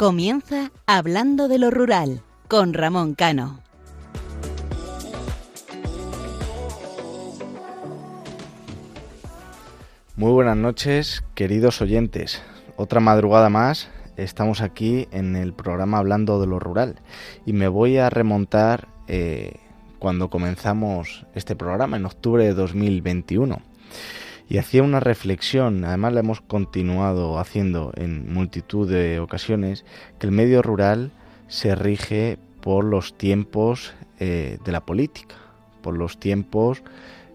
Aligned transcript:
Comienza 0.00 0.72
Hablando 0.86 1.46
de 1.46 1.58
lo 1.58 1.70
Rural 1.70 2.22
con 2.48 2.72
Ramón 2.72 3.14
Cano. 3.14 3.60
Muy 10.16 10.32
buenas 10.32 10.56
noches, 10.56 11.22
queridos 11.34 11.82
oyentes. 11.82 12.40
Otra 12.76 13.00
madrugada 13.00 13.50
más, 13.50 13.90
estamos 14.16 14.62
aquí 14.62 15.06
en 15.10 15.36
el 15.36 15.52
programa 15.52 15.98
Hablando 15.98 16.40
de 16.40 16.46
lo 16.46 16.58
Rural 16.58 17.02
y 17.44 17.52
me 17.52 17.68
voy 17.68 17.98
a 17.98 18.08
remontar 18.08 18.88
eh, 19.06 19.56
cuando 19.98 20.30
comenzamos 20.30 21.26
este 21.34 21.56
programa 21.56 21.98
en 21.98 22.06
octubre 22.06 22.42
de 22.42 22.54
2021 22.54 23.60
y 24.50 24.58
hacía 24.58 24.82
una 24.82 24.98
reflexión, 24.98 25.84
además 25.84 26.12
la 26.12 26.20
hemos 26.20 26.40
continuado 26.40 27.38
haciendo 27.38 27.92
en 27.94 28.32
multitud 28.32 28.90
de 28.90 29.20
ocasiones, 29.20 29.84
que 30.18 30.26
el 30.26 30.32
medio 30.32 30.60
rural 30.60 31.12
se 31.46 31.76
rige 31.76 32.36
por 32.60 32.84
los 32.84 33.16
tiempos 33.16 33.94
eh, 34.18 34.58
de 34.64 34.72
la 34.72 34.80
política, 34.80 35.36
por 35.82 35.96
los 35.96 36.18
tiempos 36.18 36.82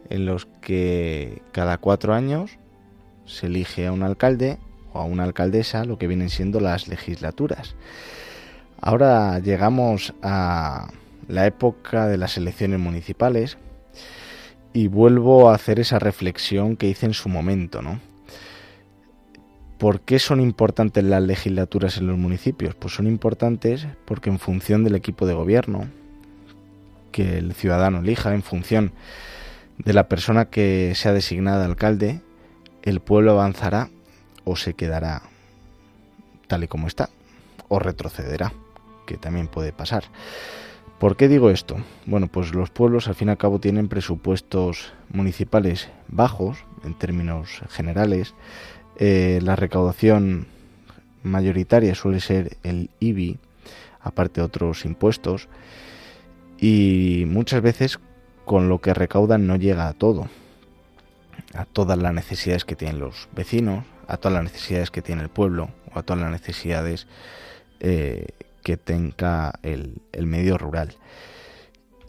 en 0.09 0.25
los 0.25 0.45
que 0.59 1.41
cada 1.53 1.77
cuatro 1.77 2.13
años 2.13 2.51
se 3.25 3.45
elige 3.45 3.87
a 3.87 3.93
un 3.93 4.03
alcalde 4.03 4.57
o 4.91 4.99
a 4.99 5.05
una 5.05 5.23
alcaldesa, 5.23 5.85
lo 5.85 5.97
que 5.97 6.07
vienen 6.07 6.29
siendo 6.29 6.59
las 6.59 6.89
legislaturas. 6.89 7.75
Ahora 8.81 9.39
llegamos 9.39 10.13
a 10.21 10.89
la 11.29 11.47
época 11.47 12.07
de 12.07 12.17
las 12.17 12.35
elecciones 12.35 12.81
municipales, 12.81 13.57
y 14.75 14.89
vuelvo 14.89 15.49
a 15.49 15.55
hacer 15.55 15.79
esa 15.79 15.99
reflexión 15.99 16.75
que 16.75 16.89
hice 16.89 17.05
en 17.05 17.13
su 17.13 17.29
momento, 17.29 17.81
¿no? 17.81 18.01
¿Por 19.77 20.01
qué 20.01 20.19
son 20.19 20.41
importantes 20.41 21.01
las 21.05 21.23
legislaturas 21.23 21.95
en 21.95 22.07
los 22.07 22.17
municipios? 22.17 22.75
Pues 22.75 22.93
son 22.93 23.07
importantes 23.07 23.87
porque 24.03 24.29
en 24.29 24.37
función 24.37 24.83
del 24.83 24.95
equipo 24.95 25.25
de 25.25 25.33
gobierno 25.33 25.87
que 27.13 27.37
el 27.37 27.53
ciudadano 27.53 27.99
elija, 27.99 28.33
en 28.33 28.43
función 28.43 28.91
de 29.77 29.93
la 29.93 30.09
persona 30.09 30.49
que 30.49 30.91
sea 30.93 31.13
designada 31.13 31.63
alcalde, 31.63 32.19
el 32.83 32.99
pueblo 32.99 33.31
avanzará 33.31 33.89
o 34.43 34.57
se 34.57 34.73
quedará 34.73 35.21
tal 36.47 36.65
y 36.65 36.67
como 36.67 36.87
está, 36.87 37.09
o 37.69 37.79
retrocederá, 37.79 38.51
que 39.07 39.15
también 39.15 39.47
puede 39.47 39.71
pasar. 39.71 40.03
¿Por 41.05 41.17
qué 41.17 41.27
digo 41.27 41.51
esto? 41.51 41.77
Bueno, 42.07 42.25
pues 42.25 42.55
los 42.55 42.71
pueblos 42.71 43.07
al 43.07 43.13
fin 43.13 43.27
y 43.27 43.31
al 43.31 43.37
cabo 43.37 43.59
tienen 43.59 43.89
presupuestos 43.89 44.91
municipales 45.09 45.87
bajos 46.07 46.65
en 46.83 46.95
términos 46.95 47.61
generales. 47.69 48.33
Eh, 48.97 49.39
la 49.43 49.55
recaudación 49.55 50.47
mayoritaria 51.21 51.93
suele 51.93 52.21
ser 52.21 52.57
el 52.63 52.89
IBI, 52.99 53.37
aparte 54.01 54.41
de 54.41 54.47
otros 54.47 54.83
impuestos, 54.83 55.47
y 56.57 57.25
muchas 57.27 57.61
veces 57.61 57.99
con 58.43 58.67
lo 58.67 58.81
que 58.81 58.95
recaudan 58.95 59.45
no 59.45 59.57
llega 59.57 59.87
a 59.87 59.93
todo, 59.93 60.27
a 61.53 61.65
todas 61.65 61.99
las 61.99 62.15
necesidades 62.15 62.65
que 62.65 62.75
tienen 62.75 62.97
los 62.97 63.29
vecinos, 63.35 63.85
a 64.07 64.17
todas 64.17 64.33
las 64.33 64.51
necesidades 64.51 64.89
que 64.89 65.03
tiene 65.03 65.21
el 65.21 65.29
pueblo 65.29 65.69
o 65.93 65.99
a 65.99 66.01
todas 66.01 66.23
las 66.23 66.31
necesidades 66.31 67.05
eh, 67.79 68.25
que 68.65 68.77
tenga 68.77 69.59
el, 69.61 70.01
medio 70.25 70.57
rural. 70.57 70.95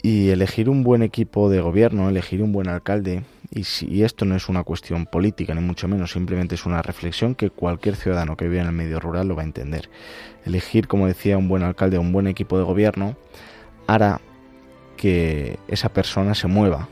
Y 0.01 0.29
elegir 0.29 0.71
un 0.71 0.83
buen 0.83 1.03
equipo 1.03 1.51
de 1.51 1.61
gobierno, 1.61 2.09
elegir 2.09 2.41
un 2.41 2.51
buen 2.51 2.67
alcalde, 2.67 3.25
y, 3.51 3.65
si, 3.65 4.03
esto 4.03 4.25
no 4.25 4.35
es 4.35 4.49
una 4.49 4.63
cuestión 4.63 5.05
política, 5.05 5.53
ni 5.53 5.61
mucho 5.61 5.87
menos, 5.87 6.13
simplemente 6.13 6.55
es 6.55 6.65
una 6.65 6.81
reflexión 6.81 7.35
que 7.35 7.51
cualquier 7.51 7.95
ciudadano 7.95 8.35
que 8.35 8.45
vive 8.45 8.61
en 8.61 8.65
el 8.65 8.71
medio 8.71 8.99
rural 8.99 9.27
lo 9.27 9.35
va 9.35 9.43
a 9.43 9.45
entender. 9.45 9.87
Elegir, 10.45 10.87
como 10.87 11.05
decía, 11.05 11.37
un 11.37 11.47
buen 11.47 11.61
alcalde, 11.61 11.99
un 11.99 12.11
buen 12.11 12.25
equipo 12.25 12.57
de 12.57 12.63
gobierno, 12.63 13.15
hará 13.85 14.19
que 14.97 15.59
esa 15.67 15.89
persona 15.89 16.33
se 16.33 16.47
mueva, 16.47 16.89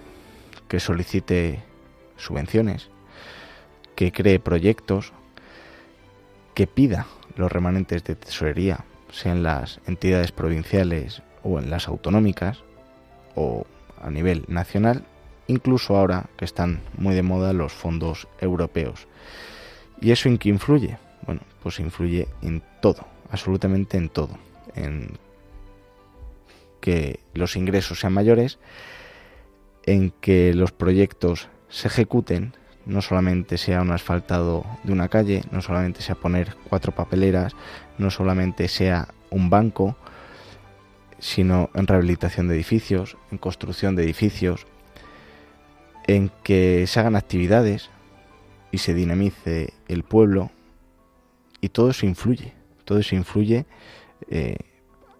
que 0.67 0.79
solicite 0.79 1.63
subvenciones, 2.17 2.91
que 3.95 4.11
cree 4.11 4.37
proyectos, 4.37 5.11
que 6.53 6.67
pida 6.67 7.07
los 7.35 7.51
remanentes 7.51 8.03
de 8.03 8.13
tesorería 8.13 8.85
sean 9.15 9.43
las 9.43 9.79
entidades 9.87 10.33
provinciales 10.33 11.21
o 11.41 11.57
en 11.59 11.69
las 11.69 11.87
autonómicas 11.87 12.63
o 13.33 13.65
a 14.01 14.09
nivel 14.09 14.43
nacional, 14.49 15.05
incluso 15.47 15.95
ahora 15.95 16.25
que 16.37 16.43
están 16.43 16.81
muy 16.97 17.15
de 17.15 17.23
moda 17.23 17.53
los 17.53 17.71
fondos 17.71 18.27
europeos. 18.41 19.07
¿Y 20.01 20.11
eso 20.11 20.27
en 20.27 20.37
qué 20.37 20.49
influye? 20.49 20.97
Bueno, 21.25 21.41
pues 21.63 21.79
influye 21.79 22.27
en 22.41 22.61
todo, 22.81 23.07
absolutamente 23.31 23.97
en 23.97 24.09
todo, 24.09 24.37
en 24.75 25.17
que 26.81 27.21
los 27.33 27.55
ingresos 27.55 28.01
sean 28.01 28.13
mayores, 28.13 28.59
en 29.85 30.11
que 30.11 30.53
los 30.53 30.73
proyectos 30.73 31.47
se 31.69 31.87
ejecuten, 31.87 32.53
no 32.85 33.01
solamente 33.01 33.57
sea 33.57 33.81
un 33.81 33.91
asfaltado 33.91 34.65
de 34.83 34.93
una 34.93 35.09
calle, 35.09 35.43
no 35.51 35.61
solamente 35.61 36.01
sea 36.01 36.15
poner 36.15 36.55
cuatro 36.69 36.93
papeleras, 36.93 37.53
no 37.97 38.11
solamente 38.11 38.67
sea 38.67 39.07
un 39.29 39.49
banco, 39.49 39.95
sino 41.19 41.69
en 41.73 41.87
rehabilitación 41.87 42.47
de 42.47 42.55
edificios, 42.55 43.17
en 43.31 43.37
construcción 43.37 43.95
de 43.95 44.03
edificios, 44.03 44.67
en 46.07 46.29
que 46.43 46.85
se 46.87 46.99
hagan 46.99 47.15
actividades 47.15 47.89
y 48.71 48.77
se 48.77 48.93
dinamice 48.93 49.73
el 49.87 50.03
pueblo. 50.03 50.51
Y 51.61 51.69
todo 51.69 51.89
eso 51.89 52.05
influye, 52.05 52.53
todo 52.83 52.99
eso 52.99 53.15
influye 53.15 53.65
eh, 54.29 54.57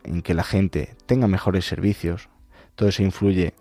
en 0.04 0.22
que 0.22 0.36
la 0.36 0.44
gente 0.44 0.96
tenga 1.08 1.28
mejores 1.28 1.66
servicios, 1.66 2.30
todo 2.76 2.90
eso 2.90 3.02
influye 3.02 3.56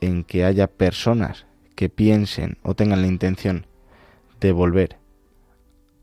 en 0.00 0.24
que 0.24 0.44
haya 0.44 0.66
personas 0.66 1.46
que 1.80 1.88
piensen 1.88 2.58
o 2.62 2.74
tengan 2.74 3.00
la 3.00 3.06
intención 3.06 3.64
de 4.38 4.52
volver 4.52 4.98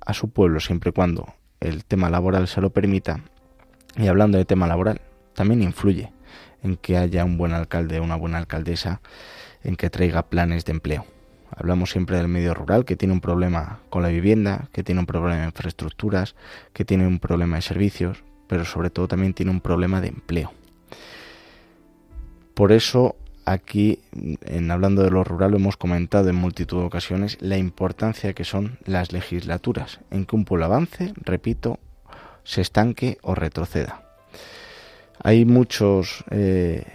a 0.02 0.16
su 0.16 0.32
pueblo 0.32 0.60
siempre 0.60 0.90
y 0.90 0.92
cuando 0.92 1.36
el 1.60 1.86
tema 1.86 2.10
laboral 2.10 2.48
se 2.48 2.62
lo 2.62 2.72
permita. 2.72 3.20
Y 3.96 4.08
hablando 4.08 4.40
de 4.40 4.46
tema 4.46 4.66
laboral, 4.66 5.02
también 5.36 5.62
influye 5.62 6.12
en 6.64 6.78
que 6.78 6.98
haya 6.98 7.24
un 7.24 7.38
buen 7.38 7.54
alcalde 7.54 8.00
o 8.00 8.04
una 8.04 8.16
buena 8.16 8.40
alcaldesa 8.40 9.02
en 9.62 9.76
que 9.76 9.92
traiga 9.92 10.30
planes 10.30 10.66
de 10.66 10.72
empleo. 10.72 11.06
Hablamos 11.56 11.92
siempre 11.92 12.18
del 12.18 12.28
medio 12.28 12.56
rural 12.56 12.84
que 12.84 12.96
tiene 12.96 13.14
un 13.14 13.22
problema 13.22 13.82
con 13.92 14.02
la 14.02 14.10
vivienda, 14.10 14.70
que 14.72 14.84
tiene 14.84 15.02
un 15.02 15.06
problema 15.06 15.42
de 15.42 15.46
infraestructuras, 15.46 16.36
que 16.74 16.86
tiene 16.86 17.06
un 17.06 17.20
problema 17.20 17.58
de 17.58 17.62
servicios, 17.62 18.24
pero 18.48 18.66
sobre 18.66 18.90
todo 18.90 19.08
también 19.08 19.36
tiene 19.36 19.52
un 19.52 19.62
problema 19.62 20.02
de 20.02 20.08
empleo. 20.08 20.52
Por 22.56 22.72
eso 22.72 23.16
aquí, 23.48 24.02
en 24.42 24.70
hablando 24.72 25.04
de 25.04 25.10
lo 25.10 25.24
rural, 25.24 25.54
hemos 25.54 25.78
comentado 25.78 26.30
en 26.30 26.36
multitud 26.36 26.80
de 26.80 26.86
ocasiones 26.86 27.38
la 27.40 27.58
importancia 27.58 28.34
que 28.34 28.44
son 28.44 28.78
las 28.86 29.14
legislaturas, 29.14 30.02
en 30.12 30.26
que 30.26 30.36
un 30.36 30.44
pueblo 30.44 30.66
avance, 30.66 31.14
repito, 31.16 31.80
se 32.44 32.60
estanque 32.60 33.18
o 33.22 33.36
retroceda. 33.36 34.04
Hay 35.24 35.46
muchos 35.46 36.26
eh, 36.30 36.86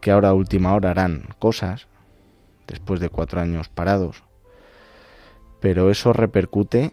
que 0.00 0.12
ahora 0.12 0.28
a 0.28 0.34
última 0.34 0.72
hora 0.72 0.92
harán 0.92 1.26
cosas, 1.40 1.88
después 2.68 3.00
de 3.00 3.08
cuatro 3.08 3.40
años 3.40 3.68
parados, 3.68 4.22
pero 5.60 5.90
eso 5.90 6.12
repercute 6.12 6.92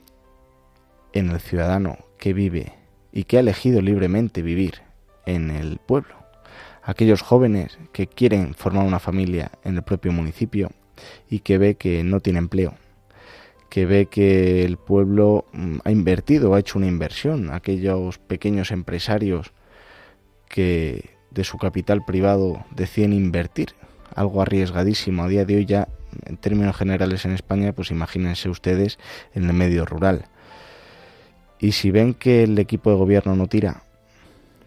en 1.14 1.30
el 1.30 1.40
ciudadano 1.40 2.00
que 2.18 2.34
vive 2.34 2.74
y 3.12 3.26
que 3.26 3.38
ha 3.38 3.42
elegido 3.42 3.82
libremente 3.82 4.42
vivir 4.42 4.82
en 5.28 5.52
el 5.52 5.78
pueblo 5.78 6.19
aquellos 6.90 7.22
jóvenes 7.22 7.78
que 7.94 8.08
quieren 8.08 8.56
formar 8.56 8.84
una 8.84 9.00
familia 9.00 9.52
en 9.64 9.76
el 9.76 9.84
propio 9.84 10.12
municipio 10.12 10.72
y 11.30 11.42
que 11.42 11.60
ve 11.60 11.76
que 11.76 12.04
no 12.04 12.20
tiene 12.20 12.40
empleo, 12.40 12.74
que 13.70 13.86
ve 13.86 14.08
que 14.08 14.66
el 14.66 14.78
pueblo 14.78 15.46
mm, 15.54 15.78
ha 15.84 15.92
invertido, 15.92 16.56
ha 16.56 16.60
hecho 16.60 16.80
una 16.80 16.88
inversión, 16.88 17.52
aquellos 17.52 18.18
pequeños 18.18 18.72
empresarios 18.72 19.52
que 20.48 21.12
de 21.30 21.44
su 21.44 21.60
capital 21.60 22.04
privado 22.04 22.66
deciden 22.72 23.14
invertir, 23.14 23.76
algo 24.16 24.42
arriesgadísimo 24.42 25.24
a 25.24 25.28
día 25.28 25.46
de 25.46 25.58
hoy 25.58 25.66
ya 25.66 25.88
en 26.26 26.38
términos 26.38 26.76
generales 26.76 27.24
en 27.24 27.34
España, 27.34 27.72
pues 27.72 27.92
imagínense 27.92 28.50
ustedes 28.50 28.98
en 29.36 29.44
el 29.44 29.54
medio 29.54 29.86
rural. 29.86 30.26
Y 31.60 31.74
si 31.74 31.92
ven 31.92 32.16
que 32.16 32.44
el 32.44 32.58
equipo 32.58 32.90
de 32.90 32.96
gobierno 32.96 33.36
no 33.36 33.46
tira, 33.46 33.84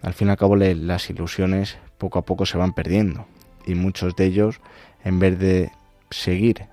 al 0.02 0.14
fin 0.14 0.28
y 0.28 0.30
al 0.30 0.36
cabo 0.36 0.54
las 0.54 1.10
ilusiones 1.10 1.78
poco 2.02 2.18
a 2.18 2.24
poco 2.24 2.46
se 2.46 2.58
van 2.58 2.72
perdiendo 2.72 3.26
y 3.64 3.76
muchos 3.76 4.16
de 4.16 4.24
ellos 4.24 4.60
en 5.04 5.20
vez 5.20 5.38
de 5.38 5.70
seguir 6.10 6.66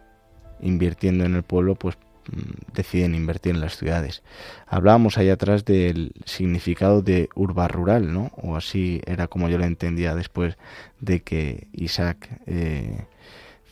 invirtiendo 0.60 1.24
en 1.24 1.36
el 1.36 1.44
pueblo 1.44 1.76
pues 1.76 2.00
mm, 2.31 2.74
deciden 2.74 3.14
invertir 3.14 3.54
en 3.54 3.62
las 3.62 3.78
ciudades. 3.78 4.24
Hablábamos 4.66 5.20
allá 5.20 5.34
atrás 5.34 5.66
del 5.66 6.14
significado 6.26 7.04
de 7.04 7.30
urba 7.36 7.68
rural, 7.68 8.12
¿no? 8.12 8.31
O 8.38 8.56
así 8.56 9.02
era 9.06 9.28
como 9.28 9.50
yo 9.50 9.60
lo 9.60 9.66
entendía 9.66 10.16
después 10.16 10.58
de 11.00 11.22
que 11.22 11.68
Isaac 11.74 12.28
eh, 12.48 13.06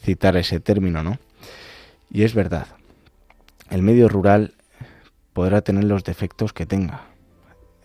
citara 0.04 0.42
ese 0.42 0.60
término, 0.60 1.02
¿no? 1.02 1.18
Y 2.12 2.22
es 2.22 2.36
verdad, 2.36 2.68
el 3.72 3.82
medio 3.82 4.10
rural 4.10 4.54
podrá 5.34 5.62
tener 5.62 5.86
los 5.86 6.04
defectos 6.04 6.54
que 6.54 6.68
tenga. 6.68 7.17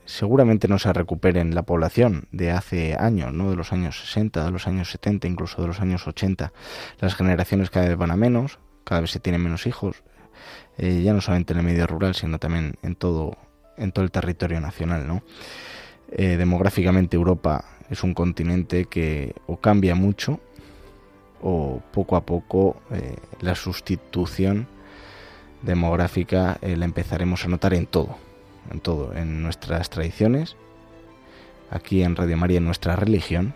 Seguramente 0.05 0.69
no 0.69 0.79
se 0.79 0.93
recuperen 0.93 1.55
la 1.55 1.63
población 1.63 2.27
de 2.33 2.51
hace 2.51 2.97
años, 2.99 3.33
¿no? 3.33 3.51
de 3.51 3.57
los 3.57 3.73
años 3.73 4.01
60, 4.01 4.45
de 4.45 4.51
los 4.51 4.67
años 4.67 4.91
70, 4.91 5.29
incluso 5.29 5.63
de 5.63 5.69
los 5.69 5.81
años 5.81 6.07
80. 6.07 6.53
Las 7.01 7.15
generaciones 7.15 7.71
cada 7.71 7.89
vez 7.89 7.97
van 7.97 8.11
a 8.11 8.17
menos, 8.17 8.59
cada 8.85 9.01
vez 9.01 9.11
se 9.11 9.21
tienen 9.21 9.43
menos 9.43 9.67
hijos, 9.67 10.03
eh, 10.79 11.03
ya 11.03 11.13
no 11.13 11.21
solamente 11.21 11.53
en 11.53 11.61
el 11.61 11.65
medio 11.65 11.87
rural, 11.87 12.15
sino 12.15 12.39
también 12.39 12.75
en 12.83 12.97
todo, 12.97 13.37
en 13.77 13.93
todo 13.93 14.05
el 14.05 14.11
territorio 14.11 14.61
nacional. 14.61 15.07
¿no? 15.07 15.23
Eh, 16.11 16.37
demográficamente 16.37 17.17
Europa 17.17 17.65
es 17.89 18.03
un 18.03 18.15
continente 18.15 18.87
que 18.87 19.35
o 19.47 19.59
cambia 19.59 19.95
mucho 19.95 20.41
o 21.41 21.83
poco 21.93 22.17
a 22.17 22.25
poco 22.25 22.83
eh, 22.91 23.17
la 23.41 23.55
sustitución 23.55 24.69
demográfica 25.63 26.59
la 26.61 26.85
empezaremos 26.85 27.45
a 27.45 27.49
notar 27.49 27.75
en 27.75 27.87
todo 27.87 28.17
en 28.71 28.81
todo, 28.81 29.15
en 29.15 29.43
nuestras 29.43 29.91
tradiciones, 29.91 30.57
aquí 31.71 32.03
en 32.03 32.17
Radio 32.17 32.37
María, 32.37 32.59
en 32.59 32.65
nuestra 32.65 32.97
religión, 32.97 33.55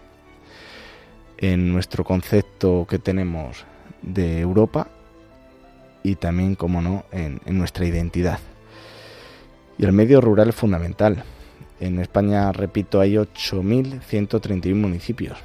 en 1.38 1.73
nuestro 1.73 2.05
concepto 2.05 2.87
que 2.88 2.99
tenemos 2.99 3.64
de 4.03 4.41
Europa 4.41 4.88
y 6.03 6.17
también, 6.17 6.55
como 6.55 6.81
no, 6.81 7.05
en, 7.12 7.41
nuestra 7.47 7.85
identidad. 7.85 8.38
Y 9.79 9.85
el 9.85 9.93
medio 9.93 10.20
rural 10.20 10.49
es 10.49 10.55
fundamental. 10.55 11.25
En 11.81 11.99
España, 11.99 12.52
repito, 12.52 13.00
hay 13.00 13.17
8.131 13.17 14.75
municipios. 14.75 15.38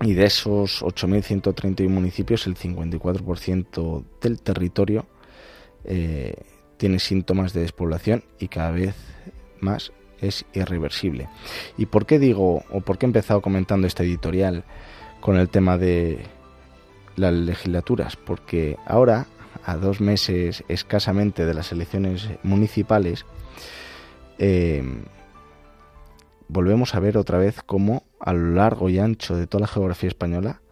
Y 0.00 0.14
de 0.14 0.24
esos 0.24 0.82
8.131 0.82 1.88
municipios, 1.88 2.46
el 2.46 2.56
54% 2.56 4.04
del 4.20 4.40
territorio 4.40 5.06
eh, 5.84 6.34
tiene 6.82 6.98
síntomas 6.98 7.52
de 7.52 7.60
despoblación 7.60 8.24
y 8.40 8.48
cada 8.48 8.72
vez 8.72 8.96
más 9.60 9.92
es 10.20 10.44
irreversible. 10.52 11.28
¿Y 11.78 11.86
por 11.86 12.06
qué 12.06 12.18
digo, 12.18 12.64
o 12.70 12.80
por 12.80 12.98
qué 12.98 13.06
he 13.06 13.08
empezado 13.08 13.40
comentando 13.40 13.86
este 13.86 14.02
editorial 14.02 14.64
con 15.20 15.36
el 15.36 15.48
tema 15.48 15.78
de 15.78 16.26
las 17.14 17.32
legislaturas? 17.32 18.16
Porque 18.16 18.78
ahora, 18.84 19.26
a 19.64 19.76
dos 19.76 20.00
meses 20.00 20.64
escasamente 20.66 21.46
de 21.46 21.54
las 21.54 21.70
elecciones 21.70 22.28
municipales, 22.42 23.26
eh, 24.40 24.82
volvemos 26.48 26.96
a 26.96 27.00
ver 27.00 27.16
otra 27.16 27.38
vez 27.38 27.62
cómo 27.64 28.02
a 28.18 28.32
lo 28.32 28.56
largo 28.56 28.88
y 28.88 28.98
ancho 28.98 29.36
de 29.36 29.46
toda 29.46 29.60
la 29.60 29.68
geografía 29.68 30.08
española 30.08 30.62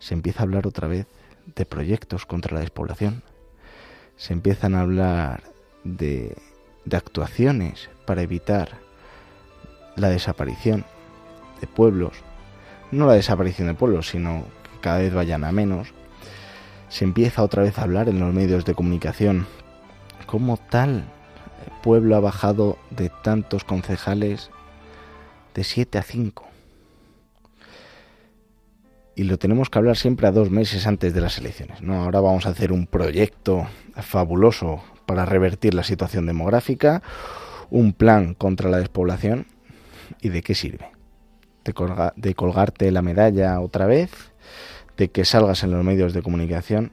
se 0.00 0.14
empieza 0.14 0.40
a 0.40 0.46
hablar 0.46 0.66
otra 0.66 0.88
vez 0.88 1.06
de 1.54 1.64
proyectos 1.64 2.26
contra 2.26 2.54
la 2.54 2.60
despoblación. 2.62 3.22
Se 4.16 4.32
empiezan 4.32 4.74
a 4.74 4.80
hablar 4.80 5.59
de, 5.84 6.36
actuaciones 6.92 7.88
para 8.04 8.22
evitar 8.22 8.78
la 9.94 10.08
desaparición 10.08 10.84
de 11.60 11.66
pueblos, 11.66 12.12
no 12.90 13.06
la 13.06 13.12
desaparición 13.12 13.68
de 13.68 13.74
pueblos, 13.74 14.08
sino 14.08 14.44
que 14.64 14.80
cada 14.80 14.98
vez 14.98 15.14
vayan 15.14 15.44
a 15.44 15.52
menos, 15.52 15.88
se 16.88 17.04
empieza 17.04 17.44
otra 17.44 17.62
vez 17.62 17.78
a 17.78 17.82
hablar 17.82 18.08
en 18.08 18.18
los 18.18 18.34
medios 18.34 18.64
de 18.64 18.74
comunicación 18.74 19.46
cómo 20.26 20.56
tal 20.56 21.04
pueblo 21.80 22.16
ha 22.16 22.20
bajado 22.20 22.78
de 22.90 23.10
tantos 23.22 23.64
concejales 23.64 24.50
de 25.54 25.64
7 25.64 25.98
a 25.98 26.02
5. 26.02 26.46
Y 29.16 29.24
lo 29.24 29.38
tenemos 29.38 29.68
que 29.68 29.78
hablar 29.78 29.96
siempre 29.96 30.26
a 30.26 30.32
dos 30.32 30.50
meses 30.50 30.86
antes 30.86 31.12
de 31.12 31.20
las 31.20 31.38
elecciones. 31.38 31.82
No, 31.82 32.02
ahora 32.02 32.20
vamos 32.20 32.46
a 32.46 32.50
hacer 32.50 32.72
un 32.72 32.86
proyecto 32.86 33.66
fabuloso 33.96 34.82
para 35.10 35.24
revertir 35.24 35.74
la 35.74 35.82
situación 35.82 36.24
demográfica, 36.24 37.02
un 37.68 37.92
plan 37.92 38.34
contra 38.34 38.70
la 38.70 38.78
despoblación 38.78 39.46
y 40.20 40.28
de 40.28 40.40
qué 40.40 40.54
sirve. 40.54 40.92
De, 41.64 42.34
colgarte 42.36 42.92
la 42.92 43.02
medalla 43.02 43.58
otra 43.58 43.86
vez, 43.86 44.12
de 44.96 45.10
que 45.10 45.24
salgas 45.24 45.64
en 45.64 45.72
los 45.72 45.82
medios 45.82 46.14
de 46.14 46.22
comunicación. 46.22 46.92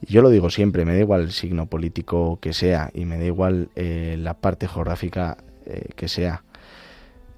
Yo 0.00 0.22
lo 0.22 0.30
digo 0.30 0.48
siempre, 0.48 0.86
me 0.86 0.94
da 0.94 1.00
igual 1.00 1.20
el 1.20 1.32
signo 1.32 1.66
político 1.66 2.38
que 2.40 2.54
sea 2.54 2.90
y 2.94 3.04
me 3.04 3.18
da 3.18 3.26
igual 3.26 3.68
eh, 3.76 4.16
la 4.18 4.32
parte 4.32 4.66
geográfica 4.66 5.36
eh, 5.66 5.90
que 5.96 6.08
sea. 6.08 6.44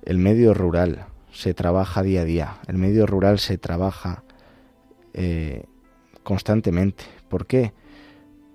El 0.04 0.18
medio 0.18 0.54
rural 0.54 1.06
se 1.32 1.52
trabaja 1.52 2.04
día 2.04 2.20
a 2.20 2.24
día, 2.24 2.58
el 2.68 2.78
medio 2.78 3.06
rural 3.06 3.40
se 3.40 3.58
trabaja 3.58 4.22
eh, 5.14 5.64
constantemente. 6.22 7.02
¿Por 7.28 7.46
qué? 7.46 7.72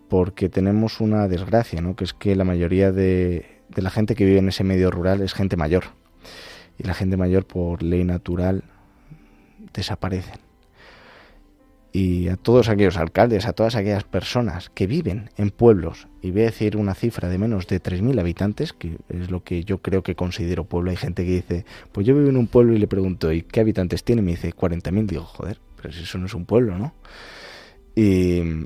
Porque 0.09 0.49
tenemos 0.49 1.01
una 1.01 1.27
desgracia, 1.27 1.81
¿no? 1.81 1.95
que 1.95 2.03
es 2.03 2.13
que 2.13 2.35
la 2.35 2.43
mayoría 2.43 2.91
de, 2.91 3.45
la 3.75 3.89
gente 3.89 4.15
que 4.15 4.25
vive 4.25 4.39
en 4.39 4.49
ese 4.49 4.63
medio 4.63 4.91
rural 4.91 5.21
es 5.21 5.33
gente 5.33 5.57
mayor. 5.57 5.85
Y 6.77 6.83
la 6.83 6.93
gente 6.93 7.17
mayor, 7.17 7.45
por 7.45 7.83
ley 7.83 8.03
natural, 8.03 8.63
desaparecen. 9.73 10.39
Y 11.93 12.27
a 12.27 12.35
todos 12.35 12.67
aquellos 12.67 12.97
alcaldes, 12.97 13.45
a 13.45 13.53
todas 13.53 13.75
aquellas 13.75 14.03
personas 14.03 14.69
que 14.69 14.85
viven 14.85 15.29
en 15.37 15.49
pueblos, 15.49 16.09
y 16.21 16.31
voy 16.31 16.41
a 16.41 16.45
decir 16.45 16.75
una 16.75 16.93
cifra 16.93 17.29
de 17.29 17.37
menos 17.37 17.67
de 17.67 17.81
3.000 17.81 18.19
habitantes, 18.19 18.73
que 18.73 18.97
es 19.07 19.31
lo 19.31 19.45
que 19.45 19.63
yo 19.63 19.77
creo 19.77 20.03
que 20.03 20.13
considero 20.13 20.65
pueblo. 20.65 20.91
Hay 20.91 20.97
gente 20.97 21.23
que 21.23 21.31
dice, 21.31 21.65
pues 21.93 22.05
yo 22.05 22.13
vivo 22.13 22.27
en 22.29 22.35
un 22.35 22.47
pueblo 22.47 22.73
y 22.73 22.79
le 22.79 22.87
pregunto, 22.87 23.31
¿y 23.31 23.43
qué 23.43 23.61
habitantes 23.61 24.03
tiene? 24.03 24.21
Me 24.21 24.31
dice, 24.31 24.53
40.000. 24.53 25.05
Digo, 25.05 25.23
joder, 25.23 25.59
pero 25.77 25.93
si 25.93 26.03
eso 26.03 26.17
no 26.17 26.25
es 26.25 26.33
un 26.33 26.45
pueblo, 26.45 26.77
¿no? 26.77 26.93
Y, 27.95 28.65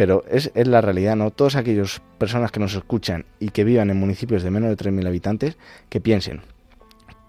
pero 0.00 0.24
es, 0.30 0.50
la 0.54 0.80
realidad, 0.80 1.14
¿no? 1.14 1.30
Todas 1.30 1.56
aquellas 1.56 2.00
personas 2.16 2.50
que 2.50 2.58
nos 2.58 2.74
escuchan 2.74 3.26
y 3.38 3.50
que 3.50 3.64
vivan 3.64 3.90
en 3.90 4.00
municipios 4.00 4.42
de 4.42 4.50
menos 4.50 4.70
de 4.70 4.76
3.000 4.78 5.06
habitantes, 5.06 5.58
que 5.90 6.00
piensen 6.00 6.40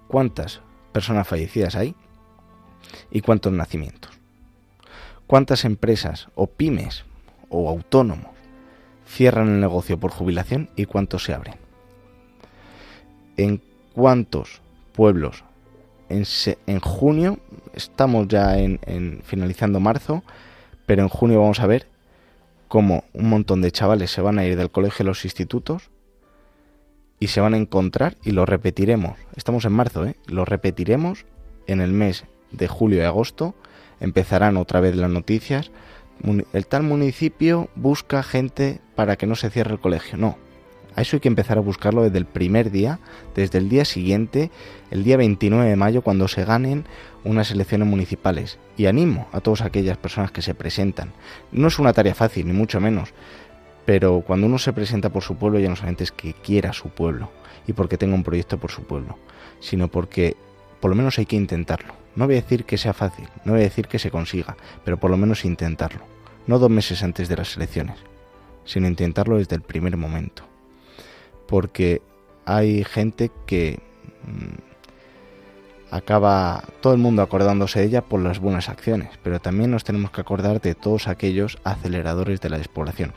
cuántas 0.08 0.62
personas 0.94 1.28
fallecidas 1.28 1.76
hay 1.76 1.96
y 3.12 3.20
cuántos 3.20 3.52
nacimientos. 3.52 4.18
¿Cuántas 5.28 5.66
empresas 5.66 6.30
o 6.34 6.48
pymes 6.48 7.04
o 7.50 7.68
autónomos 7.68 8.32
cierran 9.06 9.50
el 9.50 9.60
negocio 9.60 10.00
por 10.00 10.12
jubilación 10.12 10.70
y 10.78 10.86
cuántos 10.86 11.26
se 11.26 11.34
abren? 11.34 11.56
¿En 13.36 13.62
cuántos 13.94 14.62
pueblos 14.94 15.44
en, 16.08 16.80
junio, 16.80 17.38
estamos 17.74 18.30
ya 18.30 18.58
en 18.58 19.22
finalizando 19.26 19.82
marzo, 19.82 20.24
pero 20.86 21.02
en 21.02 21.10
junio 21.10 21.42
vamos 21.42 21.60
a 21.60 21.68
ver 21.68 21.91
cómo 22.72 23.04
un 23.12 23.28
montón 23.28 23.62
de 23.62 23.70
chavales 23.70 24.12
se 24.12 24.22
van 24.22 24.40
a 24.40 24.46
ir 24.46 24.56
del 24.56 24.72
colegio 24.72 25.04
a 25.04 25.08
los 25.08 25.26
institutos 25.26 25.90
y 27.20 27.28
se 27.28 27.42
van 27.42 27.54
a 27.54 27.58
encontrar 27.58 28.16
y 28.24 28.32
lo 28.32 28.46
repetiremos. 28.46 29.18
Estamos 29.36 29.66
en 29.66 29.74
marzo, 29.74 30.06
¿eh? 30.06 30.16
Lo 30.26 30.46
repetiremos 30.46 31.26
en 31.68 31.82
el 31.82 31.92
mes 31.92 32.24
de 32.52 32.70
julio 32.70 33.00
y 33.00 33.02
agosto. 33.02 33.56
Empezarán 34.00 34.56
otra 34.56 34.80
vez 34.80 34.96
las 34.96 35.10
noticias. 35.10 35.70
El 36.54 36.66
tal 36.66 36.84
municipio 36.84 37.68
busca 37.76 38.24
gente 38.24 38.80
para 38.96 39.18
que 39.18 39.28
no 39.28 39.36
se 39.36 39.50
cierre 39.50 39.74
el 39.74 39.82
colegio. 39.82 40.18
No, 40.18 40.38
a 40.96 41.02
eso 41.02 41.16
hay 41.16 41.22
que 41.22 41.30
empezar 41.30 41.58
a 41.58 41.62
buscarlo 41.62 42.04
desde 42.04 42.18
el 42.18 42.26
primer 42.26 42.70
día, 42.70 43.00
desde 43.34 43.60
el 43.60 43.70
día 43.70 43.86
siguiente, 43.86 44.52
el 44.90 45.04
día 45.04 45.16
29 45.16 45.70
de 45.70 45.76
mayo, 45.76 46.02
cuando 46.02 46.28
se 46.28 46.44
ganen 46.44 46.86
unas 47.24 47.52
elecciones 47.52 47.88
municipales. 47.88 48.60
Y 48.76 48.88
animo 48.88 49.28
a 49.32 49.40
todas 49.40 49.62
aquellas 49.62 49.98
personas 49.98 50.32
que 50.32 50.42
se 50.42 50.54
presentan. 50.54 51.14
No 51.52 51.70
es 51.70 51.80
una 51.80 51.94
tarea 51.94 52.14
fácil, 52.14 52.48
ni 52.48 52.54
mucho 52.54 52.82
menos. 52.82 53.14
Pero 53.86 54.22
cuando 54.22 54.48
uno 54.48 54.58
se 54.58 54.74
presenta 54.74 55.10
por 55.10 55.24
su 55.24 55.38
pueblo, 55.38 55.60
ya 55.60 55.70
no 55.70 55.76
solamente 55.76 56.04
es 56.04 56.12
que 56.12 56.34
quiera 56.34 56.74
su 56.74 56.90
pueblo 56.90 57.32
y 57.68 57.74
porque 57.74 57.98
tenga 57.98 58.16
un 58.16 58.24
proyecto 58.24 58.58
por 58.58 58.72
su 58.72 58.84
pueblo, 58.84 59.18
sino 59.60 59.88
porque 59.88 60.36
por 60.80 60.90
lo 60.90 60.96
menos 60.96 61.18
hay 61.20 61.26
que 61.26 61.36
intentarlo. 61.36 61.94
No 62.16 62.26
voy 62.26 62.36
a 62.36 62.42
decir 62.42 62.66
que 62.66 62.78
sea 62.78 62.94
fácil, 62.94 63.28
no 63.46 63.54
voy 63.54 63.62
a 63.62 63.66
decir 63.66 63.88
que 63.88 64.00
se 64.00 64.12
consiga, 64.12 64.58
pero 64.84 64.98
por 64.98 65.10
lo 65.10 65.18
menos 65.18 65.46
intentarlo. 65.46 66.02
No 66.48 66.60
dos 66.60 66.70
meses 66.70 67.04
antes 67.04 67.30
de 67.30 67.38
las 67.38 67.56
elecciones, 67.56 67.98
sino 68.66 68.88
intentarlo 68.88 69.38
desde 69.38 69.56
el 69.56 69.62
primer 69.62 69.96
momento 69.96 70.51
porque 71.52 72.02
hay 72.46 72.86
gente 72.86 73.30
que 73.46 73.80
mm, 74.24 75.94
acaba 75.94 76.64
todo 76.80 76.94
el 76.94 77.00
mundo 77.00 77.22
acordándose 77.22 77.82
de 77.82 77.88
ella 77.88 78.02
por 78.02 78.22
las 78.22 78.40
buenas 78.40 78.70
acciones, 78.70 79.10
pero 79.22 79.42
también 79.42 79.70
nos 79.70 79.84
tenemos 79.84 80.12
que 80.12 80.22
acordar 80.22 80.62
de 80.62 80.76
todos 80.76 81.10
aquellos 81.10 81.58
aceleradores 81.66 82.40
de 82.40 82.50
la 82.50 82.58
despoblación. 82.58 83.12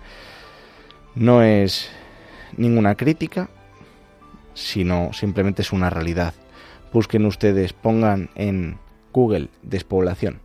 No 1.14 1.44
es 1.44 1.90
ninguna 2.56 2.96
crítica, 2.96 3.50
sino 4.52 5.12
simplemente 5.12 5.62
es 5.62 5.72
una 5.72 5.88
realidad. 5.88 6.34
Busquen 6.92 7.26
ustedes, 7.26 7.72
pongan 7.72 8.30
en 8.34 8.78
Google 9.12 9.48
despoblación. 9.62 10.40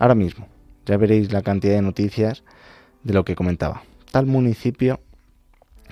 Ahora 0.00 0.16
mismo, 0.16 0.48
ya 0.86 0.96
veréis 0.96 1.32
la 1.32 1.42
cantidad 1.42 1.74
de 1.74 1.82
noticias 1.82 2.42
de 3.04 3.14
lo 3.14 3.24
que 3.24 3.36
comentaba. 3.36 3.84
Tal 4.10 4.26
municipio 4.26 4.98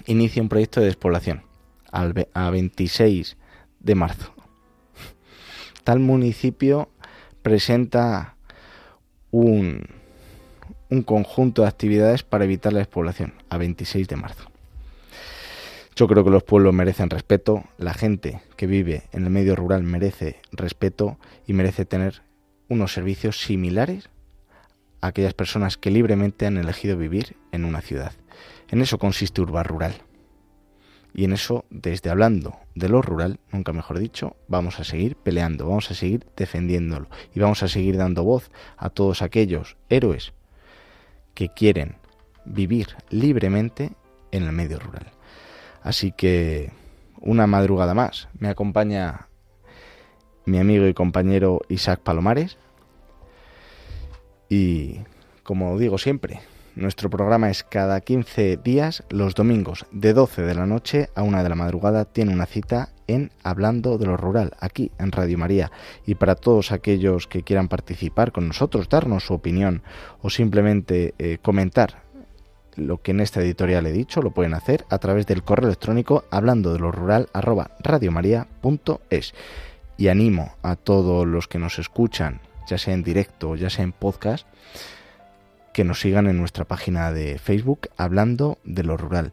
inicia 0.07 0.43
un 0.43 0.49
proyecto 0.49 0.81
de 0.81 0.87
despoblación 0.87 1.43
a 1.91 2.51
26 2.51 3.37
de 3.81 3.95
marzo. 3.95 4.33
Tal 5.85 5.99
municipio 5.99 6.89
presenta 7.43 8.37
un, 9.31 9.87
un 10.91 11.03
conjunto 11.03 11.63
de 11.63 11.69
actividades 11.69 12.23
para 12.23 12.45
evitar 12.45 12.73
la 12.73 12.79
despoblación 12.79 13.35
a 13.51 13.59
26 13.59 14.09
de 14.09 14.17
marzo. 14.17 14.53
Yo 15.95 16.09
creo 16.09 16.25
que 16.25 16.31
los 16.31 16.43
pueblos 16.43 16.73
merecen 16.73 17.11
respeto, 17.11 17.65
la 17.77 17.93
gente 17.93 18.41
que 18.57 18.67
vive 18.67 19.03
en 19.13 19.25
el 19.25 19.31
medio 19.31 19.55
rural 19.57 19.83
merece 19.83 20.37
respeto 20.51 21.19
y 21.47 21.53
merece 21.53 21.85
tener 21.85 22.23
unos 22.69 22.95
servicios 22.95 23.41
similares 23.41 24.09
a 25.03 25.09
aquellas 25.09 25.35
personas 25.35 25.77
que 25.77 25.91
libremente 25.91 26.47
han 26.47 26.57
elegido 26.57 26.97
vivir 26.97 27.37
en 27.51 27.65
una 27.67 27.83
ciudad. 27.83 28.13
En 28.73 28.81
eso 28.81 28.99
consiste 28.99 29.43
Urba 29.43 29.63
Rural. 29.63 29.95
Y 31.13 31.25
en 31.25 31.35
eso, 31.35 31.67
desde 31.69 32.09
hablando 32.09 32.57
de 32.75 32.89
lo 32.89 33.03
rural, 33.03 33.39
nunca 33.53 33.75
mejor 33.75 33.99
dicho, 33.99 34.35
vamos 34.49 34.81
a 34.81 34.85
seguir 34.85 35.15
peleando, 35.15 35.69
vamos 35.69 35.91
a 35.91 35.95
seguir 35.95 36.27
defendiéndolo 36.39 37.09
y 37.35 37.41
vamos 37.41 37.63
a 37.63 37.69
seguir 37.69 37.99
dando 37.99 38.25
voz 38.25 38.51
a 38.79 38.89
todos 38.89 39.21
aquellos 39.21 39.77
héroes 39.91 40.33
que 41.35 41.51
quieren 41.51 41.97
vivir 42.47 42.97
libremente 43.11 43.93
en 44.31 44.45
el 44.45 44.53
medio 44.53 44.79
rural. 44.79 45.13
Así 45.83 46.13
que 46.13 46.73
una 47.21 47.47
madrugada 47.47 47.93
más 47.93 48.31
me 48.39 48.49
acompaña 48.49 49.29
mi 50.47 50.57
amigo 50.57 50.87
y 50.87 50.95
compañero 50.95 51.61
Isaac 51.69 52.01
Palomares. 52.01 52.57
Y 54.49 55.01
como 55.43 55.79
digo 55.79 55.99
siempre, 55.99 56.41
nuestro 56.75 57.11
programa 57.11 57.51
es 57.51 57.65
cada 57.65 58.01
15 58.01 58.57
días, 58.57 59.05
los 59.11 59.35
domingos, 59.35 59.85
de 59.93 60.15
12 60.15 60.43
de 60.43 60.55
la 60.55 60.65
noche 60.65 61.11
a 61.15 61.23
1 61.23 61.43
de 61.43 61.49
la 61.49 61.55
madrugada, 61.55 62.07
tiene 62.07 62.33
una 62.33 62.47
cita 62.47 62.89
en 63.07 63.31
Hablando 63.43 63.99
de 63.99 64.07
lo 64.07 64.17
Rural, 64.17 64.53
aquí 64.59 64.91
en 64.99 65.13
Radio 65.13 65.37
María. 65.37 65.71
Y 66.07 66.15
para 66.15 66.35
todos 66.35 66.73
aquellos 66.73 67.27
que 67.27 67.43
quieran 67.43 67.69
participar 67.69 68.33
con 68.33 68.49
nosotros, 68.49 68.89
darnos 68.89 69.27
su 69.27 69.35
opinión 69.35 69.83
o 70.23 70.31
simplemente 70.31 71.15
eh, 71.19 71.39
comentar 71.43 72.05
lo 72.77 73.03
que 73.03 73.11
en 73.11 73.21
esta 73.21 73.43
editorial 73.43 73.87
he 73.87 73.93
dicho, 73.93 74.23
lo 74.23 74.31
pueden 74.31 74.55
hacer 74.55 74.87
a 74.89 74.97
través 74.97 75.27
del 75.27 75.43
correo 75.43 75.67
electrónico 75.67 76.25
hablando 76.31 76.73
de 76.73 76.79
lo 76.79 76.91
rural 76.91 77.29
arroba. 77.35 77.71
Y 79.99 80.09
animo 80.09 80.57
a 80.63 80.77
todos 80.77 81.27
los 81.27 81.49
que 81.49 81.59
nos 81.59 81.79
escuchan, 81.79 82.41
ya 82.67 82.79
sea 82.79 82.95
en 82.95 83.03
directo 83.03 83.51
o 83.51 83.57
ya 83.57 83.69
sea 83.69 83.85
en 83.85 83.93
podcast, 83.93 84.47
que 85.73 85.85
nos 85.85 86.01
sigan 86.01 86.27
en 86.27 86.39
nuestra 86.39 86.65
página 86.65 87.13
de 87.13 87.39
Facebook 87.39 87.89
hablando 87.97 88.59
de 88.65 88.83
lo 88.85 88.97
rural. 88.97 89.33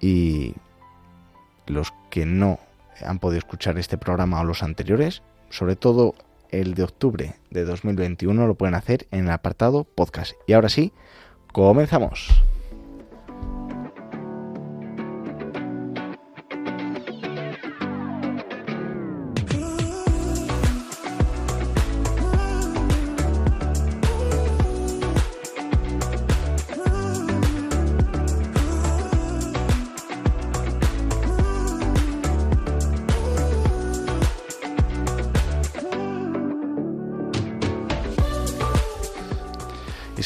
Y 0.00 0.54
los 1.66 1.92
que 2.10 2.26
no 2.26 2.58
han 3.04 3.18
podido 3.18 3.38
escuchar 3.38 3.78
este 3.78 3.98
programa 3.98 4.40
o 4.40 4.44
los 4.44 4.62
anteriores, 4.62 5.22
sobre 5.50 5.76
todo 5.76 6.14
el 6.50 6.74
de 6.74 6.84
octubre 6.84 7.34
de 7.50 7.64
2021, 7.64 8.46
lo 8.46 8.54
pueden 8.54 8.74
hacer 8.74 9.06
en 9.10 9.24
el 9.24 9.30
apartado 9.30 9.84
podcast. 9.84 10.32
Y 10.46 10.52
ahora 10.52 10.68
sí, 10.68 10.92
comenzamos. 11.52 12.42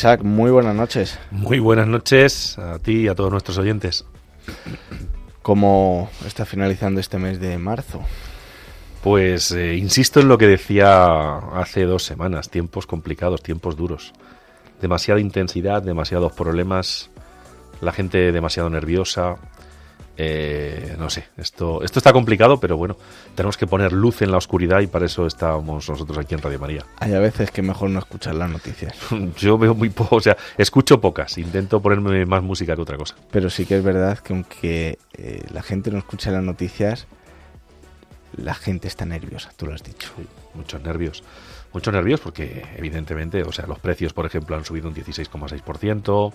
Isaac, 0.00 0.23
muy 0.23 0.50
buenas 0.50 0.75
noches. 0.75 1.19
Muy 1.30 1.59
buenas 1.59 1.87
noches 1.87 2.59
a 2.59 2.78
ti 2.78 3.02
y 3.02 3.09
a 3.09 3.14
todos 3.14 3.30
nuestros 3.30 3.59
oyentes. 3.59 4.07
¿Cómo 5.42 6.09
está 6.25 6.47
finalizando 6.47 7.00
este 7.00 7.19
mes 7.19 7.38
de 7.38 7.59
marzo? 7.59 8.00
Pues 9.04 9.52
eh, 9.52 9.76
insisto 9.76 10.21
en 10.21 10.28
lo 10.28 10.38
que 10.38 10.47
decía 10.47 11.37
hace 11.37 11.85
dos 11.85 12.02
semanas, 12.02 12.49
tiempos 12.49 12.87
complicados, 12.87 13.42
tiempos 13.42 13.76
duros. 13.76 14.14
Demasiada 14.80 15.21
intensidad, 15.21 15.83
demasiados 15.83 16.33
problemas, 16.33 17.11
la 17.83 17.92
gente 17.92 18.33
demasiado 18.33 18.71
nerviosa, 18.71 19.37
eh, 20.22 20.96
no 20.98 21.08
sé, 21.08 21.24
esto, 21.38 21.82
esto 21.82 21.98
está 21.98 22.12
complicado, 22.12 22.60
pero 22.60 22.76
bueno, 22.76 22.98
tenemos 23.34 23.56
que 23.56 23.66
poner 23.66 23.90
luz 23.90 24.20
en 24.20 24.30
la 24.30 24.36
oscuridad 24.36 24.80
y 24.80 24.86
para 24.86 25.06
eso 25.06 25.26
estamos 25.26 25.88
nosotros 25.88 26.18
aquí 26.18 26.34
en 26.34 26.42
Radio 26.42 26.58
María. 26.58 26.84
Hay 26.98 27.14
a 27.14 27.20
veces 27.20 27.50
que 27.50 27.62
mejor 27.62 27.88
no 27.88 28.00
escuchar 28.00 28.34
las 28.34 28.50
noticias. 28.50 28.94
Yo 29.38 29.56
veo 29.56 29.74
muy 29.74 29.88
poco, 29.88 30.16
o 30.16 30.20
sea, 30.20 30.36
escucho 30.58 31.00
pocas, 31.00 31.38
intento 31.38 31.80
ponerme 31.80 32.26
más 32.26 32.42
música 32.42 32.76
que 32.76 32.82
otra 32.82 32.98
cosa. 32.98 33.16
Pero 33.30 33.48
sí 33.48 33.64
que 33.64 33.78
es 33.78 33.82
verdad 33.82 34.18
que 34.18 34.34
aunque 34.34 34.98
eh, 35.14 35.42
la 35.54 35.62
gente 35.62 35.90
no 35.90 35.96
escucha 35.96 36.30
las 36.30 36.42
noticias, 36.42 37.06
la 38.36 38.52
gente 38.52 38.88
está 38.88 39.06
nerviosa, 39.06 39.50
tú 39.56 39.64
lo 39.64 39.72
has 39.72 39.82
dicho. 39.82 40.10
muchos 40.52 40.82
nervios. 40.82 41.24
Muchos 41.72 41.94
nervios 41.94 42.20
porque 42.20 42.66
evidentemente, 42.76 43.42
o 43.42 43.52
sea, 43.52 43.64
los 43.64 43.78
precios, 43.78 44.12
por 44.12 44.26
ejemplo, 44.26 44.54
han 44.54 44.66
subido 44.66 44.86
un 44.86 44.94
16,6%. 44.94 46.34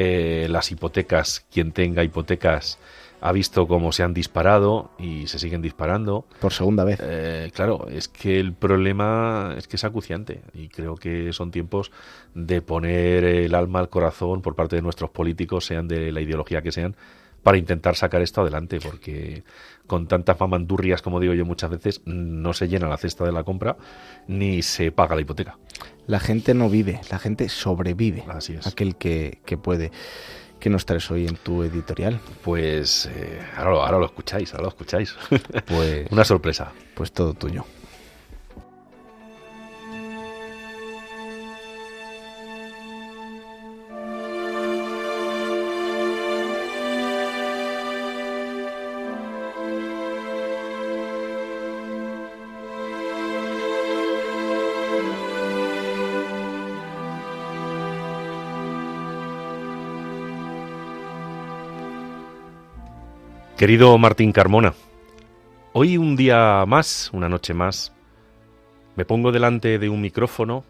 Eh, 0.00 0.46
las 0.48 0.70
hipotecas, 0.70 1.44
quien 1.50 1.72
tenga 1.72 2.04
hipotecas, 2.04 2.78
ha 3.20 3.32
visto 3.32 3.66
cómo 3.66 3.92
se 3.92 4.02
han 4.02 4.14
disparado 4.14 4.90
y 4.98 5.26
se 5.26 5.38
siguen 5.38 5.62
disparando. 5.62 6.24
Por 6.40 6.52
segunda 6.52 6.84
vez. 6.84 6.98
Eh, 7.02 7.50
claro, 7.54 7.86
es 7.88 8.08
que 8.08 8.38
el 8.38 8.52
problema 8.52 9.54
es 9.56 9.68
que 9.68 9.76
es 9.76 9.84
acuciante 9.84 10.42
y 10.54 10.68
creo 10.68 10.94
que 10.96 11.32
son 11.32 11.50
tiempos 11.50 11.90
de 12.34 12.62
poner 12.62 13.24
el 13.24 13.54
alma 13.54 13.80
al 13.80 13.88
corazón 13.88 14.42
por 14.42 14.54
parte 14.54 14.76
de 14.76 14.82
nuestros 14.82 15.10
políticos, 15.10 15.66
sean 15.66 15.88
de 15.88 16.12
la 16.12 16.20
ideología 16.20 16.62
que 16.62 16.72
sean, 16.72 16.96
para 17.42 17.56
intentar 17.56 17.96
sacar 17.96 18.20
esto 18.20 18.42
adelante, 18.42 18.78
porque 18.80 19.42
con 19.86 20.06
tantas 20.06 20.38
mamandurrias, 20.38 21.02
como 21.02 21.20
digo 21.20 21.34
yo 21.34 21.44
muchas 21.44 21.70
veces, 21.70 22.02
no 22.04 22.52
se 22.52 22.68
llena 22.68 22.88
la 22.88 22.98
cesta 22.98 23.24
de 23.24 23.32
la 23.32 23.44
compra 23.44 23.76
ni 24.26 24.62
se 24.62 24.92
paga 24.92 25.14
la 25.14 25.22
hipoteca. 25.22 25.56
La 26.06 26.20
gente 26.20 26.54
no 26.54 26.68
vive, 26.68 27.00
la 27.10 27.18
gente 27.18 27.48
sobrevive. 27.48 28.24
Así 28.28 28.54
es. 28.54 28.66
Aquel 28.66 28.96
que, 28.96 29.40
que 29.44 29.56
puede. 29.56 29.92
¿Qué 30.60 30.70
nos 30.70 30.84
traes 30.84 31.08
hoy 31.10 31.26
en 31.26 31.36
tu 31.36 31.62
editorial? 31.62 32.18
Pues 32.42 33.06
eh, 33.06 33.40
ahora, 33.56 33.70
lo, 33.70 33.82
ahora 33.84 33.98
lo 33.98 34.06
escucháis, 34.06 34.52
ahora 34.52 34.64
lo 34.64 34.68
escucháis. 34.70 35.14
Pues, 35.66 36.06
Una 36.10 36.24
sorpresa. 36.24 36.72
pues 36.94 37.12
todo 37.12 37.32
tuyo. 37.34 37.64
Querido 63.58 63.98
Martín 63.98 64.30
Carmona, 64.30 64.72
hoy 65.72 65.96
un 65.96 66.14
día 66.14 66.64
más, 66.64 67.10
una 67.12 67.28
noche 67.28 67.54
más, 67.54 67.92
me 68.94 69.04
pongo 69.04 69.32
delante 69.32 69.80
de 69.80 69.88
un 69.88 70.00
micrófono 70.00 70.64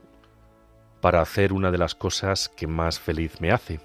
para 1.03 1.21
hacer 1.21 1.53
una 1.53 1.71
de 1.71 1.77
las 1.77 1.95
cosas 1.95 2.49
que 2.49 2.67
más 2.67 2.99
feliz 2.99 3.43
me 3.43 3.53
hace, 3.53 3.79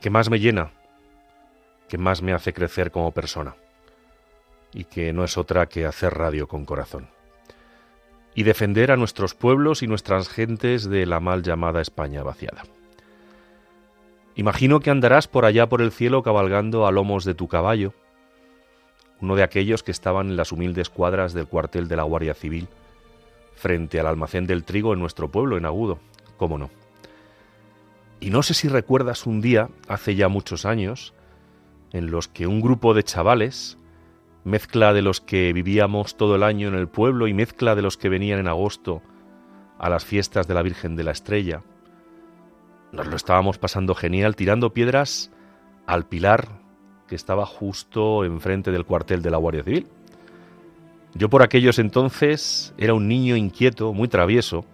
que 0.00 0.08
más 0.08 0.30
me 0.30 0.40
llena, 0.40 0.70
que 1.90 1.98
más 1.98 2.22
me 2.22 2.32
hace 2.32 2.54
crecer 2.54 2.90
como 2.90 3.12
persona, 3.12 3.54
y 4.72 4.84
que 4.84 5.12
no 5.12 5.22
es 5.22 5.36
otra 5.36 5.66
que 5.66 5.84
hacer 5.84 6.14
radio 6.14 6.48
con 6.48 6.64
corazón, 6.64 7.10
y 8.34 8.44
defender 8.44 8.90
a 8.92 8.96
nuestros 8.96 9.34
pueblos 9.34 9.82
y 9.82 9.88
nuestras 9.88 10.30
gentes 10.30 10.88
de 10.88 11.04
la 11.04 11.20
mal 11.20 11.42
llamada 11.42 11.82
España 11.82 12.22
vaciada. 12.22 12.62
Imagino 14.38 14.78
que 14.78 14.90
andarás 14.90 15.26
por 15.26 15.44
allá 15.44 15.68
por 15.68 15.82
el 15.82 15.90
cielo 15.90 16.22
cabalgando 16.22 16.86
a 16.86 16.92
lomos 16.92 17.24
de 17.24 17.34
tu 17.34 17.48
caballo, 17.48 17.92
uno 19.20 19.34
de 19.34 19.42
aquellos 19.42 19.82
que 19.82 19.90
estaban 19.90 20.28
en 20.28 20.36
las 20.36 20.52
humildes 20.52 20.90
cuadras 20.90 21.32
del 21.32 21.48
cuartel 21.48 21.88
de 21.88 21.96
la 21.96 22.04
Guardia 22.04 22.34
Civil, 22.34 22.68
frente 23.56 23.98
al 23.98 24.06
almacén 24.06 24.46
del 24.46 24.62
trigo 24.62 24.94
en 24.94 25.00
nuestro 25.00 25.28
pueblo, 25.28 25.56
en 25.56 25.66
Agudo, 25.66 25.98
cómo 26.36 26.56
no. 26.56 26.70
Y 28.20 28.30
no 28.30 28.44
sé 28.44 28.54
si 28.54 28.68
recuerdas 28.68 29.26
un 29.26 29.40
día, 29.40 29.70
hace 29.88 30.14
ya 30.14 30.28
muchos 30.28 30.66
años, 30.66 31.14
en 31.92 32.12
los 32.12 32.28
que 32.28 32.46
un 32.46 32.60
grupo 32.60 32.94
de 32.94 33.02
chavales, 33.02 33.76
mezcla 34.44 34.92
de 34.92 35.02
los 35.02 35.20
que 35.20 35.52
vivíamos 35.52 36.16
todo 36.16 36.36
el 36.36 36.44
año 36.44 36.68
en 36.68 36.76
el 36.76 36.86
pueblo 36.86 37.26
y 37.26 37.34
mezcla 37.34 37.74
de 37.74 37.82
los 37.82 37.96
que 37.96 38.08
venían 38.08 38.38
en 38.38 38.46
agosto 38.46 39.02
a 39.80 39.90
las 39.90 40.04
fiestas 40.04 40.46
de 40.46 40.54
la 40.54 40.62
Virgen 40.62 40.94
de 40.94 41.02
la 41.02 41.10
Estrella, 41.10 41.64
nos 42.92 43.06
lo 43.06 43.16
estábamos 43.16 43.58
pasando 43.58 43.94
genial 43.94 44.36
tirando 44.36 44.72
piedras 44.72 45.30
al 45.86 46.06
pilar 46.06 46.48
que 47.06 47.14
estaba 47.14 47.46
justo 47.46 48.24
enfrente 48.24 48.70
del 48.70 48.84
cuartel 48.84 49.22
de 49.22 49.30
la 49.30 49.38
Guardia 49.38 49.64
Civil. 49.64 49.86
Yo 51.14 51.28
por 51.30 51.42
aquellos 51.42 51.78
entonces 51.78 52.74
era 52.76 52.94
un 52.94 53.08
niño 53.08 53.34
inquieto, 53.36 53.92
muy 53.92 54.08
travieso, 54.08 54.64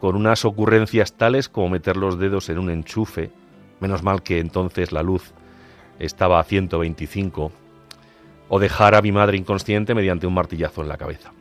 con 0.00 0.16
unas 0.16 0.44
ocurrencias 0.44 1.14
tales 1.14 1.48
como 1.48 1.70
meter 1.70 1.96
los 1.96 2.18
dedos 2.18 2.48
en 2.48 2.58
un 2.58 2.70
enchufe, 2.70 3.30
menos 3.80 4.02
mal 4.02 4.22
que 4.22 4.38
entonces 4.38 4.92
la 4.92 5.02
luz 5.02 5.32
estaba 5.98 6.38
a 6.38 6.44
125, 6.44 7.52
o 8.48 8.58
dejar 8.58 8.94
a 8.94 9.02
mi 9.02 9.12
madre 9.12 9.36
inconsciente 9.36 9.94
mediante 9.94 10.26
un 10.26 10.34
martillazo 10.34 10.82
en 10.82 10.88
la 10.88 10.98
cabeza. 10.98 11.32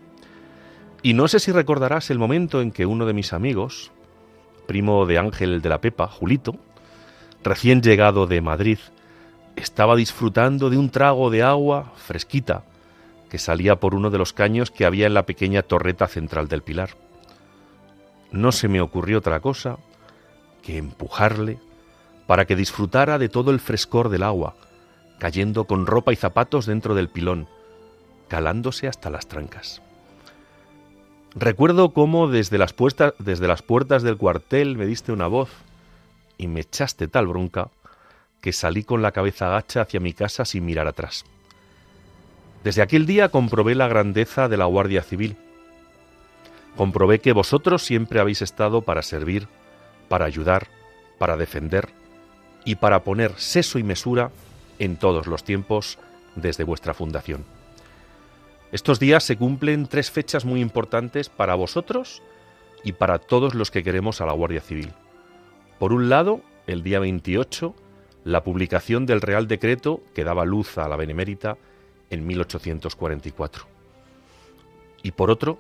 Y 1.02 1.14
no 1.14 1.28
sé 1.28 1.40
si 1.40 1.52
recordarás 1.52 2.10
el 2.10 2.18
momento 2.18 2.62
en 2.62 2.72
que 2.72 2.86
uno 2.86 3.06
de 3.06 3.14
mis 3.14 3.34
amigos, 3.34 3.92
primo 4.64 5.06
de 5.06 5.18
Ángel 5.18 5.62
de 5.62 5.70
la 5.70 5.82
Pepa, 5.82 6.08
Julito, 6.08 6.56
recién 7.44 7.82
llegado 7.82 8.28
de 8.28 8.42
Madrid, 8.42 8.80
estaba 9.56 9.96
disfrutando 9.96 10.70
de 10.70 10.78
un 10.78 10.90
trago 10.90 11.30
de 11.30 11.44
agua 11.44 11.92
fresquita 11.96 12.64
que 13.30 13.40
salía 13.40 13.80
por 13.80 13.96
uno 13.96 14.10
de 14.10 14.18
los 14.18 14.34
caños 14.34 14.72
que 14.72 14.86
había 14.86 15.08
en 15.08 15.14
la 15.14 15.26
pequeña 15.26 15.64
torreta 15.64 16.08
central 16.08 16.48
del 16.48 16.62
pilar. 16.62 16.92
No 18.32 18.52
se 18.52 18.68
me 18.68 18.82
ocurrió 18.82 19.20
otra 19.20 19.40
cosa 19.40 19.78
que 20.62 20.78
empujarle 20.78 21.60
para 22.28 22.46
que 22.46 22.56
disfrutara 22.56 23.18
de 23.18 23.30
todo 23.30 23.52
el 23.52 23.60
frescor 23.60 24.10
del 24.10 24.24
agua, 24.24 24.56
cayendo 25.20 25.66
con 25.66 25.86
ropa 25.86 26.14
y 26.14 26.16
zapatos 26.16 26.66
dentro 26.66 26.96
del 26.96 27.10
pilón, 27.10 27.48
calándose 28.28 28.88
hasta 28.88 29.10
las 29.10 29.28
trancas. 29.28 29.82
Recuerdo 31.36 31.94
cómo 31.94 32.28
desde 32.28 32.58
las, 32.58 32.76
desde 33.18 33.48
las 33.48 33.62
puertas 33.64 34.04
del 34.04 34.18
cuartel 34.18 34.78
me 34.78 34.86
diste 34.86 35.12
una 35.12 35.28
voz 35.28 35.50
y 36.38 36.48
me 36.48 36.62
echaste 36.62 37.08
tal 37.08 37.28
bronca 37.28 37.70
que 38.40 38.54
salí 38.54 38.84
con 38.84 39.02
la 39.02 39.12
cabeza 39.12 39.50
gacha 39.50 39.82
hacia 39.82 40.00
mi 40.00 40.14
casa 40.14 40.46
sin 40.46 40.66
mirar 40.66 40.88
atrás. 40.88 41.26
Desde 42.64 42.82
aquel 42.82 43.06
día 43.06 43.30
comprobé 43.30 43.74
la 43.74 43.88
grandeza 43.88 44.48
de 44.48 44.58
la 44.58 44.66
Guardia 44.66 45.02
Civil. 45.02 45.36
Comprobé 46.76 47.20
que 47.20 47.34
vosotros 47.34 47.84
siempre 47.84 48.20
habéis 48.20 48.42
estado 48.42 48.82
para 48.82 49.02
servir, 49.02 49.48
para 50.10 50.26
ayudar, 50.26 50.68
para 51.18 51.36
defender 51.36 51.90
y 52.64 52.76
para 52.76 53.04
poner 53.04 53.34
seso 53.38 53.80
y 53.80 53.84
mesura 53.84 54.32
en 54.80 54.98
todos 54.98 55.28
los 55.28 55.44
tiempos 55.44 55.98
desde 56.36 56.64
vuestra 56.64 56.94
fundación. 56.94 57.44
Estos 58.74 59.00
días 59.00 59.24
se 59.24 59.38
cumplen 59.38 59.86
tres 59.86 60.10
fechas 60.10 60.46
muy 60.46 60.60
importantes 60.60 61.30
para 61.30 61.54
vosotros 61.54 62.24
y 62.84 62.94
para 62.94 63.20
todos 63.20 63.54
los 63.54 63.70
que 63.70 63.84
queremos 63.84 64.20
a 64.20 64.26
la 64.26 64.34
Guardia 64.34 64.62
Civil. 64.62 64.94
Por 65.78 65.94
un 65.94 66.10
lado, 66.10 66.42
el 66.66 66.82
día 66.82 66.98
28, 66.98 67.76
la 68.24 68.44
publicación 68.44 69.06
del 69.06 69.22
Real 69.22 69.48
Decreto 69.48 70.02
que 70.16 70.24
daba 70.24 70.44
luz 70.44 70.80
a 70.80 70.88
la 70.88 70.96
Benemérita 70.96 71.56
en 72.10 72.26
1844. 72.26 73.68
Y 75.04 75.12
por 75.12 75.30
otro, 75.30 75.60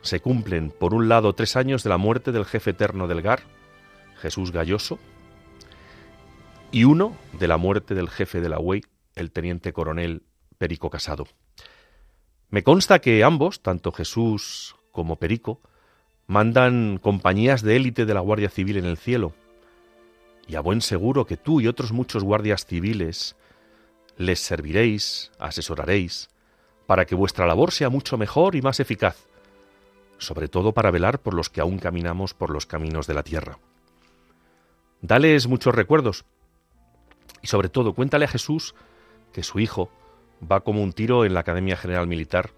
se 0.00 0.20
cumplen, 0.20 0.70
por 0.70 0.94
un 0.94 1.06
lado, 1.10 1.34
tres 1.34 1.54
años 1.54 1.82
de 1.82 1.90
la 1.90 1.98
muerte 1.98 2.32
del 2.32 2.46
jefe 2.46 2.70
eterno 2.70 3.08
del 3.08 3.20
GAR, 3.20 3.42
Jesús 4.22 4.52
Galloso, 4.52 4.98
y 6.72 6.84
uno 6.84 7.14
de 7.38 7.46
la 7.46 7.58
muerte 7.58 7.94
del 7.94 8.08
jefe 8.08 8.40
de 8.40 8.48
la 8.48 8.58
UEI, 8.58 8.84
el 9.16 9.32
teniente 9.32 9.74
coronel 9.74 10.22
Perico 10.56 10.88
Casado. 10.88 11.26
Me 12.50 12.62
consta 12.62 13.00
que 13.00 13.22
ambos, 13.24 13.60
tanto 13.60 13.92
Jesús 13.92 14.76
como 14.90 15.16
Perico, 15.16 15.60
mandan 16.26 16.98
compañías 16.98 17.62
de 17.62 17.76
élite 17.76 18.06
de 18.06 18.14
la 18.14 18.20
Guardia 18.20 18.48
Civil 18.48 18.78
en 18.78 18.86
el 18.86 18.96
cielo, 18.96 19.34
y 20.46 20.56
a 20.56 20.60
buen 20.60 20.80
seguro 20.80 21.26
que 21.26 21.36
tú 21.36 21.60
y 21.60 21.68
otros 21.68 21.92
muchos 21.92 22.24
guardias 22.24 22.64
civiles 22.64 23.36
les 24.16 24.40
serviréis, 24.40 25.30
asesoraréis, 25.38 26.30
para 26.86 27.04
que 27.04 27.14
vuestra 27.14 27.46
labor 27.46 27.70
sea 27.70 27.90
mucho 27.90 28.16
mejor 28.16 28.54
y 28.54 28.62
más 28.62 28.80
eficaz, 28.80 29.26
sobre 30.16 30.48
todo 30.48 30.72
para 30.72 30.90
velar 30.90 31.20
por 31.20 31.34
los 31.34 31.50
que 31.50 31.60
aún 31.60 31.78
caminamos 31.78 32.32
por 32.32 32.48
los 32.48 32.64
caminos 32.64 33.06
de 33.06 33.14
la 33.14 33.22
tierra. 33.22 33.58
Dales 35.02 35.46
muchos 35.46 35.74
recuerdos, 35.74 36.24
y 37.42 37.46
sobre 37.46 37.68
todo, 37.68 37.92
cuéntale 37.92 38.24
a 38.24 38.28
Jesús 38.28 38.74
que 39.32 39.42
su 39.42 39.60
hijo 39.60 39.90
va 40.40 40.60
como 40.60 40.82
un 40.82 40.92
tiro 40.92 41.24
en 41.24 41.34
la 41.34 41.40
Academia 41.40 41.76
General 41.76 42.06
Militar 42.06 42.50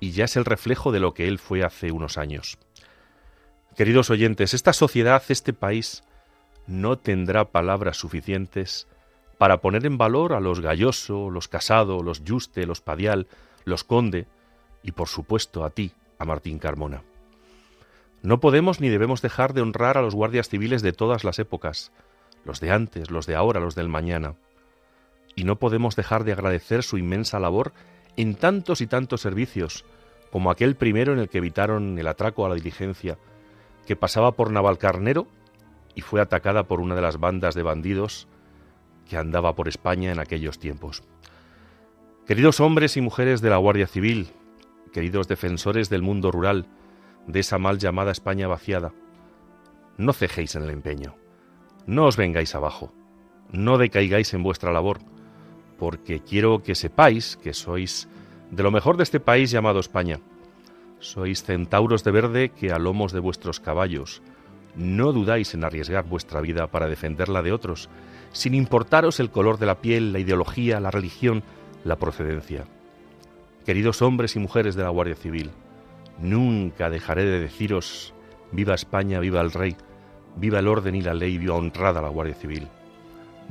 y 0.00 0.12
ya 0.12 0.24
es 0.24 0.36
el 0.36 0.44
reflejo 0.44 0.92
de 0.92 1.00
lo 1.00 1.14
que 1.14 1.28
él 1.28 1.38
fue 1.38 1.62
hace 1.62 1.92
unos 1.92 2.18
años. 2.18 2.58
Queridos 3.76 4.10
oyentes, 4.10 4.54
esta 4.54 4.72
sociedad, 4.72 5.22
este 5.28 5.52
país, 5.52 6.02
no 6.66 6.98
tendrá 6.98 7.46
palabras 7.46 7.96
suficientes 7.96 8.88
para 9.38 9.60
poner 9.60 9.86
en 9.86 9.98
valor 9.98 10.32
a 10.32 10.40
los 10.40 10.60
Galloso, 10.60 11.30
los 11.30 11.48
Casado, 11.48 12.02
los 12.02 12.24
Yuste, 12.24 12.66
los 12.66 12.80
Padial, 12.80 13.26
los 13.64 13.84
Conde 13.84 14.26
y 14.82 14.92
por 14.92 15.08
supuesto 15.08 15.64
a 15.64 15.70
ti, 15.70 15.92
a 16.18 16.24
Martín 16.24 16.58
Carmona. 16.58 17.02
No 18.22 18.40
podemos 18.40 18.80
ni 18.80 18.88
debemos 18.88 19.22
dejar 19.22 19.54
de 19.54 19.62
honrar 19.62 19.96
a 19.96 20.02
los 20.02 20.14
guardias 20.14 20.48
civiles 20.48 20.82
de 20.82 20.92
todas 20.92 21.24
las 21.24 21.38
épocas, 21.38 21.90
los 22.44 22.60
de 22.60 22.70
antes, 22.70 23.10
los 23.10 23.26
de 23.26 23.34
ahora, 23.34 23.60
los 23.60 23.74
del 23.74 23.88
mañana. 23.88 24.34
Y 25.36 25.44
no 25.44 25.56
podemos 25.56 25.96
dejar 25.96 26.24
de 26.24 26.32
agradecer 26.32 26.82
su 26.82 26.98
inmensa 26.98 27.38
labor 27.38 27.72
en 28.16 28.34
tantos 28.34 28.80
y 28.80 28.86
tantos 28.86 29.20
servicios, 29.20 29.84
como 30.30 30.50
aquel 30.50 30.76
primero 30.76 31.12
en 31.12 31.18
el 31.18 31.28
que 31.28 31.38
evitaron 31.38 31.98
el 31.98 32.06
atraco 32.06 32.44
a 32.44 32.48
la 32.48 32.54
diligencia, 32.54 33.18
que 33.86 33.96
pasaba 33.96 34.32
por 34.32 34.50
Navalcarnero 34.50 35.26
y 35.94 36.02
fue 36.02 36.20
atacada 36.20 36.64
por 36.64 36.80
una 36.80 36.94
de 36.94 37.02
las 37.02 37.18
bandas 37.18 37.54
de 37.54 37.62
bandidos 37.62 38.28
que 39.08 39.16
andaba 39.16 39.54
por 39.54 39.68
España 39.68 40.12
en 40.12 40.20
aquellos 40.20 40.58
tiempos. 40.58 41.02
Queridos 42.26 42.60
hombres 42.60 42.96
y 42.96 43.00
mujeres 43.00 43.40
de 43.40 43.50
la 43.50 43.56
Guardia 43.56 43.88
Civil, 43.88 44.30
queridos 44.92 45.26
defensores 45.26 45.88
del 45.88 46.02
mundo 46.02 46.30
rural, 46.30 46.66
de 47.26 47.40
esa 47.40 47.58
mal 47.58 47.78
llamada 47.78 48.12
España 48.12 48.46
vaciada, 48.46 48.92
no 49.96 50.12
cejéis 50.12 50.54
en 50.54 50.62
el 50.62 50.70
empeño. 50.70 51.16
No 51.86 52.06
os 52.06 52.16
vengáis 52.16 52.54
abajo, 52.54 52.92
no 53.50 53.78
decaigáis 53.78 54.32
en 54.32 54.42
vuestra 54.42 54.72
labor, 54.72 55.00
porque 55.80 56.20
quiero 56.20 56.62
que 56.62 56.76
sepáis 56.76 57.36
que 57.42 57.54
sois 57.54 58.06
de 58.52 58.62
lo 58.62 58.70
mejor 58.70 58.96
de 58.96 59.02
este 59.02 59.18
país 59.18 59.50
llamado 59.50 59.80
España. 59.80 60.20
Sois 61.00 61.42
centauros 61.42 62.04
de 62.04 62.10
verde 62.12 62.50
que 62.50 62.70
a 62.70 62.78
lomos 62.78 63.12
de 63.12 63.18
vuestros 63.18 63.58
caballos 63.58 64.22
no 64.76 65.12
dudáis 65.12 65.54
en 65.54 65.64
arriesgar 65.64 66.04
vuestra 66.04 66.40
vida 66.40 66.68
para 66.68 66.86
defenderla 66.86 67.42
de 67.42 67.52
otros, 67.52 67.88
sin 68.30 68.54
importaros 68.54 69.18
el 69.18 69.30
color 69.30 69.58
de 69.58 69.66
la 69.66 69.80
piel, 69.80 70.12
la 70.12 70.20
ideología, 70.20 70.78
la 70.78 70.92
religión, 70.92 71.42
la 71.82 71.96
procedencia. 71.96 72.66
Queridos 73.64 74.02
hombres 74.02 74.36
y 74.36 74.38
mujeres 74.38 74.76
de 74.76 74.84
la 74.84 74.90
Guardia 74.90 75.16
Civil, 75.16 75.50
nunca 76.20 76.90
dejaré 76.90 77.24
de 77.24 77.40
deciros 77.40 78.12
viva 78.52 78.74
España, 78.74 79.18
viva 79.18 79.40
el 79.40 79.50
Rey, 79.50 79.76
Viva 80.36 80.58
el 80.58 80.68
orden 80.68 80.94
y 80.94 81.02
la 81.02 81.14
ley, 81.14 81.38
viva 81.38 81.54
honrada 81.54 82.00
la 82.00 82.08
Guardia 82.08 82.34
Civil. 82.34 82.68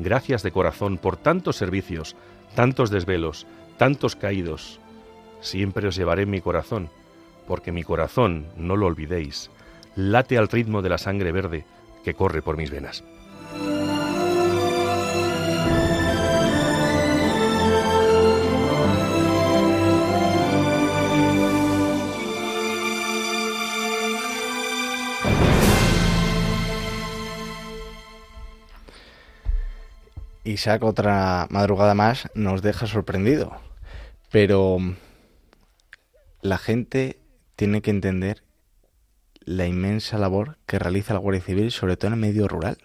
Gracias 0.01 0.43
de 0.43 0.51
corazón 0.51 0.97
por 0.97 1.17
tantos 1.17 1.57
servicios, 1.57 2.15
tantos 2.55 2.89
desvelos, 2.89 3.45
tantos 3.77 4.15
caídos. 4.15 4.79
Siempre 5.41 5.89
os 5.89 5.95
llevaré 5.97 6.23
en 6.23 6.29
mi 6.29 6.39
corazón, 6.39 6.89
porque 7.45 7.73
mi 7.73 7.83
corazón, 7.83 8.47
no 8.55 8.77
lo 8.77 8.85
olvidéis, 8.85 9.51
late 9.97 10.37
al 10.37 10.47
ritmo 10.47 10.81
de 10.81 10.89
la 10.89 10.97
sangre 10.97 11.33
verde 11.33 11.65
que 12.05 12.13
corre 12.13 12.41
por 12.41 12.55
mis 12.55 12.71
venas. 12.71 13.03
Isaac 30.43 30.83
otra 30.83 31.47
madrugada 31.49 31.93
más 31.93 32.29
nos 32.33 32.61
deja 32.61 32.87
sorprendido. 32.87 33.57
Pero 34.31 34.77
la 36.41 36.57
gente 36.57 37.19
tiene 37.55 37.81
que 37.81 37.91
entender 37.91 38.43
la 39.41 39.65
inmensa 39.65 40.17
labor 40.17 40.57
que 40.65 40.79
realiza 40.79 41.13
la 41.13 41.19
Guardia 41.19 41.41
Civil, 41.41 41.71
sobre 41.71 41.97
todo 41.97 42.07
en 42.07 42.13
el 42.13 42.19
medio 42.19 42.47
rural. 42.47 42.77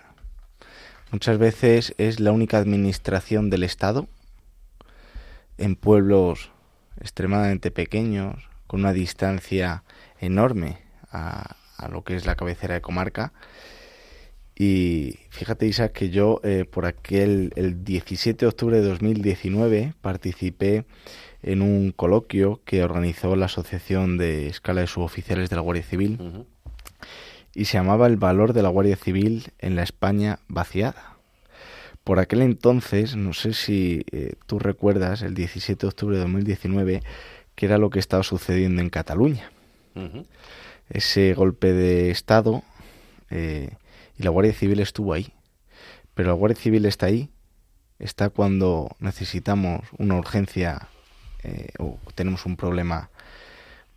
Muchas 1.11 1.38
veces 1.38 1.95
es 1.99 2.19
la 2.21 2.33
única 2.33 2.59
administración 2.59 3.51
del 3.51 3.62
Estado 3.62 4.09
en 5.59 5.77
pueblos 5.77 6.51
extremadamente 7.01 7.71
pequeños, 7.71 8.49
con 8.67 8.81
una 8.81 8.93
distancia 8.93 9.85
enorme 10.19 10.79
a, 11.12 11.57
a 11.77 11.88
lo 11.88 12.03
que 12.03 12.17
es 12.17 12.27
la 12.27 12.35
cabecera 12.35 12.75
de 12.75 12.81
comarca, 12.81 13.33
y 14.57 15.19
fíjate, 15.31 15.67
Isaac, 15.67 15.93
que 15.93 16.11
yo 16.11 16.40
eh, 16.45 16.64
por 16.64 16.87
aquel, 16.87 17.53
el 17.57 17.85
17 17.85 18.45
de 18.45 18.49
octubre 18.49 18.81
de 18.81 18.88
2019, 18.88 19.95
participé 20.01 20.85
en 21.43 21.61
un 21.61 21.90
coloquio 21.90 22.61
que 22.64 22.85
organizó 22.85 23.35
la 23.37 23.47
Asociación 23.47 24.17
de 24.17 24.47
Escala 24.47 24.83
de 24.83 24.87
Suboficiales 24.87 25.51
de 25.51 25.57
la 25.57 25.62
Guardia 25.62 25.83
Civil 25.83 26.47
y 27.55 27.67
se 27.67 27.79
llamaba 27.79 28.07
El 28.07 28.17
valor 28.17 28.53
de 28.53 28.62
la 28.62 28.69
Guardia 28.69 28.97
Civil 28.97 29.53
en 29.59 29.77
la 29.77 29.83
España 29.83 30.38
vaciada. 30.49 31.17
Por 32.05 32.19
aquel 32.19 32.43
entonces, 32.43 33.17
no 33.17 33.33
sé 33.33 33.55
si 33.55 34.05
eh, 34.12 34.35
tú 34.47 34.59
recuerdas, 34.59 35.23
el 35.23 35.35
17 35.35 35.81
de 35.81 35.88
octubre 35.88 36.17
de 36.17 36.23
2019, 36.23 37.03
que 37.55 37.67
era 37.67 37.79
lo 37.79 37.90
que 37.90 37.99
estaba 37.99 38.23
sucediendo 38.23 38.83
en 38.83 38.90
Cataluña. 38.90 39.51
Ese 40.90 41.35
golpe 41.35 41.73
de 41.73 42.11
Estado. 42.11 42.62
Eh, 43.31 43.71
y 44.18 44.22
la 44.22 44.31
Guardia 44.31 44.53
Civil 44.53 44.81
estuvo 44.81 45.12
ahí. 45.12 45.33
Pero 46.14 46.29
la 46.29 46.35
Guardia 46.35 46.61
Civil 46.61 46.87
está 46.87 47.07
ahí 47.07 47.31
está 47.98 48.31
cuando 48.31 48.94
necesitamos 49.00 49.83
una 49.98 50.16
urgencia 50.16 50.88
eh, 51.42 51.68
o 51.79 51.98
tenemos 52.14 52.46
un 52.46 52.57
problema 52.57 53.11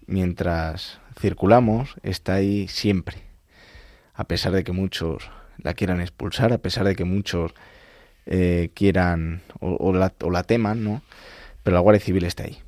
mientras 0.05 0.99
circulamos, 1.19 1.95
está 2.03 2.35
ahí 2.35 2.67
siempre. 2.67 3.17
A 4.13 4.23
pesar 4.25 4.51
de 4.53 4.63
que 4.63 4.71
muchos 4.71 5.29
la 5.57 5.73
quieran 5.73 6.01
expulsar, 6.01 6.53
a 6.53 6.57
pesar 6.59 6.85
de 6.85 6.95
que 6.95 7.03
muchos 7.03 7.53
eh, 8.25 8.71
quieran 8.73 9.41
o, 9.59 9.93
la, 9.93 10.13
o, 10.23 10.29
la, 10.29 10.43
teman, 10.43 10.83
¿no? 10.83 11.01
Pero 11.63 11.75
la 11.75 11.81
Guardia 11.81 12.03
Civil 12.03 12.23
está 12.23 12.43
ahí. 12.43 12.59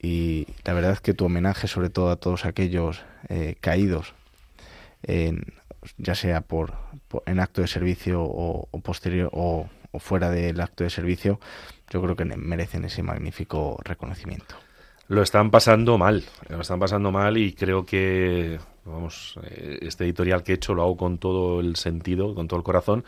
Y 0.00 0.46
la 0.64 0.74
verdad 0.74 0.92
es 0.92 1.00
que 1.00 1.14
tu 1.14 1.24
homenaje, 1.24 1.66
sobre 1.66 1.88
todo 1.88 2.10
a 2.10 2.16
todos 2.16 2.44
aquellos 2.44 3.02
eh, 3.28 3.56
caídos, 3.60 4.14
en, 5.02 5.54
ya 5.98 6.14
sea 6.14 6.40
por, 6.42 6.74
en 7.26 7.40
acto 7.40 7.60
de 7.60 7.66
servicio 7.68 8.22
o, 8.22 8.68
posterior 8.82 9.30
o, 9.32 9.68
o 9.92 9.98
fuera 9.98 10.30
del 10.30 10.60
acto 10.60 10.84
de 10.84 10.90
servicio, 10.90 11.40
yo 11.90 12.02
creo 12.02 12.16
que 12.16 12.24
merecen 12.24 12.84
ese 12.84 13.02
magnífico 13.02 13.78
reconocimiento. 13.84 14.56
Lo 15.08 15.22
están 15.22 15.50
pasando 15.50 15.98
mal, 15.98 16.24
lo 16.48 16.62
están 16.62 16.80
pasando 16.80 17.12
mal 17.12 17.36
y 17.36 17.52
creo 17.52 17.84
que, 17.84 18.58
vamos, 18.84 19.38
eh, 19.44 19.78
este 19.82 20.04
editorial 20.04 20.42
que 20.42 20.52
he 20.52 20.54
hecho 20.54 20.74
lo 20.74 20.82
hago 20.82 20.96
con 20.96 21.18
todo 21.18 21.60
el 21.60 21.76
sentido, 21.76 22.34
con 22.34 22.48
todo 22.48 22.58
el 22.58 22.64
corazón, 22.64 23.04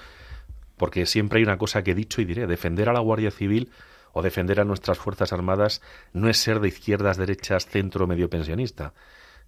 porque 0.76 1.06
siempre 1.06 1.38
hay 1.38 1.44
una 1.44 1.56
cosa 1.56 1.82
que 1.82 1.92
he 1.92 1.94
dicho 1.94 2.20
y 2.20 2.26
diré, 2.26 2.46
defender 2.46 2.90
a 2.90 2.92
la 2.92 3.00
Guardia 3.00 3.30
Civil 3.30 3.70
o 4.12 4.22
defender 4.22 4.60
a 4.60 4.64
nuestras 4.64 4.98
Fuerzas 4.98 5.32
Armadas 5.32 5.80
no 6.12 6.28
es 6.28 6.36
ser 6.36 6.60
de 6.60 6.68
izquierdas, 6.68 7.16
derechas, 7.16 7.66
centro, 7.66 8.06
medio 8.06 8.28
pensionista. 8.28 8.92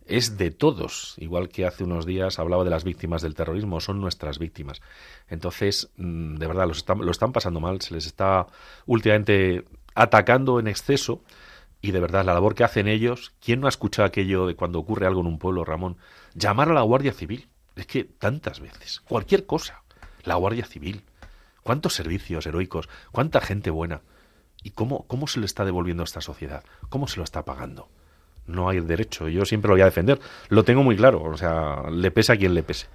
Es 0.09 0.38
de 0.38 0.51
todos, 0.51 1.14
igual 1.18 1.51
que 1.51 1.66
hace 1.66 1.85
unos 1.85 2.07
días 2.07 2.38
hablaba 2.38 2.64
de 2.64 2.71
las 2.71 2.83
víctimas 2.83 3.21
del 3.21 3.35
terrorismo, 3.35 3.79
son 3.79 4.01
nuestras 4.01 4.38
víctimas. 4.38 4.81
Entonces, 5.29 5.90
mm, 5.99 6.37
de 6.37 6.47
verdad, 6.47 6.66
los 6.66 6.79
están, 6.79 7.05
lo 7.05 7.11
están 7.11 7.33
pasando 7.33 7.61
mal, 7.61 7.83
se 7.83 7.92
les 7.92 8.07
está 8.07 8.47
últimamente 8.87 9.66
atacando 9.94 10.61
en 10.61 10.66
exceso 10.66 11.23
y 11.83 11.90
de 11.90 12.01
verdad 12.01 12.25
la 12.25 12.33
labor 12.33 12.55
que 12.55 12.64
hacen 12.64 12.88
ellos, 12.88 13.35
¿quién 13.44 13.61
no 13.61 13.66
ha 13.66 13.68
escuchado 13.68 14.07
aquello 14.07 14.47
de 14.47 14.55
cuando 14.55 14.79
ocurre 14.79 15.07
algo 15.07 15.21
en 15.21 15.27
un 15.27 15.38
pueblo, 15.38 15.62
Ramón? 15.66 15.99
Llamar 16.35 16.71
a 16.71 16.75
la 16.75 16.83
Guardia 16.83 17.12
Civil. 17.12 17.49
Es 17.77 17.87
que 17.87 18.05
tantas 18.05 18.61
veces, 18.61 19.01
cualquier 19.01 19.44
cosa, 19.44 19.83
la 20.25 20.37
Guardia 20.37 20.64
Civil. 20.64 21.03
¿Cuántos 21.62 21.92
servicios 21.92 22.47
heroicos? 22.47 22.88
¿Cuánta 23.12 23.42
gente 23.42 23.68
buena? 23.68 24.01
¿Y 24.62 24.71
cómo, 24.71 25.07
cómo 25.07 25.27
se 25.27 25.38
le 25.38 25.44
está 25.44 25.66
devolviendo 25.66 26.03
a 26.03 26.05
esta 26.05 26.23
sociedad? 26.23 26.64
¿Cómo 26.88 27.09
se 27.09 27.18
lo 27.18 27.25
está 27.25 27.44
pagando? 27.44 27.90
No 28.49 28.69
hay 28.69 28.81
derecho. 28.81 29.29
Yo 29.29 29.45
siempre 29.45 29.69
lo 29.69 29.75
voy 29.75 29.83
a 29.83 29.85
defender. 29.85 30.19
Lo 30.49 30.65
tengo 30.65 30.83
muy 30.83 30.97
claro. 30.97 31.23
O 31.23 31.37
sea, 31.37 31.85
le 31.91 32.11
pese 32.11 32.33
a 32.33 32.37
quien 32.37 32.55
le 32.55 32.65
pese. 32.65 32.87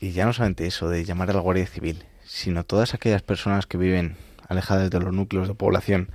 Y 0.00 0.12
ya 0.12 0.26
no 0.26 0.32
solamente 0.32 0.66
eso 0.66 0.88
de 0.88 1.04
llamar 1.04 1.30
a 1.30 1.32
la 1.32 1.40
Guardia 1.40 1.66
Civil, 1.66 2.04
sino 2.24 2.64
todas 2.64 2.94
aquellas 2.94 3.22
personas 3.22 3.66
que 3.66 3.78
viven 3.78 4.16
alejadas 4.48 4.90
de 4.90 5.00
los 5.00 5.12
núcleos 5.12 5.48
de 5.48 5.54
población 5.54 6.10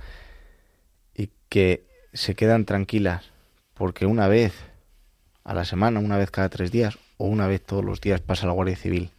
y 1.14 1.30
que 1.48 1.84
se 2.12 2.34
quedan 2.34 2.64
tranquilas 2.64 3.30
porque 3.74 4.06
una 4.06 4.28
vez 4.28 4.52
a 5.42 5.54
la 5.54 5.64
semana, 5.64 6.00
una 6.00 6.18
vez 6.18 6.30
cada 6.30 6.50
tres 6.50 6.70
días 6.70 6.98
o 7.16 7.24
una 7.24 7.46
vez 7.46 7.62
todos 7.64 7.84
los 7.84 8.00
días 8.00 8.20
pasa 8.20 8.46
la 8.46 8.52
Guardia 8.52 8.76
Civil. 8.76 9.10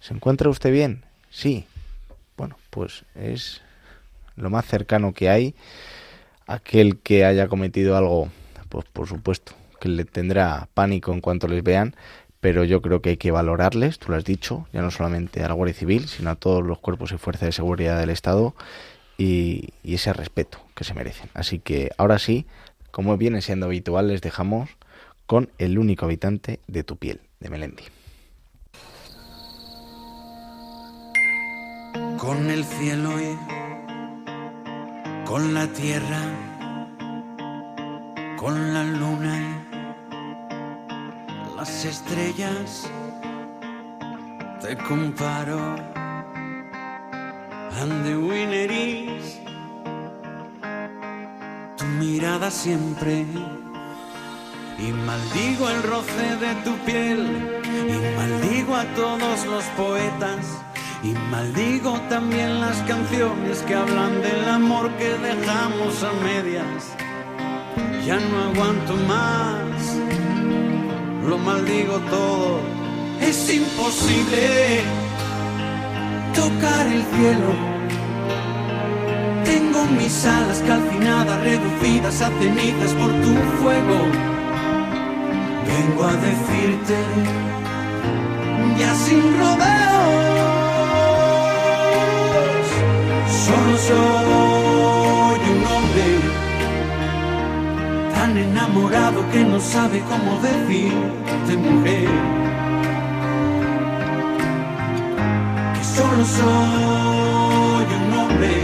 ¿Se 0.00 0.14
encuentra 0.14 0.50
usted 0.50 0.70
bien? 0.70 1.04
Sí. 1.30 1.66
Bueno, 2.36 2.58
pues 2.70 3.04
es 3.14 3.62
lo 4.36 4.50
más 4.50 4.66
cercano 4.66 5.14
que 5.14 5.30
hay. 5.30 5.54
Aquel 6.46 6.98
que 6.98 7.24
haya 7.24 7.48
cometido 7.48 7.96
algo, 7.96 8.28
pues 8.68 8.84
por 8.92 9.06
supuesto, 9.06 9.52
que 9.80 9.88
le 9.88 10.04
tendrá 10.04 10.68
pánico 10.74 11.12
en 11.12 11.20
cuanto 11.20 11.48
les 11.48 11.62
vean, 11.62 11.94
pero 12.42 12.64
yo 12.64 12.82
creo 12.82 13.00
que 13.00 13.10
hay 13.10 13.16
que 13.16 13.30
valorarles, 13.30 14.00
tú 14.00 14.10
lo 14.10 14.16
has 14.16 14.24
dicho, 14.24 14.66
ya 14.72 14.82
no 14.82 14.90
solamente 14.90 15.42
a 15.44 15.48
la 15.48 15.54
Guardia 15.54 15.74
Civil, 15.74 16.08
sino 16.08 16.30
a 16.30 16.34
todos 16.34 16.64
los 16.64 16.78
cuerpos 16.78 17.12
y 17.12 17.16
fuerzas 17.16 17.46
de 17.46 17.52
seguridad 17.52 18.00
del 18.00 18.10
Estado 18.10 18.54
y, 19.16 19.70
ese 19.84 20.12
respeto 20.12 20.58
que 20.74 20.82
se 20.84 20.94
merecen. 20.94 21.30
Así 21.34 21.60
que 21.60 21.90
ahora 21.98 22.18
sí, 22.18 22.46
como 22.90 23.16
viene 23.16 23.42
siendo 23.42 23.66
habitual, 23.66 24.08
les 24.08 24.22
dejamos 24.22 24.70
con 25.26 25.50
el 25.58 25.78
único 25.78 26.06
habitante 26.06 26.58
de 26.66 26.82
tu 26.82 26.96
piel, 26.96 27.20
de 27.38 27.50
Melendi. 27.50 27.84
Con 32.18 32.50
el 32.50 32.64
cielo 32.64 33.20
y 33.20 33.61
con 35.24 35.54
la 35.54 35.66
tierra, 35.68 36.20
con 38.36 38.74
la 38.74 38.84
luna 38.84 39.66
las 41.56 41.84
estrellas, 41.84 42.90
te 44.60 44.76
comparo 44.76 45.92
and 47.80 48.04
the 48.04 48.14
tu 51.76 51.84
mirada 51.98 52.50
siempre. 52.50 53.26
Y 54.78 54.90
maldigo 54.92 55.68
el 55.68 55.82
roce 55.82 56.36
de 56.44 56.54
tu 56.64 56.76
piel, 56.84 57.20
y 57.64 58.16
maldigo 58.16 58.74
a 58.74 58.84
todos 58.94 59.46
los 59.46 59.64
poetas, 59.76 60.44
y 61.02 61.14
maldigo 61.30 62.00
también 62.08 62.60
las 62.60 62.76
canciones 62.82 63.62
que 63.62 63.74
hablan 63.74 64.22
del 64.22 64.48
amor 64.48 64.90
que 64.92 65.08
dejamos 65.18 66.02
a 66.04 66.12
medias. 66.24 66.94
Ya 68.06 68.18
no 68.18 68.38
aguanto 68.50 68.94
más, 69.08 69.96
lo 71.28 71.38
maldigo 71.38 71.98
todo, 72.10 72.60
es 73.20 73.54
imposible 73.54 74.80
tocar 76.34 76.86
el 76.86 77.02
cielo. 77.14 77.72
Tengo 79.44 79.84
mis 79.86 80.24
alas 80.24 80.62
calcinadas, 80.66 81.40
reducidas 81.42 82.22
a 82.22 82.28
cenizas 82.38 82.92
por 82.94 83.10
tu 83.22 83.34
fuego. 83.60 83.98
Vengo 85.66 86.04
a 86.04 86.12
decirte, 86.14 86.96
ya 88.78 88.94
sin 88.94 89.22
rodeos, 89.38 90.51
solo 93.46 93.76
soy 93.76 95.40
un 95.54 95.60
hombre 95.72 96.06
tan 98.14 98.36
enamorado 98.36 99.18
que 99.32 99.42
no 99.44 99.58
sabe 99.58 100.00
cómo 100.10 100.30
decirte 100.40 101.56
mujer. 101.56 102.08
solo 105.96 106.24
soy 106.24 107.88
un 108.00 108.18
hombre 108.18 108.54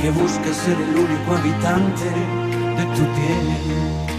que 0.00 0.10
busca 0.10 0.52
ser 0.62 0.76
el 0.88 0.94
único 1.04 1.28
habitante 1.36 2.08
de 2.78 2.84
tu 2.96 3.04
piel. 3.16 4.09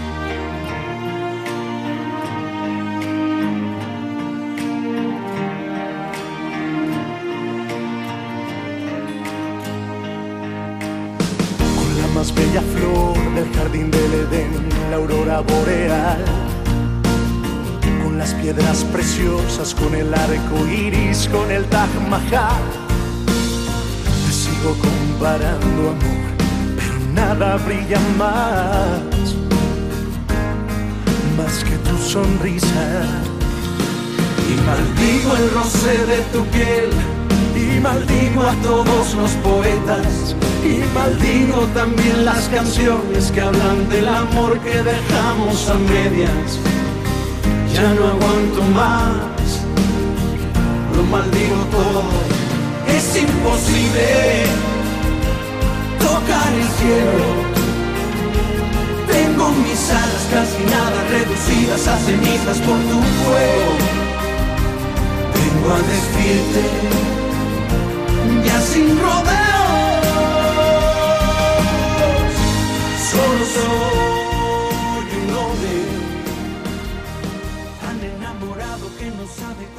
Boreal 15.42 16.42
las 18.22 18.34
piedras 18.34 18.84
preciosas, 18.84 19.74
con 19.74 19.96
el 19.96 20.14
arco 20.14 20.66
iris, 20.68 21.28
con 21.32 21.50
el 21.50 21.64
Taj 21.64 21.90
Mahal. 22.08 22.62
Te 24.24 24.32
sigo 24.32 24.76
comparando, 24.80 25.90
amor, 25.90 26.30
pero 26.76 26.98
nada 27.14 27.56
brilla 27.56 27.98
más, 28.16 29.00
más 31.36 31.64
que 31.64 31.76
tu 31.78 31.96
sonrisa. 31.98 32.86
Y 34.48 34.54
maldigo 34.68 35.36
el 35.36 35.50
roce 35.50 35.94
de 36.06 36.18
tu 36.32 36.44
piel, 36.54 36.90
y 37.56 37.80
maldigo 37.80 38.42
a 38.42 38.54
todos 38.62 39.14
los 39.14 39.32
poetas. 39.42 40.36
Y 40.64 40.82
maldigo 40.94 41.66
también 41.74 42.24
las 42.24 42.48
canciones 42.48 43.32
que 43.32 43.40
hablan 43.40 43.88
del 43.88 44.08
amor 44.08 44.58
que 44.60 44.82
dejamos 44.82 45.68
a 45.68 45.74
medias 45.74 46.58
ya 47.72 47.94
no 47.94 48.06
aguanto 48.06 48.62
más, 48.74 49.64
lo 50.94 51.02
maldigo 51.04 51.56
todo, 51.70 52.02
es 52.86 53.16
imposible 53.16 54.44
tocar 55.98 56.52
el 56.52 56.68
cielo. 56.78 57.28
Tengo 59.10 59.48
mis 59.52 59.90
alas 59.90 60.24
casi 60.30 60.62
nada 60.64 60.98
reducidas 61.10 61.88
a 61.88 61.96
cenizas 61.98 62.58
por 62.58 62.78
tu 62.90 63.00
fuego. 63.22 63.72
Vengo 65.34 65.68
a 65.74 65.80
decirte, 65.92 66.62
ya 68.44 68.60
sin 68.60 68.98
rodeos, 69.00 69.41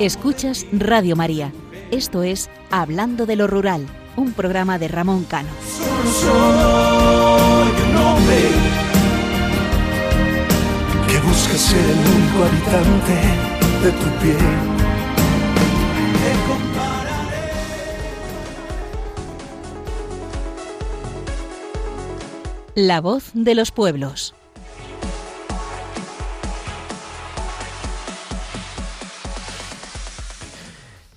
Escuchas 0.04 0.66
Radio 0.74 1.16
María, 1.16 1.54
Esto 1.90 2.24
es 2.24 2.50
Hablando 2.70 3.26
de 3.26 3.38
lo 3.38 3.48
Rural, 3.48 3.88
un 4.18 4.34
programa 4.34 4.78
de 4.78 4.90
Ramón 4.90 5.24
Cano. 5.24 5.48
que 11.08 11.20
busca 11.20 11.58
ser 11.58 11.80
el 11.80 12.00
único 12.00 12.44
habitante 12.44 13.14
de 13.82 13.92
tu 13.92 14.10
piel. 14.22 14.38
La 22.76 23.00
voz 23.00 23.32
de 23.34 23.56
los 23.56 23.72
pueblos. 23.72 24.36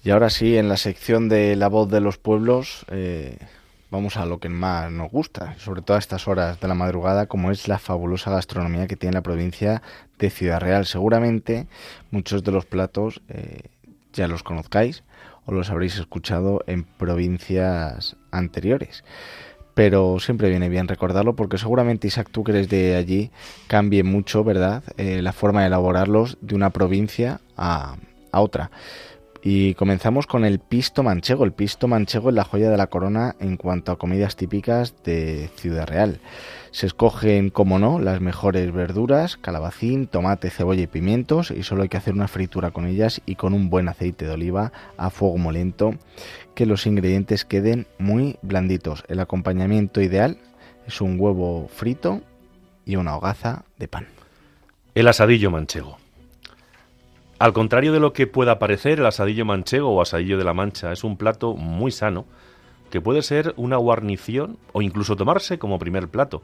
Y 0.07 0.11
ahora 0.11 0.31
sí, 0.31 0.57
en 0.57 0.69
la 0.69 0.77
sección 0.77 1.29
de 1.29 1.57
La 1.57 1.69
voz 1.69 1.91
de 1.91 2.01
los 2.01 2.17
pueblos, 2.17 2.87
eh, 2.93 3.39
vamos 3.91 4.17
a 4.17 4.25
lo 4.25 4.39
que 4.39 4.49
más 4.49 4.89
nos 4.93 5.11
gusta, 5.11 5.59
sobre 5.59 5.83
todo 5.83 5.97
a 5.97 5.99
estas 5.99 6.29
horas 6.29 6.61
de 6.61 6.69
la 6.69 6.75
madrugada, 6.75 7.27
como 7.27 7.51
es 7.51 7.67
la 7.67 7.81
fabulosa 7.81 8.31
gastronomía 8.31 8.87
que 8.87 8.95
tiene 8.95 9.15
la 9.15 9.23
provincia 9.23 9.83
de 10.21 10.31
Ciudad 10.31 10.61
Real. 10.61 10.87
Seguramente 10.87 11.67
muchos 12.13 12.45
de 12.45 12.53
los 12.53 12.67
platos 12.67 13.21
eh, 13.29 13.63
ya 14.13 14.29
los 14.29 14.45
conozcáis 14.45 15.03
o 15.45 15.51
los 15.51 15.71
habréis 15.71 15.99
escuchado 15.99 16.63
en 16.69 16.85
provincias 16.85 18.15
anteriores 18.31 19.03
pero 19.75 20.21
siempre 20.21 20.51
viene 20.51 20.69
bien 20.69 20.87
recordarlo 20.87 21.35
porque 21.35 21.59
seguramente 21.59 22.07
Isaac, 22.07 22.29
tú 22.31 22.45
que 22.45 22.53
eres 22.53 22.69
de 22.71 22.95
allí, 22.95 23.31
cambie 23.67 24.05
mucho, 24.05 24.43
¿verdad? 24.43 24.85
Eh, 24.97 25.21
la 25.21 25.33
forma 25.33 25.63
de 25.63 25.67
elaborarlos 25.67 26.39
de 26.41 26.55
una 26.55 26.71
provincia 26.71 27.41
a, 27.59 27.97
a 28.33 28.41
otra. 28.41 28.71
Y 29.49 29.75
comenzamos 29.75 30.27
con 30.27 30.45
el 30.45 30.59
pisto 30.59 31.05
manchego. 31.05 31.45
El 31.45 31.53
pisto 31.53 31.87
manchego 31.87 32.31
es 32.31 32.35
la 32.35 32.43
joya 32.43 32.69
de 32.69 32.77
la 32.77 32.89
corona 32.89 33.37
en 33.39 33.57
cuanto 33.57 33.93
a 33.93 33.97
comidas 33.97 34.35
típicas 34.35 35.05
de 35.05 35.49
Ciudad 35.55 35.87
Real. 35.87 36.19
Se 36.73 36.89
escogen, 36.89 37.51
como 37.51 37.79
no, 37.79 38.01
las 38.01 38.21
mejores 38.21 38.73
verduras, 38.73 39.37
calabacín, 39.37 40.09
tomate, 40.09 40.51
cebolla 40.51 40.83
y 40.83 40.89
pimientos, 40.89 41.53
y 41.53 41.63
solo 41.63 41.85
hay 41.85 41.89
que 41.89 41.97
hacer 41.97 42.15
una 42.15 42.27
fritura 42.27 42.73
con 42.73 42.87
ellas 42.87 43.23
y 43.25 43.37
con 43.37 43.55
un 43.55 43.71
buen 43.71 43.89
aceite 43.89 44.25
de 44.25 44.33
oliva 44.33 44.73
a 44.97 45.11
fuego 45.11 45.39
muy 45.39 45.55
lento, 45.55 45.95
que 46.57 46.67
los 46.67 46.85
ingredientes 46.85 47.45
queden 47.45 47.87
muy 48.01 48.41
blanditos. 48.43 49.05
El 49.07 49.21
acompañamiento 49.21 50.01
ideal 50.01 50.39
es 50.89 51.01
un 51.01 51.21
huevo 51.21 51.69
frito 51.69 52.21
y 52.85 52.97
una 52.97 53.17
hogaza 53.17 53.63
de 53.79 53.87
pan. 53.87 54.09
El 54.97 55.07
asadillo 55.07 55.53
manchego. 55.53 55.99
Al 57.39 57.53
contrario 57.53 57.93
de 57.93 58.01
lo 58.01 58.15
que 58.15 58.27
pueda 58.27 58.59
parecer, 58.59 58.99
el 58.99 59.05
asadillo 59.05 59.45
manchego 59.45 59.91
o 59.91 60.01
asadillo 60.01 60.39
de 60.39 60.45
la 60.45 60.55
mancha 60.55 60.91
es 60.93 61.05
un 61.05 61.19
plato 61.19 61.55
muy 61.55 61.91
sano 61.91 62.25
que 62.91 63.03
puede 63.03 63.21
ser 63.21 63.53
una 63.59 63.77
guarnición 63.77 64.57
o 64.73 64.81
incluso 64.81 65.17
tomarse 65.17 65.59
como 65.59 65.79
primer 65.79 66.09
plato 66.09 66.43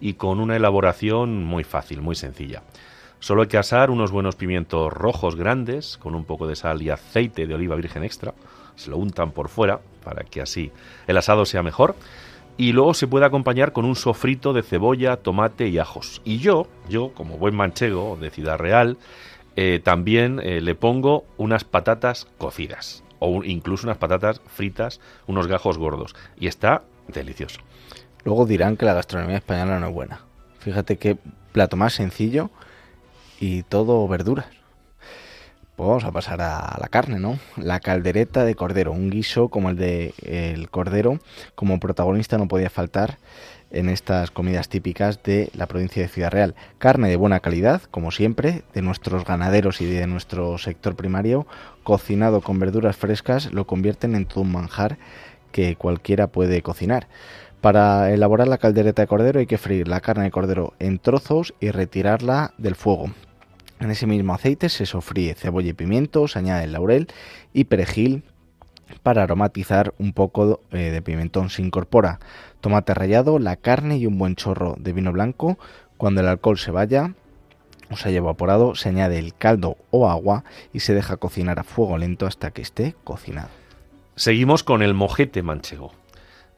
y 0.00 0.14
con 0.14 0.40
una 0.40 0.56
elaboración 0.56 1.44
muy 1.44 1.64
fácil, 1.64 2.02
muy 2.02 2.14
sencilla. 2.14 2.62
Solo 3.20 3.40
hay 3.40 3.48
que 3.48 3.56
asar 3.56 3.90
unos 3.90 4.10
buenos 4.10 4.36
pimientos 4.36 4.92
rojos 4.92 5.34
grandes 5.34 5.96
con 5.96 6.14
un 6.14 6.26
poco 6.26 6.46
de 6.46 6.56
sal 6.56 6.82
y 6.82 6.90
aceite 6.90 7.46
de 7.46 7.54
oliva 7.54 7.74
virgen 7.76 8.04
extra. 8.04 8.34
Se 8.76 8.90
lo 8.90 8.98
untan 8.98 9.30
por 9.30 9.48
fuera 9.48 9.80
para 10.04 10.24
que 10.24 10.42
así 10.42 10.72
el 11.06 11.16
asado 11.16 11.46
sea 11.46 11.62
mejor. 11.62 11.96
Y 12.58 12.72
luego 12.72 12.92
se 12.92 13.08
puede 13.08 13.24
acompañar 13.24 13.72
con 13.72 13.84
un 13.84 13.96
sofrito 13.96 14.52
de 14.52 14.62
cebolla, 14.62 15.16
tomate 15.16 15.68
y 15.68 15.78
ajos. 15.78 16.20
Y 16.24 16.38
yo, 16.38 16.68
yo 16.88 17.12
como 17.14 17.38
buen 17.38 17.56
manchego 17.56 18.16
de 18.20 18.30
Ciudad 18.30 18.58
Real, 18.58 18.98
eh, 19.56 19.80
también 19.82 20.40
eh, 20.42 20.60
le 20.60 20.74
pongo 20.74 21.24
unas 21.36 21.64
patatas 21.64 22.26
cocidas 22.38 23.04
o 23.18 23.42
incluso 23.44 23.86
unas 23.86 23.98
patatas 23.98 24.40
fritas, 24.46 25.00
unos 25.26 25.46
gajos 25.46 25.78
gordos. 25.78 26.14
Y 26.38 26.46
está 26.46 26.82
delicioso. 27.08 27.60
Luego 28.24 28.46
dirán 28.46 28.76
que 28.76 28.84
la 28.84 28.94
gastronomía 28.94 29.36
española 29.36 29.78
no 29.78 29.88
es 29.88 29.94
buena. 29.94 30.20
Fíjate 30.58 30.96
qué 30.96 31.16
plato 31.52 31.76
más 31.76 31.94
sencillo 31.94 32.50
y 33.40 33.62
todo 33.62 34.06
verduras. 34.08 34.46
Pues 35.76 35.88
vamos 35.88 36.04
a 36.04 36.12
pasar 36.12 36.40
a 36.40 36.78
la 36.80 36.88
carne, 36.88 37.18
¿no? 37.18 37.38
La 37.56 37.80
caldereta 37.80 38.44
de 38.44 38.54
cordero, 38.54 38.92
un 38.92 39.10
guiso 39.10 39.48
como 39.48 39.70
el 39.70 39.76
de 39.76 40.14
el 40.22 40.70
cordero, 40.70 41.18
como 41.56 41.80
protagonista 41.80 42.38
no 42.38 42.46
podía 42.46 42.70
faltar 42.70 43.18
en 43.74 43.88
estas 43.88 44.30
comidas 44.30 44.68
típicas 44.68 45.22
de 45.22 45.50
la 45.54 45.66
provincia 45.66 46.02
de 46.02 46.08
Ciudad 46.08 46.30
Real. 46.30 46.54
Carne 46.78 47.08
de 47.08 47.16
buena 47.16 47.40
calidad, 47.40 47.82
como 47.90 48.10
siempre, 48.10 48.62
de 48.72 48.82
nuestros 48.82 49.24
ganaderos 49.24 49.80
y 49.80 49.86
de 49.86 50.06
nuestro 50.06 50.56
sector 50.58 50.96
primario, 50.96 51.46
cocinado 51.82 52.40
con 52.40 52.58
verduras 52.58 52.96
frescas, 52.96 53.52
lo 53.52 53.66
convierten 53.66 54.14
en 54.14 54.26
todo 54.26 54.40
un 54.40 54.52
manjar 54.52 54.98
que 55.52 55.76
cualquiera 55.76 56.28
puede 56.28 56.62
cocinar. 56.62 57.08
Para 57.60 58.12
elaborar 58.12 58.48
la 58.48 58.58
caldereta 58.58 59.02
de 59.02 59.08
cordero 59.08 59.40
hay 59.40 59.46
que 59.46 59.58
freír 59.58 59.88
la 59.88 60.00
carne 60.00 60.24
de 60.24 60.30
cordero 60.30 60.74
en 60.78 60.98
trozos 60.98 61.54
y 61.60 61.70
retirarla 61.70 62.54
del 62.58 62.74
fuego. 62.74 63.10
En 63.80 63.90
ese 63.90 64.06
mismo 64.06 64.34
aceite 64.34 64.68
se 64.68 64.86
sofríe 64.86 65.34
cebolla 65.34 65.70
y 65.70 65.72
pimiento, 65.72 66.28
se 66.28 66.38
añade 66.38 66.64
el 66.64 66.72
laurel 66.72 67.08
y 67.52 67.64
perejil 67.64 68.22
para 69.02 69.22
aromatizar 69.22 69.94
un 69.98 70.12
poco 70.12 70.60
eh, 70.70 70.90
de 70.90 71.02
pimentón. 71.02 71.50
Se 71.50 71.62
incorpora 71.62 72.20
tomate 72.60 72.94
rallado, 72.94 73.38
la 73.38 73.56
carne 73.56 73.98
y 73.98 74.06
un 74.06 74.18
buen 74.18 74.36
chorro 74.36 74.76
de 74.78 74.92
vino 74.92 75.12
blanco. 75.12 75.58
Cuando 75.96 76.20
el 76.20 76.28
alcohol 76.28 76.58
se 76.58 76.70
vaya 76.70 77.14
o 77.90 77.96
se 77.96 78.08
haya 78.08 78.18
evaporado, 78.18 78.74
se 78.74 78.88
añade 78.88 79.18
el 79.18 79.34
caldo 79.34 79.76
o 79.90 80.08
agua 80.08 80.44
y 80.72 80.80
se 80.80 80.94
deja 80.94 81.16
cocinar 81.16 81.58
a 81.58 81.64
fuego 81.64 81.98
lento 81.98 82.26
hasta 82.26 82.50
que 82.50 82.62
esté 82.62 82.94
cocinado. 83.04 83.50
Seguimos 84.16 84.62
con 84.62 84.82
el 84.82 84.94
mojete 84.94 85.42
manchego. 85.42 85.92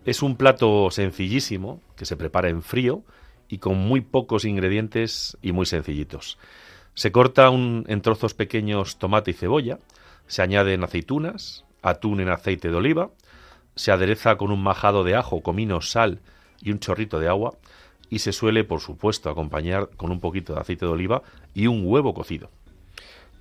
Es 0.04 0.22
un 0.22 0.36
plato 0.36 0.90
sencillísimo 0.90 1.80
que 1.96 2.04
se 2.04 2.16
prepara 2.16 2.48
en 2.48 2.62
frío 2.62 3.02
y 3.48 3.58
con 3.58 3.78
muy 3.78 4.00
pocos 4.00 4.44
ingredientes 4.44 5.36
y 5.42 5.52
muy 5.52 5.66
sencillitos. 5.66 6.38
Se 6.94 7.12
corta 7.12 7.48
en 7.48 8.00
trozos 8.00 8.32
pequeños 8.32 8.96
tomate 8.96 9.32
y 9.32 9.34
cebolla, 9.34 9.78
se 10.26 10.42
añaden 10.42 10.82
aceitunas, 10.82 11.65
atún 11.88 12.20
en 12.20 12.28
aceite 12.28 12.68
de 12.68 12.74
oliva, 12.74 13.10
se 13.74 13.92
adereza 13.92 14.36
con 14.36 14.50
un 14.50 14.62
majado 14.62 15.04
de 15.04 15.14
ajo, 15.14 15.42
comino, 15.42 15.80
sal 15.80 16.20
y 16.60 16.72
un 16.72 16.80
chorrito 16.80 17.20
de 17.20 17.28
agua 17.28 17.54
y 18.08 18.20
se 18.20 18.32
suele, 18.32 18.64
por 18.64 18.80
supuesto, 18.80 19.30
acompañar 19.30 19.90
con 19.96 20.10
un 20.10 20.20
poquito 20.20 20.54
de 20.54 20.60
aceite 20.60 20.86
de 20.86 20.92
oliva 20.92 21.22
y 21.54 21.66
un 21.66 21.82
huevo 21.84 22.14
cocido. 22.14 22.50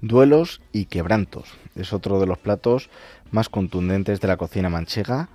Duelos 0.02 0.62
y 0.72 0.86
quebrantos 0.86 1.54
es 1.76 1.94
otro 1.94 2.20
de 2.20 2.28
los 2.28 2.38
platos 2.38 2.90
más 3.32 3.50
contundentes 3.50 4.22
de 4.22 4.28
la 4.28 4.38
cocina 4.38 4.70
manchega. 4.70 5.30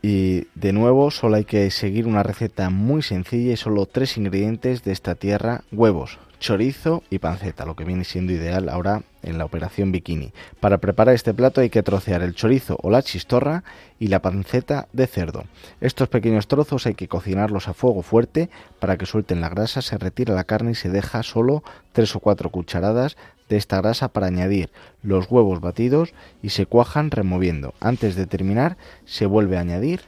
Y 0.00 0.46
de 0.54 0.72
nuevo 0.72 1.10
solo 1.10 1.36
hay 1.36 1.44
que 1.44 1.70
seguir 1.70 2.06
una 2.06 2.22
receta 2.22 2.70
muy 2.70 3.02
sencilla 3.02 3.52
y 3.52 3.56
solo 3.56 3.86
tres 3.86 4.16
ingredientes 4.16 4.84
de 4.84 4.92
esta 4.92 5.16
tierra, 5.16 5.64
huevos, 5.72 6.18
chorizo 6.38 7.02
y 7.10 7.18
panceta, 7.18 7.64
lo 7.64 7.76
que 7.76 7.84
viene 7.84 8.04
siendo 8.04 8.32
ideal 8.32 8.68
ahora 8.68 9.02
en 9.22 9.38
la 9.38 9.44
operación 9.44 9.92
bikini. 9.92 10.32
Para 10.60 10.78
preparar 10.78 11.14
este 11.14 11.34
plato 11.34 11.60
hay 11.60 11.70
que 11.70 11.82
trocear 11.82 12.22
el 12.22 12.34
chorizo 12.34 12.78
o 12.82 12.90
la 12.90 13.02
chistorra 13.02 13.64
y 13.98 14.08
la 14.08 14.22
panceta 14.22 14.88
de 14.92 15.06
cerdo. 15.06 15.44
Estos 15.80 16.08
pequeños 16.08 16.48
trozos 16.48 16.86
hay 16.86 16.94
que 16.94 17.08
cocinarlos 17.08 17.68
a 17.68 17.74
fuego 17.74 18.02
fuerte 18.02 18.48
para 18.78 18.96
que 18.96 19.06
suelten 19.06 19.40
la 19.40 19.48
grasa, 19.48 19.82
se 19.82 19.98
retira 19.98 20.34
la 20.34 20.44
carne 20.44 20.72
y 20.72 20.76
se 20.76 20.90
deja 20.90 21.22
solo 21.22 21.62
3 21.92 22.16
o 22.16 22.20
4 22.20 22.50
cucharadas 22.50 23.16
de 23.48 23.56
esta 23.56 23.80
grasa 23.80 24.08
para 24.08 24.26
añadir 24.26 24.70
los 25.02 25.30
huevos 25.30 25.60
batidos 25.60 26.12
y 26.42 26.50
se 26.50 26.66
cuajan 26.66 27.10
removiendo. 27.10 27.74
Antes 27.80 28.14
de 28.14 28.26
terminar 28.26 28.76
se 29.04 29.26
vuelve 29.26 29.56
a 29.56 29.60
añadir 29.60 30.02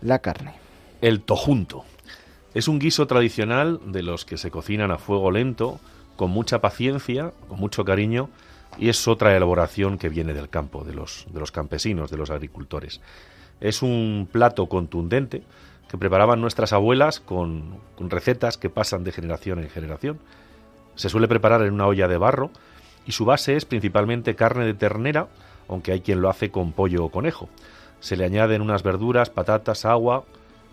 la 0.00 0.20
carne. 0.20 0.54
El 1.00 1.20
tojunto. 1.20 1.84
Es 2.56 2.68
un 2.68 2.78
guiso 2.78 3.06
tradicional 3.06 3.80
de 3.84 4.02
los 4.02 4.24
que 4.24 4.38
se 4.38 4.50
cocinan 4.50 4.90
a 4.90 4.96
fuego 4.96 5.30
lento, 5.30 5.78
con 6.16 6.30
mucha 6.30 6.62
paciencia, 6.62 7.34
con 7.48 7.60
mucho 7.60 7.84
cariño, 7.84 8.30
y 8.78 8.88
es 8.88 9.06
otra 9.06 9.36
elaboración 9.36 9.98
que 9.98 10.08
viene 10.08 10.32
del 10.32 10.48
campo, 10.48 10.82
de 10.82 10.94
los, 10.94 11.26
de 11.30 11.38
los 11.38 11.52
campesinos, 11.52 12.10
de 12.10 12.16
los 12.16 12.30
agricultores. 12.30 13.02
Es 13.60 13.82
un 13.82 14.26
plato 14.32 14.70
contundente 14.70 15.42
que 15.86 15.98
preparaban 15.98 16.40
nuestras 16.40 16.72
abuelas 16.72 17.20
con, 17.20 17.78
con 17.94 18.08
recetas 18.08 18.56
que 18.56 18.70
pasan 18.70 19.04
de 19.04 19.12
generación 19.12 19.58
en 19.58 19.68
generación. 19.68 20.18
Se 20.94 21.10
suele 21.10 21.28
preparar 21.28 21.60
en 21.60 21.74
una 21.74 21.86
olla 21.86 22.08
de 22.08 22.16
barro 22.16 22.50
y 23.06 23.12
su 23.12 23.26
base 23.26 23.54
es 23.56 23.66
principalmente 23.66 24.34
carne 24.34 24.64
de 24.64 24.72
ternera, 24.72 25.28
aunque 25.68 25.92
hay 25.92 26.00
quien 26.00 26.22
lo 26.22 26.30
hace 26.30 26.50
con 26.50 26.72
pollo 26.72 27.04
o 27.04 27.10
conejo. 27.10 27.50
Se 28.00 28.16
le 28.16 28.24
añaden 28.24 28.62
unas 28.62 28.82
verduras, 28.82 29.28
patatas, 29.28 29.84
agua, 29.84 30.24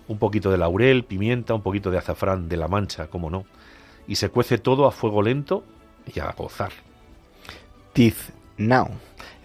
un 0.07 0.17
poquito 0.17 0.51
de 0.51 0.57
laurel, 0.57 1.03
pimienta, 1.03 1.53
un 1.53 1.61
poquito 1.61 1.91
de 1.91 1.97
azafrán 1.97 2.49
de 2.49 2.57
la 2.57 2.67
mancha, 2.67 3.07
como 3.07 3.29
no, 3.29 3.45
y 4.07 4.15
se 4.15 4.29
cuece 4.29 4.57
todo 4.57 4.85
a 4.85 4.91
fuego 4.91 5.21
lento 5.21 5.63
y 6.13 6.19
a 6.19 6.31
gozar. 6.31 6.71
Tiznao. 7.93 8.89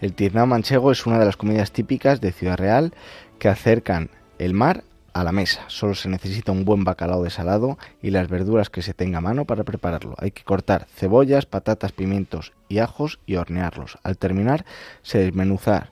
El 0.01 0.13
tiznao 0.13 0.45
manchego 0.45 0.91
es 0.91 1.05
una 1.05 1.19
de 1.19 1.25
las 1.25 1.37
comidas 1.37 1.71
típicas 1.71 2.21
de 2.21 2.31
Ciudad 2.31 2.57
Real 2.57 2.93
que 3.37 3.49
acercan 3.49 4.09
el 4.37 4.53
mar 4.53 4.83
a 5.13 5.23
la 5.23 5.31
mesa. 5.31 5.63
Solo 5.67 5.95
se 5.95 6.09
necesita 6.09 6.51
un 6.51 6.65
buen 6.65 6.83
bacalao 6.83 7.23
de 7.23 7.29
salado 7.29 7.77
y 8.01 8.11
las 8.11 8.29
verduras 8.29 8.69
que 8.69 8.81
se 8.81 8.93
tenga 8.93 9.19
a 9.19 9.21
mano 9.21 9.45
para 9.45 9.63
prepararlo. 9.63 10.15
Hay 10.17 10.31
que 10.31 10.43
cortar 10.43 10.87
cebollas, 10.95 11.45
patatas, 11.45 11.91
pimientos 11.91 12.53
y 12.67 12.79
ajos 12.79 13.19
y 13.25 13.35
hornearlos. 13.35 13.97
Al 14.03 14.17
terminar, 14.17 14.65
se 15.01 15.19
desmenuzar 15.19 15.91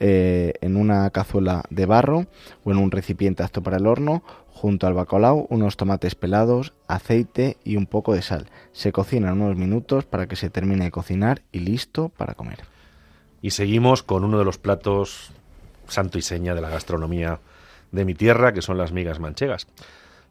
eh, 0.00 0.54
en 0.60 0.76
una 0.76 1.08
cazuela 1.10 1.62
de 1.70 1.86
barro 1.86 2.26
o 2.64 2.70
en 2.70 2.78
un 2.78 2.90
recipiente 2.90 3.42
apto 3.42 3.62
para 3.62 3.76
el 3.76 3.86
horno, 3.86 4.22
junto 4.48 4.86
al 4.86 4.94
bacalao, 4.94 5.46
unos 5.50 5.76
tomates 5.76 6.14
pelados, 6.14 6.72
aceite 6.88 7.58
y 7.64 7.76
un 7.76 7.86
poco 7.86 8.14
de 8.14 8.22
sal. 8.22 8.46
Se 8.72 8.92
cocinan 8.92 9.40
unos 9.40 9.56
minutos 9.56 10.04
para 10.04 10.26
que 10.26 10.36
se 10.36 10.50
termine 10.50 10.84
de 10.84 10.90
cocinar 10.90 11.42
y 11.52 11.60
listo 11.60 12.08
para 12.08 12.34
comer. 12.34 12.60
Y 13.42 13.50
seguimos 13.50 14.02
con 14.02 14.24
uno 14.24 14.38
de 14.38 14.44
los 14.44 14.58
platos 14.58 15.32
santo 15.86 16.18
y 16.18 16.22
seña 16.22 16.54
de 16.54 16.60
la 16.60 16.70
gastronomía 16.70 17.40
de 17.92 18.04
mi 18.04 18.14
tierra, 18.14 18.52
que 18.52 18.62
son 18.62 18.78
las 18.78 18.92
migas 18.92 19.20
manchegas. 19.20 19.66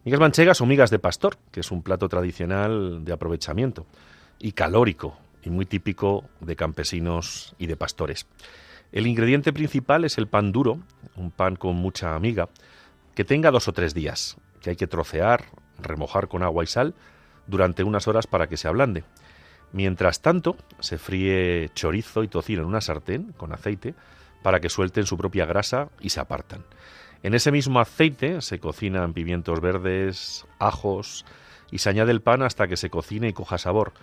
Migas 0.04 0.20
manchegas 0.20 0.62
o 0.62 0.66
migas 0.66 0.90
de 0.90 1.00
pastor, 1.00 1.38
que 1.52 1.62
es 1.62 1.72
un 1.72 1.84
plato 1.84 2.10
tradicional 2.10 3.06
de 3.06 3.14
aprovechamiento 3.14 3.86
y 4.40 4.52
calórico 4.52 5.18
y 5.44 5.50
muy 5.50 5.66
típico 5.66 6.26
de 6.40 6.56
campesinos 6.56 7.56
y 7.58 7.68
de 7.68 7.78
pastores. 7.78 8.26
El 8.94 9.08
ingrediente 9.08 9.52
principal 9.52 10.06
es 10.06 10.20
el 10.20 10.28
pan 10.28 10.52
duro, 10.52 10.78
un 11.16 11.32
pan 11.32 11.56
con 11.56 11.76
mucha 11.76 12.18
miga, 12.20 12.50
que 13.16 13.26
tenga 13.26 13.50
dos 13.50 13.68
o 13.68 13.74
tres 13.74 13.96
días, 13.96 14.38
que 14.62 14.70
hay 14.70 14.76
que 14.76 14.86
trocear, 14.86 15.46
remojar 15.80 16.28
con 16.28 16.44
agua 16.44 16.64
y 16.64 16.68
sal 16.68 16.94
durante 17.48 17.84
unas 17.84 18.08
horas 18.08 18.28
para 18.28 18.46
que 18.48 18.56
se 18.56 18.68
ablande. 18.68 19.04
Mientras 19.72 20.22
tanto, 20.22 20.56
se 20.80 21.00
fríe 21.00 21.72
chorizo 21.74 22.22
y 22.24 22.28
tocino 22.28 22.62
en 22.62 22.68
una 22.68 22.82
sartén 22.82 23.34
con 23.36 23.52
aceite 23.52 23.96
para 24.44 24.60
que 24.60 24.70
suelten 24.70 25.08
su 25.08 25.18
propia 25.18 25.48
grasa 25.48 25.90
y 26.00 26.10
se 26.10 26.20
apartan. 26.20 26.64
En 27.24 27.34
ese 27.34 27.52
mismo 27.52 27.80
aceite 27.80 28.42
se 28.42 28.60
cocinan 28.60 29.14
pimientos 29.14 29.60
verdes, 29.60 30.46
ajos 30.60 31.26
y 31.72 31.80
se 31.80 31.90
añade 31.90 32.12
el 32.12 32.22
pan 32.22 32.44
hasta 32.44 32.68
que 32.68 32.78
se 32.78 32.92
cocine 32.92 33.30
y 33.30 33.34
coja 33.34 33.58
sabor. 33.58 33.94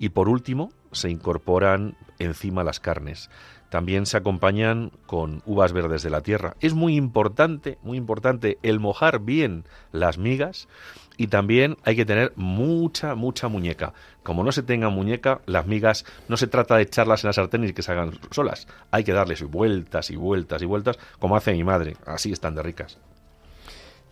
Y 0.00 0.08
por 0.08 0.28
último, 0.28 0.72
se 0.90 1.08
incorporan 1.08 1.96
encima 2.18 2.64
las 2.64 2.80
carnes. 2.80 3.30
También 3.70 4.04
se 4.04 4.16
acompañan 4.16 4.90
con 5.06 5.42
uvas 5.46 5.72
verdes 5.72 6.02
de 6.02 6.10
la 6.10 6.20
tierra. 6.20 6.56
Es 6.60 6.74
muy 6.74 6.96
importante, 6.96 7.78
muy 7.82 7.96
importante 7.96 8.58
el 8.62 8.80
mojar 8.80 9.20
bien 9.20 9.64
las 9.92 10.18
migas 10.18 10.68
y 11.16 11.28
también 11.28 11.76
hay 11.84 11.94
que 11.94 12.04
tener 12.04 12.32
mucha, 12.34 13.14
mucha 13.14 13.46
muñeca. 13.48 13.94
Como 14.24 14.42
no 14.42 14.50
se 14.50 14.64
tenga 14.64 14.88
muñeca, 14.88 15.40
las 15.46 15.66
migas 15.66 16.04
no 16.28 16.36
se 16.36 16.48
trata 16.48 16.76
de 16.76 16.82
echarlas 16.82 17.22
en 17.22 17.28
la 17.28 17.32
sartén 17.32 17.64
y 17.64 17.72
que 17.72 17.82
se 17.82 17.92
hagan 17.92 18.18
solas. 18.32 18.66
Hay 18.90 19.04
que 19.04 19.12
darles 19.12 19.42
vueltas 19.44 20.10
y 20.10 20.16
vueltas 20.16 20.62
y 20.62 20.64
vueltas, 20.64 20.98
como 21.20 21.36
hace 21.36 21.52
mi 21.52 21.62
madre. 21.62 21.96
Así 22.06 22.32
están 22.32 22.56
de 22.56 22.62
ricas. 22.62 22.98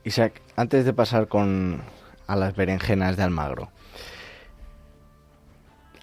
Isaac, 0.04 0.40
antes 0.54 0.84
de 0.84 0.92
pasar 0.92 1.26
con 1.26 1.82
a 2.28 2.36
las 2.36 2.54
berenjenas 2.54 3.16
de 3.16 3.24
Almagro, 3.24 3.70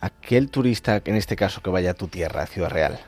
aquel 0.01 0.49
turista, 0.49 1.01
en 1.05 1.15
este 1.15 1.35
caso 1.35 1.61
que 1.61 1.69
vaya 1.69 1.91
a 1.91 1.93
tu 1.93 2.07
tierra, 2.07 2.43
a 2.43 2.47
Ciudad 2.47 2.69
Real, 2.69 2.99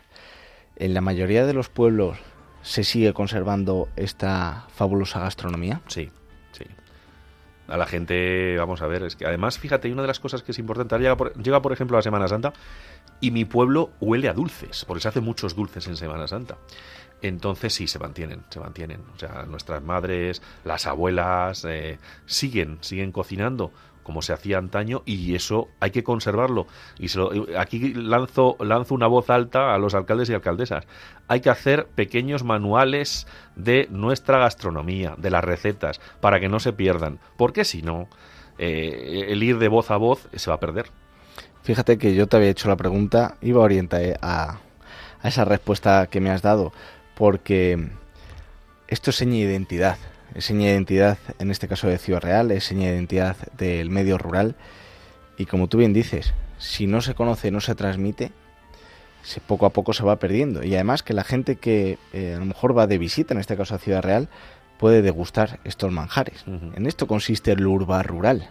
en 0.77 0.93
la 0.93 1.01
mayoría 1.01 1.45
de 1.45 1.53
los 1.53 1.69
pueblos 1.69 2.17
se 2.61 2.83
sigue 2.83 3.13
conservando 3.13 3.89
esta 3.95 4.65
fabulosa 4.69 5.19
gastronomía. 5.19 5.81
Sí, 5.87 6.11
a 7.67 7.77
la 7.77 7.85
gente, 7.85 8.55
vamos 8.57 8.81
a 8.81 8.87
ver, 8.87 9.03
es 9.03 9.15
que 9.15 9.25
además, 9.25 9.59
fíjate, 9.59 9.91
una 9.91 10.01
de 10.01 10.07
las 10.07 10.19
cosas 10.19 10.41
que 10.41 10.51
es 10.51 10.59
importante, 10.59 10.97
llega 10.97 11.17
por, 11.17 11.33
llega 11.41 11.61
por 11.61 11.73
ejemplo 11.73 11.97
la 11.97 12.01
Semana 12.01 12.27
Santa 12.27 12.53
y 13.19 13.31
mi 13.31 13.45
pueblo 13.45 13.91
huele 13.99 14.29
a 14.29 14.33
dulces, 14.33 14.85
porque 14.85 15.01
se 15.01 15.09
hacen 15.09 15.23
muchos 15.23 15.55
dulces 15.55 15.87
en 15.87 15.97
Semana 15.97 16.27
Santa. 16.27 16.57
Entonces 17.21 17.73
sí, 17.73 17.87
se 17.87 17.99
mantienen, 17.99 18.43
se 18.49 18.59
mantienen. 18.59 19.01
O 19.15 19.19
sea, 19.19 19.43
nuestras 19.47 19.83
madres, 19.83 20.41
las 20.63 20.85
abuelas, 20.85 21.65
eh, 21.65 21.99
siguen, 22.25 22.77
siguen 22.81 23.11
cocinando 23.11 23.71
como 24.07 24.21
se 24.21 24.31
hacía 24.31 24.57
antaño 24.57 25.03
y 25.05 25.35
eso 25.35 25.67
hay 25.81 25.91
que 25.91 26.01
conservarlo. 26.01 26.65
Y 26.97 27.09
aquí 27.57 27.93
lanzo, 27.93 28.55
lanzo 28.61 28.95
una 28.95 29.07
voz 29.07 29.29
alta 29.29 29.75
a 29.75 29.77
los 29.77 29.95
alcaldes 29.95 30.29
y 30.29 30.33
alcaldesas. 30.33 30.85
Hay 31.27 31.41
que 31.41 31.49
hacer 31.49 31.87
pequeños 31.87 32.45
manuales 32.45 33.27
de 33.57 33.89
nuestra 33.91 34.39
gastronomía, 34.39 35.15
de 35.17 35.29
las 35.29 35.43
recetas, 35.43 35.99
para 36.21 36.39
que 36.39 36.47
no 36.47 36.61
se 36.61 36.71
pierdan. 36.71 37.19
Porque 37.35 37.65
si 37.65 37.81
no, 37.81 38.07
eh, 38.57 39.25
el 39.27 39.43
ir 39.43 39.57
de 39.57 39.67
voz 39.67 39.91
a 39.91 39.97
voz 39.97 40.29
se 40.33 40.49
va 40.49 40.55
a 40.55 40.61
perder. 40.61 40.85
Fíjate 41.63 41.97
que 41.97 42.15
yo 42.15 42.27
te 42.27 42.37
había 42.37 42.49
hecho 42.49 42.69
la 42.69 42.77
pregunta, 42.77 43.35
iba 43.41 43.59
orientada 43.59 44.17
a, 44.21 44.61
a 45.21 45.27
esa 45.27 45.43
respuesta 45.43 46.07
que 46.07 46.21
me 46.21 46.29
has 46.29 46.41
dado, 46.41 46.71
porque 47.13 47.89
esto 48.87 49.09
es 49.09 49.17
seña 49.17 49.33
de 49.33 49.39
identidad 49.39 49.97
es 50.37 50.45
seña 50.45 50.67
de 50.67 50.73
identidad, 50.73 51.17
en 51.39 51.49
este 51.49 51.67
caso 51.67 51.87
de 51.87 51.97
Ciudad 51.97 52.21
Real, 52.21 52.51
es 52.51 52.63
seña 52.63 52.89
de 52.89 52.95
identidad 52.95 53.35
del 53.57 53.89
medio 53.89 54.19
rural. 54.19 54.55
Y 55.35 55.47
como 55.47 55.67
tú 55.67 55.79
bien 55.79 55.93
dices, 55.93 56.35
si 56.59 56.85
no 56.85 57.01
se 57.01 57.15
conoce, 57.15 57.49
no 57.49 57.59
se 57.59 57.73
transmite, 57.73 58.31
se, 59.23 59.41
poco 59.41 59.65
a 59.65 59.71
poco 59.71 59.93
se 59.93 60.03
va 60.03 60.19
perdiendo. 60.19 60.63
Y 60.63 60.75
además 60.75 61.01
que 61.01 61.15
la 61.15 61.23
gente 61.23 61.55
que 61.55 61.97
eh, 62.13 62.35
a 62.35 62.39
lo 62.39 62.45
mejor 62.45 62.77
va 62.77 62.85
de 62.85 62.99
visita, 62.99 63.33
en 63.33 63.39
este 63.39 63.57
caso 63.57 63.73
a 63.73 63.79
Ciudad 63.79 64.03
Real, 64.03 64.29
puede 64.77 65.01
degustar 65.01 65.59
estos 65.63 65.91
manjares. 65.91 66.45
En 66.45 66.85
esto 66.85 67.07
consiste 67.07 67.51
el 67.53 67.65
urba 67.65 68.03
rural, 68.03 68.47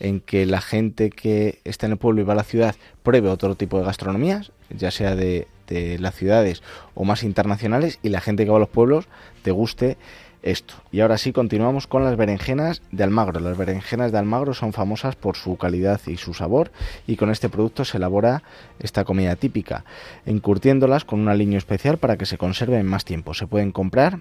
en 0.00 0.20
que 0.20 0.46
la 0.46 0.62
gente 0.62 1.10
que 1.10 1.60
está 1.64 1.84
en 1.84 1.92
el 1.92 1.98
pueblo 1.98 2.22
y 2.22 2.24
va 2.24 2.32
a 2.32 2.36
la 2.36 2.44
ciudad 2.44 2.74
pruebe 3.02 3.28
otro 3.28 3.56
tipo 3.56 3.78
de 3.78 3.84
gastronomías, 3.84 4.52
ya 4.70 4.90
sea 4.90 5.14
de, 5.14 5.48
de 5.66 5.98
las 5.98 6.14
ciudades 6.14 6.62
o 6.94 7.04
más 7.04 7.22
internacionales, 7.22 7.98
y 8.02 8.08
la 8.08 8.22
gente 8.22 8.46
que 8.46 8.50
va 8.50 8.56
a 8.56 8.60
los 8.60 8.70
pueblos 8.70 9.06
deguste 9.44 9.98
esto. 10.46 10.74
Y 10.92 11.00
ahora 11.00 11.18
sí 11.18 11.32
continuamos 11.32 11.86
con 11.86 12.04
las 12.04 12.16
berenjenas 12.16 12.80
de 12.92 13.04
Almagro. 13.04 13.40
Las 13.40 13.58
berenjenas 13.58 14.12
de 14.12 14.18
Almagro 14.18 14.54
son 14.54 14.72
famosas 14.72 15.16
por 15.16 15.36
su 15.36 15.56
calidad 15.56 16.00
y 16.06 16.16
su 16.16 16.34
sabor 16.34 16.70
y 17.06 17.16
con 17.16 17.30
este 17.30 17.48
producto 17.48 17.84
se 17.84 17.96
elabora 17.96 18.42
esta 18.78 19.04
comida 19.04 19.34
típica, 19.36 19.84
encurtiéndolas 20.24 21.04
con 21.04 21.20
un 21.20 21.28
aliño 21.28 21.58
especial 21.58 21.98
para 21.98 22.16
que 22.16 22.26
se 22.26 22.38
conserven 22.38 22.86
más 22.86 23.04
tiempo. 23.04 23.34
Se 23.34 23.46
pueden 23.46 23.72
comprar 23.72 24.20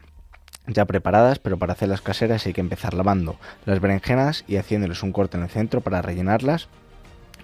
ya 0.67 0.85
preparadas, 0.85 1.37
pero 1.37 1.57
para 1.57 1.73
hacerlas 1.73 2.01
caseras 2.01 2.45
hay 2.47 2.53
que 2.53 2.61
empezar 2.61 2.95
lavando 2.95 3.37
las 3.65 3.79
berenjenas 3.79 4.43
y 4.47 4.55
haciéndoles 4.55 5.03
un 5.03 5.11
corte 5.11 5.37
en 5.37 5.43
el 5.43 5.49
centro 5.49 5.81
para 5.81 6.01
rellenarlas 6.01 6.69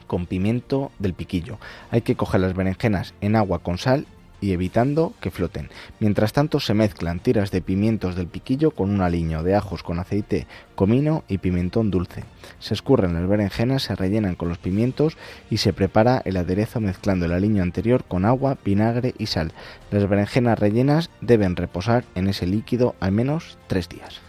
con 0.08 0.26
pimiento 0.26 0.91
del 0.98 1.13
piquillo. 1.13 1.60
Hay 1.91 2.02
que 2.02 2.15
coger 2.15 2.41
las 2.41 2.56
berenjenas 2.56 3.13
en 3.22 3.36
agua 3.36 3.60
con 3.60 3.78
sal 3.78 4.08
y 4.42 4.52
evitando 4.52 5.14
que 5.22 5.32
floten. 5.32 5.70
Mientras 6.00 6.34
tanto 6.34 6.60
se 6.60 6.74
mezclan 6.74 7.20
tiras 7.20 7.52
de 7.52 7.62
pimientos 7.62 8.16
del 8.16 8.28
piquillo 8.28 8.72
con 8.72 8.90
un 8.90 9.02
aliño 9.02 9.44
de 9.44 9.56
ajos 9.56 9.84
con 9.84 10.00
aceite, 10.00 10.48
comino 10.76 11.24
y 11.28 11.38
pimentón 11.38 11.92
dulce. 11.92 12.24
Se 12.60 12.74
escurren 12.74 13.14
las 13.14 13.28
berenjenas, 13.28 13.84
se 13.84 13.96
rellenan 13.96 14.36
con 14.36 14.50
los 14.50 14.58
pimientos 14.58 15.16
y 15.50 15.58
se 15.58 15.72
prepara 15.72 16.22
el 16.26 16.38
aderezo 16.38 16.82
mezclando 16.82 17.26
el 17.26 17.34
aliño 17.34 17.64
anterior 17.64 18.04
con 18.04 18.26
agua, 18.26 18.58
vinagre 18.66 19.14
y 19.18 19.28
sal. 19.28 19.54
Las 19.92 20.10
berenjenas 20.10 20.60
rellenas 20.60 21.10
deben 21.22 21.56
reposar 21.56 22.04
en 22.16 22.28
ese 22.28 22.48
líquido 22.48 22.96
al 23.00 23.12
menos 23.12 23.58
tres 23.68 23.88
días. 23.88 24.20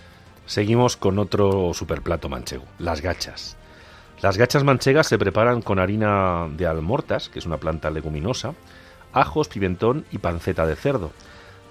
Seguimos 0.44 0.96
con 0.96 1.18
otro 1.18 1.72
superplato 1.72 2.28
manchego, 2.28 2.64
las 2.78 3.00
gachas. 3.00 3.56
Las 4.20 4.38
gachas 4.38 4.62
manchegas 4.62 5.08
se 5.08 5.18
preparan 5.18 5.62
con 5.62 5.80
harina 5.80 6.48
de 6.56 6.66
almortas, 6.66 7.28
que 7.28 7.40
es 7.40 7.46
una 7.46 7.56
planta 7.56 7.90
leguminosa, 7.90 8.54
ajos, 9.12 9.48
pimentón 9.48 10.04
y 10.10 10.18
panceta 10.18 10.66
de 10.66 10.76
cerdo. 10.76 11.12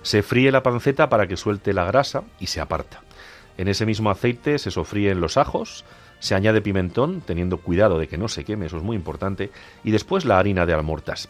Se 0.02 0.24
fríe 0.24 0.52
la 0.52 0.64
panceta 0.64 1.10
para 1.10 1.28
que 1.28 1.38
suelte 1.38 1.74
la 1.74 1.86
grasa 1.86 2.24
y 2.40 2.48
se 2.48 2.62
aparta. 2.62 3.02
En 3.58 3.68
ese 3.68 3.86
mismo 3.86 4.10
aceite 4.10 4.58
se 4.58 4.72
sofríen 4.72 5.22
los 5.22 5.38
ajos, 5.38 5.86
se 6.20 6.36
añade 6.36 6.62
pimentón, 6.62 7.22
teniendo 7.22 7.58
cuidado 7.58 8.00
de 8.00 8.08
que 8.08 8.18
no 8.18 8.28
se 8.28 8.44
queme, 8.44 8.68
eso 8.68 8.78
es 8.78 8.84
muy 8.84 8.96
importante, 8.96 9.52
y 9.84 9.92
después 9.92 10.26
la 10.26 10.40
harina 10.40 10.66
de 10.66 10.74
almortas. 10.74 11.30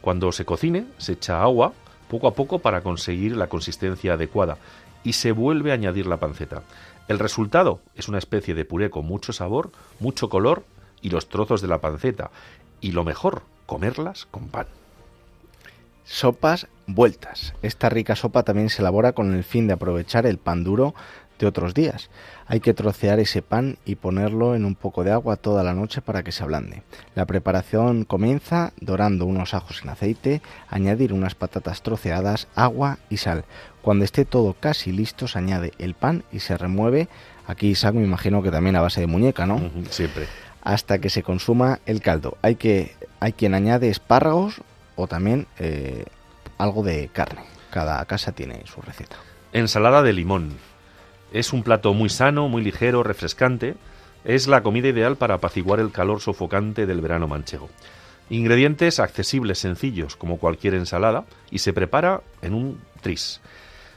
Cuando 0.00 0.32
se 0.32 0.44
cocine, 0.44 0.86
se 0.98 1.12
echa 1.12 1.42
agua 1.42 1.72
poco 2.08 2.28
a 2.28 2.34
poco 2.34 2.58
para 2.58 2.82
conseguir 2.82 3.36
la 3.36 3.46
consistencia 3.46 4.14
adecuada 4.14 4.58
y 5.04 5.14
se 5.14 5.32
vuelve 5.32 5.70
a 5.70 5.74
añadir 5.74 6.06
la 6.06 6.18
panceta. 6.18 6.62
El 7.08 7.18
resultado 7.18 7.80
es 7.94 8.08
una 8.08 8.18
especie 8.18 8.54
de 8.54 8.64
puré 8.64 8.90
con 8.90 9.06
mucho 9.06 9.32
sabor, 9.32 9.70
mucho 9.98 10.28
color 10.28 10.64
y 11.00 11.10
los 11.10 11.28
trozos 11.28 11.60
de 11.60 11.68
la 11.68 11.80
panceta. 11.80 12.30
Y 12.80 12.92
lo 12.92 13.04
mejor, 13.04 13.42
comerlas 13.66 14.26
con 14.30 14.48
pan. 14.48 14.66
Sopas 16.12 16.66
vueltas. 16.86 17.54
Esta 17.62 17.88
rica 17.88 18.14
sopa 18.16 18.42
también 18.42 18.68
se 18.68 18.82
elabora 18.82 19.14
con 19.14 19.34
el 19.34 19.44
fin 19.44 19.66
de 19.66 19.72
aprovechar 19.72 20.26
el 20.26 20.36
pan 20.36 20.62
duro 20.62 20.94
de 21.38 21.46
otros 21.46 21.72
días. 21.72 22.10
Hay 22.46 22.60
que 22.60 22.74
trocear 22.74 23.18
ese 23.18 23.40
pan 23.40 23.78
y 23.86 23.94
ponerlo 23.94 24.54
en 24.54 24.66
un 24.66 24.74
poco 24.74 25.04
de 25.04 25.10
agua 25.10 25.36
toda 25.36 25.64
la 25.64 25.72
noche 25.72 26.02
para 26.02 26.22
que 26.22 26.30
se 26.30 26.42
ablande. 26.42 26.82
La 27.14 27.24
preparación 27.24 28.04
comienza 28.04 28.74
dorando 28.78 29.24
unos 29.24 29.54
ajos 29.54 29.80
en 29.84 29.88
aceite, 29.88 30.42
añadir 30.68 31.14
unas 31.14 31.34
patatas 31.34 31.80
troceadas, 31.80 32.46
agua 32.54 32.98
y 33.08 33.16
sal. 33.16 33.46
Cuando 33.80 34.04
esté 34.04 34.26
todo 34.26 34.52
casi 34.52 34.92
listo 34.92 35.28
se 35.28 35.38
añade 35.38 35.72
el 35.78 35.94
pan 35.94 36.24
y 36.30 36.40
se 36.40 36.58
remueve. 36.58 37.08
Aquí 37.46 37.68
Isaac 37.68 37.94
me 37.94 38.04
imagino 38.04 38.42
que 38.42 38.50
también 38.50 38.76
a 38.76 38.82
base 38.82 39.00
de 39.00 39.06
muñeca, 39.06 39.46
¿no? 39.46 39.62
Siempre. 39.88 40.26
Hasta 40.62 40.98
que 40.98 41.08
se 41.08 41.22
consuma 41.22 41.80
el 41.86 42.02
caldo. 42.02 42.36
Hay 42.42 42.56
que 42.56 42.94
hay 43.18 43.32
quien 43.32 43.54
añade 43.54 43.88
espárragos 43.88 44.60
también 45.06 45.46
eh, 45.58 46.04
algo 46.58 46.82
de 46.82 47.08
carne. 47.12 47.42
Cada 47.70 48.04
casa 48.04 48.32
tiene 48.32 48.62
su 48.66 48.80
receta. 48.82 49.16
Ensalada 49.52 50.02
de 50.02 50.12
limón. 50.12 50.52
Es 51.32 51.52
un 51.52 51.62
plato 51.62 51.94
muy 51.94 52.08
sano, 52.08 52.48
muy 52.48 52.62
ligero, 52.62 53.02
refrescante. 53.02 53.74
Es 54.24 54.46
la 54.46 54.62
comida 54.62 54.88
ideal 54.88 55.16
para 55.16 55.34
apaciguar 55.34 55.80
el 55.80 55.90
calor 55.90 56.20
sofocante 56.20 56.86
del 56.86 57.00
verano 57.00 57.26
manchego. 57.26 57.70
Ingredientes 58.30 59.00
accesibles, 59.00 59.58
sencillos, 59.58 60.16
como 60.16 60.38
cualquier 60.38 60.74
ensalada, 60.74 61.24
y 61.50 61.58
se 61.58 61.72
prepara 61.72 62.22
en 62.40 62.54
un 62.54 62.80
tris. 63.00 63.40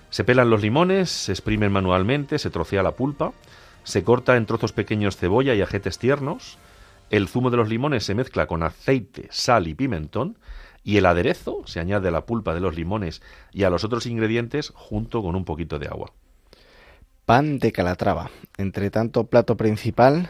Se 0.09 0.23
pelan 0.23 0.49
los 0.49 0.61
limones, 0.61 1.09
se 1.09 1.31
exprimen 1.31 1.71
manualmente, 1.71 2.39
se 2.39 2.49
trocea 2.49 2.83
la 2.83 2.91
pulpa, 2.91 3.33
se 3.83 4.03
corta 4.03 4.35
en 4.35 4.45
trozos 4.45 4.71
pequeños 4.71 5.17
cebolla 5.17 5.53
y 5.53 5.61
ajetes 5.61 5.99
tiernos, 5.99 6.57
el 7.09 7.27
zumo 7.27 7.51
de 7.51 7.57
los 7.57 7.69
limones 7.69 8.03
se 8.03 8.15
mezcla 8.15 8.47
con 8.47 8.63
aceite, 8.63 9.27
sal 9.29 9.67
y 9.67 9.75
pimentón, 9.75 10.37
y 10.85 10.97
el 10.97 11.07
aderezo 11.07 11.63
se 11.65 11.79
añade 11.79 12.07
a 12.07 12.11
la 12.11 12.27
pulpa 12.27 12.53
de 12.53 12.61
los 12.61 12.75
limones 12.75 13.23
y 13.51 13.63
a 13.63 13.71
los 13.71 13.83
otros 13.83 14.05
ingredientes 14.05 14.71
junto 14.75 15.23
con 15.23 15.35
un 15.35 15.43
poquito 15.43 15.79
de 15.79 15.87
agua. 15.87 16.13
Pan 17.25 17.57
de 17.57 17.71
calatrava. 17.71 18.29
Entre 18.57 18.91
tanto 18.91 19.25
plato 19.25 19.57
principal, 19.57 20.29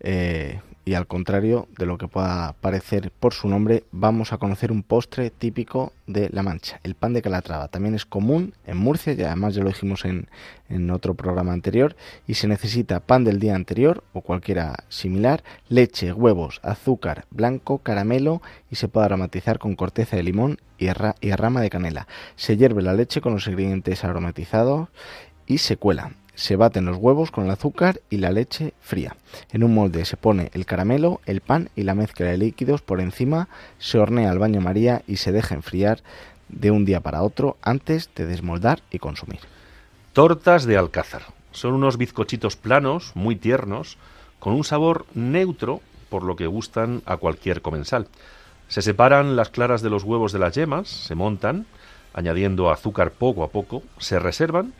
eh, 0.00 0.60
y 0.84 0.94
al 0.94 1.06
contrario 1.06 1.68
de 1.78 1.86
lo 1.86 1.96
que 1.96 2.08
pueda 2.08 2.54
parecer 2.60 3.12
por 3.20 3.34
su 3.34 3.48
nombre, 3.48 3.84
vamos 3.92 4.32
a 4.32 4.38
conocer 4.38 4.72
un 4.72 4.82
postre 4.82 5.30
típico 5.30 5.92
de 6.06 6.28
La 6.30 6.42
Mancha, 6.42 6.80
el 6.82 6.94
pan 6.94 7.12
de 7.12 7.22
Calatrava. 7.22 7.68
También 7.68 7.94
es 7.94 8.04
común 8.04 8.54
en 8.66 8.78
Murcia, 8.78 9.12
y 9.12 9.22
además 9.22 9.54
ya 9.54 9.62
lo 9.62 9.68
dijimos 9.68 10.04
en, 10.04 10.28
en 10.68 10.90
otro 10.90 11.14
programa 11.14 11.52
anterior, 11.52 11.94
y 12.26 12.34
se 12.34 12.48
necesita 12.48 13.00
pan 13.00 13.22
del 13.24 13.38
día 13.38 13.54
anterior 13.54 14.02
o 14.12 14.22
cualquiera 14.22 14.84
similar, 14.88 15.44
leche, 15.68 16.12
huevos, 16.12 16.60
azúcar, 16.64 17.26
blanco, 17.30 17.78
caramelo 17.78 18.42
y 18.70 18.76
se 18.76 18.88
puede 18.88 19.06
aromatizar 19.06 19.58
con 19.58 19.76
corteza 19.76 20.16
de 20.16 20.22
limón 20.22 20.58
y, 20.78 20.86
y 21.20 21.32
rama 21.32 21.60
de 21.60 21.70
canela. 21.70 22.08
Se 22.36 22.56
hierve 22.56 22.82
la 22.82 22.94
leche 22.94 23.20
con 23.20 23.34
los 23.34 23.46
ingredientes 23.46 24.04
aromatizados 24.04 24.88
y 25.46 25.58
se 25.58 25.76
cuela. 25.76 26.12
Se 26.34 26.56
baten 26.56 26.86
los 26.86 26.96
huevos 26.96 27.30
con 27.30 27.44
el 27.44 27.50
azúcar 27.50 28.00
y 28.08 28.16
la 28.16 28.32
leche 28.32 28.72
fría. 28.80 29.16
En 29.50 29.62
un 29.62 29.74
molde 29.74 30.04
se 30.04 30.16
pone 30.16 30.50
el 30.54 30.66
caramelo, 30.66 31.20
el 31.26 31.40
pan 31.40 31.68
y 31.76 31.82
la 31.82 31.94
mezcla 31.94 32.26
de 32.26 32.38
líquidos 32.38 32.80
por 32.80 33.00
encima, 33.00 33.48
se 33.78 33.98
hornea 33.98 34.30
al 34.30 34.38
baño 34.38 34.60
María 34.60 35.02
y 35.06 35.16
se 35.16 35.32
deja 35.32 35.54
enfriar 35.54 36.02
de 36.48 36.70
un 36.70 36.84
día 36.84 37.00
para 37.00 37.22
otro 37.22 37.56
antes 37.62 38.10
de 38.14 38.26
desmoldar 38.26 38.82
y 38.90 38.98
consumir. 38.98 39.40
Tortas 40.12 40.64
de 40.64 40.76
alcázar. 40.76 41.22
Son 41.52 41.74
unos 41.74 41.98
bizcochitos 41.98 42.56
planos, 42.56 43.12
muy 43.14 43.36
tiernos, 43.36 43.98
con 44.38 44.54
un 44.54 44.64
sabor 44.64 45.06
neutro, 45.14 45.80
por 46.08 46.22
lo 46.22 46.36
que 46.36 46.46
gustan 46.46 47.02
a 47.06 47.16
cualquier 47.16 47.62
comensal. 47.62 48.08
Se 48.68 48.82
separan 48.82 49.36
las 49.36 49.50
claras 49.50 49.82
de 49.82 49.90
los 49.90 50.02
huevos 50.02 50.32
de 50.32 50.38
las 50.38 50.54
yemas, 50.54 50.88
se 50.88 51.14
montan, 51.14 51.66
añadiendo 52.14 52.70
azúcar 52.70 53.12
poco 53.12 53.44
a 53.44 53.48
poco, 53.48 53.82
se 53.98 54.18
reservan 54.18 54.72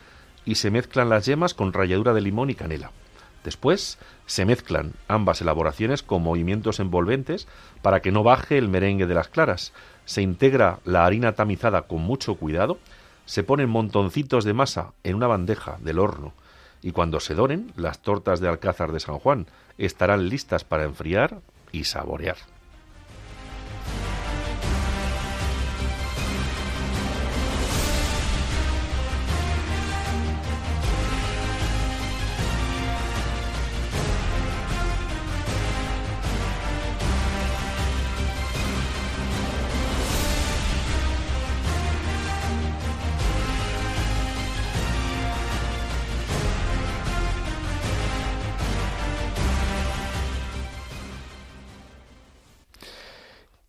y 0.45 0.57
se 0.57 0.71
mezclan 0.71 1.09
las 1.09 1.27
yemas 1.27 1.55
con 1.55 1.73
ralladura 1.73 2.13
de 2.13 2.21
limón 2.21 2.51
y 2.51 2.55
canela. 2.55 2.91
Después 3.45 3.99
se 4.27 4.45
mezclan 4.45 4.93
ambas 5.09 5.41
elaboraciones 5.41 6.03
con 6.03 6.23
movimientos 6.23 6.81
envolventes 6.81 7.49
para 7.83 8.01
que 8.01 8.13
no 8.13 8.23
baje 8.23 8.59
el 8.59 8.69
merengue 8.69 9.07
de 9.07 9.15
las 9.15 9.29
claras. 9.29 9.73
Se 10.05 10.23
integra 10.23 10.79
la 10.85 11.05
harina 11.05 11.33
tamizada 11.33 11.83
con 11.83 12.03
mucho 12.03 12.37
cuidado, 12.37 12.79
se 13.25 13.43
ponen 13.43 13.69
montoncitos 13.69 14.45
de 14.45 14.53
masa 14.53 14.93
en 15.03 15.17
una 15.17 15.27
bandeja 15.27 15.79
del 15.81 15.99
horno 15.99 16.33
y 16.83 16.91
cuando 16.91 17.21
se 17.21 17.35
doren, 17.35 17.73
las 17.77 18.01
tortas 18.01 18.41
de 18.41 18.49
Alcázar 18.49 18.93
de 18.93 19.01
San 19.01 19.19
Juan 19.19 19.47
estarán 19.79 20.29
listas 20.29 20.65
para 20.65 20.85
enfriar 20.85 21.41
y 21.71 21.85
saborear. 21.85 22.37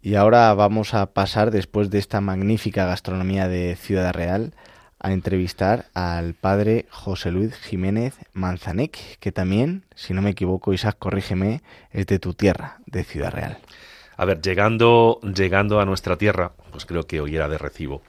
Y 0.06 0.16
ahora 0.16 0.54
vamos 0.54 0.93
a 0.93 1.14
pasar, 1.14 1.49
después 1.49 1.89
de 1.89 1.97
esta 1.97 2.20
magnífica 2.20 2.86
gastronomía 2.86 3.47
de 3.47 3.78
Ciudad 3.78 4.14
Real, 4.14 4.54
a 4.99 5.14
entrevistar 5.14 5.86
al 5.93 6.34
padre 6.34 6.88
José 6.89 7.32
Luis 7.32 7.56
Jiménez 7.56 8.14
Manzanec, 8.34 9.18
que 9.22 9.32
también, 9.32 9.86
si 9.95 10.14
no 10.14 10.22
me 10.22 10.32
equivoco, 10.32 10.74
Isaac, 10.74 10.97
corrígeme, 10.99 11.62
es 11.91 12.06
de 12.08 12.20
tu 12.20 12.34
tierra, 12.34 12.80
de 12.86 13.06
Ciudad 13.06 13.32
Real. 13.32 13.60
A 14.18 14.26
ver, 14.26 14.41
llegando, 14.41 15.22
llegando 15.22 15.80
a 15.80 15.86
nuestra 15.86 16.18
tierra, 16.18 16.51
pues 16.72 16.86
creo 16.86 17.08
que 17.08 17.22
hoy 17.22 17.38
era 17.38 17.47
de 17.47 17.58
recibo 17.58 18.01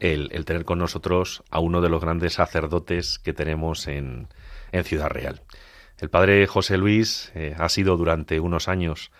el, 0.00 0.28
tener 0.44 0.66
con 0.66 0.80
nosotros 0.80 1.44
a 1.50 1.60
uno 1.60 1.80
de 1.80 1.88
los 1.88 2.02
grandes 2.02 2.34
sacerdotes 2.34 3.18
que 3.18 3.32
tenemos 3.32 3.88
en, 3.88 4.28
en 4.70 4.84
Ciudad 4.84 5.08
Real. 5.08 5.40
El 5.98 6.10
padre 6.10 6.46
José 6.46 6.76
Luis 6.76 7.32
eh, 7.34 7.54
ha 7.58 7.70
sido 7.70 7.96
durante 7.96 8.38
unos 8.38 8.68
años 8.68 9.10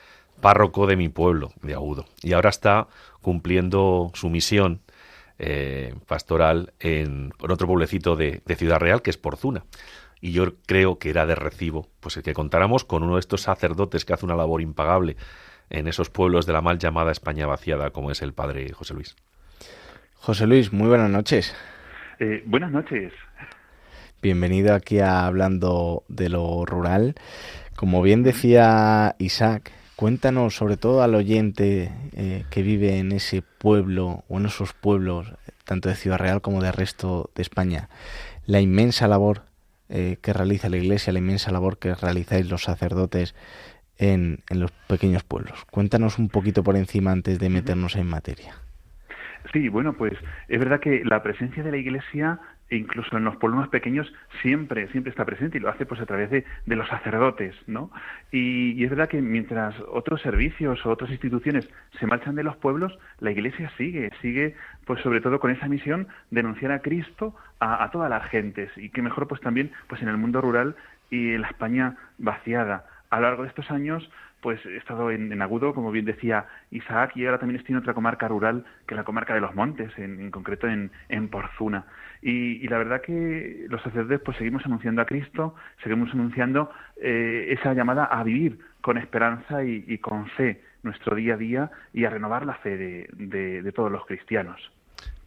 párroco 0.42 0.86
de 0.86 0.96
mi 0.96 1.08
pueblo, 1.08 1.52
de 1.62 1.72
Agudo. 1.72 2.04
Y 2.22 2.34
ahora 2.34 2.50
está 2.50 2.88
cumpliendo 3.22 4.10
su 4.12 4.28
misión 4.28 4.82
eh, 5.38 5.94
pastoral 6.06 6.74
en, 6.80 7.32
otro 7.40 7.66
pueblecito 7.66 8.16
de, 8.16 8.42
Ciudad 8.56 8.78
Real, 8.78 9.00
que 9.00 9.08
es 9.08 9.16
Porzuna. 9.16 9.64
Y 10.20 10.32
yo 10.32 10.54
creo 10.66 10.98
que 10.98 11.08
era 11.08 11.24
de 11.24 11.34
recibo, 11.34 11.88
pues 12.00 12.18
el 12.18 12.22
que 12.22 12.34
contáramos 12.34 12.84
con 12.84 13.02
uno 13.02 13.14
de 13.14 13.20
estos 13.20 13.40
sacerdotes 13.42 14.04
que 14.04 14.12
hace 14.12 14.26
una 14.26 14.36
labor 14.36 14.60
impagable 14.60 15.16
en 15.70 15.88
esos 15.88 16.10
pueblos 16.10 16.44
de 16.44 16.52
la 16.52 16.60
mal 16.60 16.78
llamada 16.78 17.12
España 17.12 17.46
vaciada, 17.46 17.90
como 17.90 18.10
es 18.10 18.20
el 18.20 18.34
padre 18.34 18.70
José 18.72 18.94
Luis. 18.94 19.16
José 20.14 20.46
Luis, 20.46 20.72
muy 20.72 20.88
buenas 20.88 21.10
noches. 21.10 21.54
Eh, 22.20 22.42
buenas 22.46 22.70
noches. 22.70 23.12
Bienvenido 24.20 24.74
aquí 24.74 25.00
a 25.00 25.26
Hablando 25.26 26.04
de 26.08 26.28
lo 26.28 26.64
Rural. 26.64 27.14
Como 27.74 28.02
bien 28.02 28.22
decía 28.22 29.16
Isaac, 29.18 29.72
Cuéntanos, 30.02 30.56
sobre 30.56 30.76
todo 30.76 31.04
al 31.04 31.14
oyente 31.14 31.92
eh, 32.16 32.42
que 32.50 32.64
vive 32.64 32.98
en 32.98 33.12
ese 33.12 33.40
pueblo 33.40 34.24
o 34.26 34.40
en 34.40 34.46
esos 34.46 34.72
pueblos, 34.72 35.32
tanto 35.64 35.88
de 35.88 35.94
Ciudad 35.94 36.18
Real 36.18 36.40
como 36.40 36.60
del 36.60 36.72
resto 36.72 37.30
de 37.36 37.42
España, 37.42 37.88
la 38.44 38.58
inmensa 38.58 39.06
labor 39.06 39.42
eh, 39.88 40.16
que 40.20 40.32
realiza 40.32 40.68
la 40.68 40.78
Iglesia, 40.78 41.12
la 41.12 41.20
inmensa 41.20 41.52
labor 41.52 41.78
que 41.78 41.94
realizáis 41.94 42.50
los 42.50 42.64
sacerdotes 42.64 43.36
en, 43.96 44.40
en 44.50 44.58
los 44.58 44.72
pequeños 44.72 45.22
pueblos. 45.22 45.64
Cuéntanos 45.70 46.18
un 46.18 46.30
poquito 46.30 46.64
por 46.64 46.74
encima 46.74 47.12
antes 47.12 47.38
de 47.38 47.48
meternos 47.48 47.94
en 47.94 48.08
materia. 48.08 48.56
Sí, 49.52 49.68
bueno, 49.68 49.92
pues 49.92 50.14
es 50.48 50.58
verdad 50.58 50.80
que 50.80 51.02
la 51.04 51.22
presencia 51.22 51.62
de 51.62 51.70
la 51.70 51.76
Iglesia 51.76 52.40
incluso 52.76 53.16
en 53.16 53.24
los 53.24 53.36
pueblos 53.36 53.68
pequeños 53.68 54.12
siempre, 54.40 54.88
siempre 54.88 55.10
está 55.10 55.24
presente 55.24 55.58
y 55.58 55.60
lo 55.60 55.68
hace 55.68 55.86
pues 55.86 56.00
a 56.00 56.06
través 56.06 56.30
de, 56.30 56.44
los 56.66 56.88
sacerdotes, 56.88 57.54
¿no? 57.66 57.90
Y, 58.30 58.82
es 58.82 58.90
verdad 58.90 59.08
que 59.08 59.20
mientras 59.20 59.74
otros 59.88 60.22
servicios 60.22 60.84
o 60.84 60.90
otras 60.90 61.10
instituciones 61.10 61.68
se 61.98 62.06
marchan 62.06 62.34
de 62.34 62.42
los 62.42 62.56
pueblos, 62.56 62.98
la 63.20 63.30
Iglesia 63.30 63.70
sigue, 63.76 64.10
sigue 64.20 64.54
pues 64.86 65.00
sobre 65.02 65.20
todo 65.20 65.38
con 65.38 65.50
esa 65.50 65.68
misión 65.68 66.08
de 66.30 66.40
anunciar 66.40 66.72
a 66.72 66.80
Cristo 66.80 67.34
a, 67.60 67.84
a 67.84 67.90
todas 67.90 68.10
las 68.10 68.24
gentes 68.28 68.70
y 68.76 68.88
que 68.88 69.02
mejor 69.02 69.28
pues 69.28 69.40
también 69.40 69.70
pues 69.88 70.02
en 70.02 70.08
el 70.08 70.16
mundo 70.16 70.40
rural 70.40 70.74
y 71.10 71.34
en 71.34 71.42
la 71.42 71.48
España 71.48 71.96
vaciada. 72.18 72.86
A 73.10 73.16
lo 73.16 73.28
largo 73.28 73.42
de 73.42 73.50
estos 73.50 73.70
años 73.70 74.10
pues 74.42 74.60
he 74.66 74.76
estado 74.76 75.10
en, 75.12 75.40
Agudo, 75.40 75.72
como 75.72 75.92
bien 75.92 76.04
decía 76.04 76.46
Isaac, 76.72 77.12
y 77.14 77.24
ahora 77.24 77.38
también 77.38 77.60
estoy 77.60 77.74
en 77.74 77.78
otra 77.78 77.94
comarca 77.94 78.26
rural, 78.26 78.64
que 78.86 78.94
es 78.94 78.98
la 78.98 79.04
comarca 79.04 79.34
de 79.34 79.40
los 79.40 79.54
Montes, 79.54 79.90
en, 79.96 80.30
concreto 80.32 80.66
en, 80.66 80.90
en 81.08 81.28
Porzuna. 81.28 81.86
Y, 82.20 82.66
la 82.68 82.78
verdad 82.78 83.00
que 83.00 83.66
los 83.68 83.80
sacerdotes 83.82 84.20
pues 84.24 84.36
seguimos 84.36 84.66
anunciando 84.66 85.00
a 85.00 85.06
Cristo, 85.06 85.54
seguimos 85.82 86.10
anunciando 86.12 86.70
eh, 87.00 87.56
esa 87.58 87.72
llamada 87.72 88.04
a 88.04 88.22
vivir 88.24 88.58
con 88.80 88.98
esperanza 88.98 89.64
y, 89.64 89.98
con 89.98 90.26
fe 90.30 90.60
nuestro 90.82 91.14
día 91.14 91.34
a 91.34 91.36
día 91.36 91.70
y 91.92 92.04
a 92.04 92.10
renovar 92.10 92.44
la 92.44 92.54
fe 92.56 92.76
de, 92.76 93.72
todos 93.72 93.92
los 93.92 94.04
cristianos. 94.06 94.60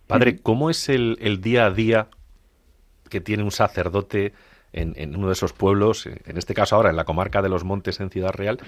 Padre, 0.08 0.38
¿cómo 0.44 0.70
es 0.70 0.90
el, 0.90 1.18
el 1.22 1.40
día 1.40 1.66
a 1.66 1.72
día 1.72 2.08
que 3.10 3.22
tiene 3.22 3.44
un 3.44 3.52
sacerdote 3.52 4.34
en, 4.76 5.16
uno 5.16 5.28
de 5.28 5.34
esos 5.34 5.54
pueblos, 5.54 6.06
en 6.06 6.38
este 6.38 6.54
caso 6.54 6.76
ahora 6.76 6.90
en 6.90 6.98
la 6.98 7.06
comarca 7.06 7.42
de 7.42 7.50
los 7.50 7.64
Montes 7.64 8.00
en 8.00 8.10
Ciudad 8.10 8.34
Real, 8.34 8.60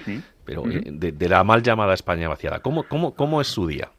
pero 0.46 0.64
eh, 0.70 0.82
de, 0.86 1.30
la 1.30 1.44
mal 1.44 1.62
llamada 1.62 1.94
España 1.94 2.30
vaciada. 2.30 2.62
¿Cómo, 2.62 2.84
cómo, 2.84 3.14
cómo 3.14 3.42
es 3.42 3.48
su 3.48 3.68
día? 3.68 3.90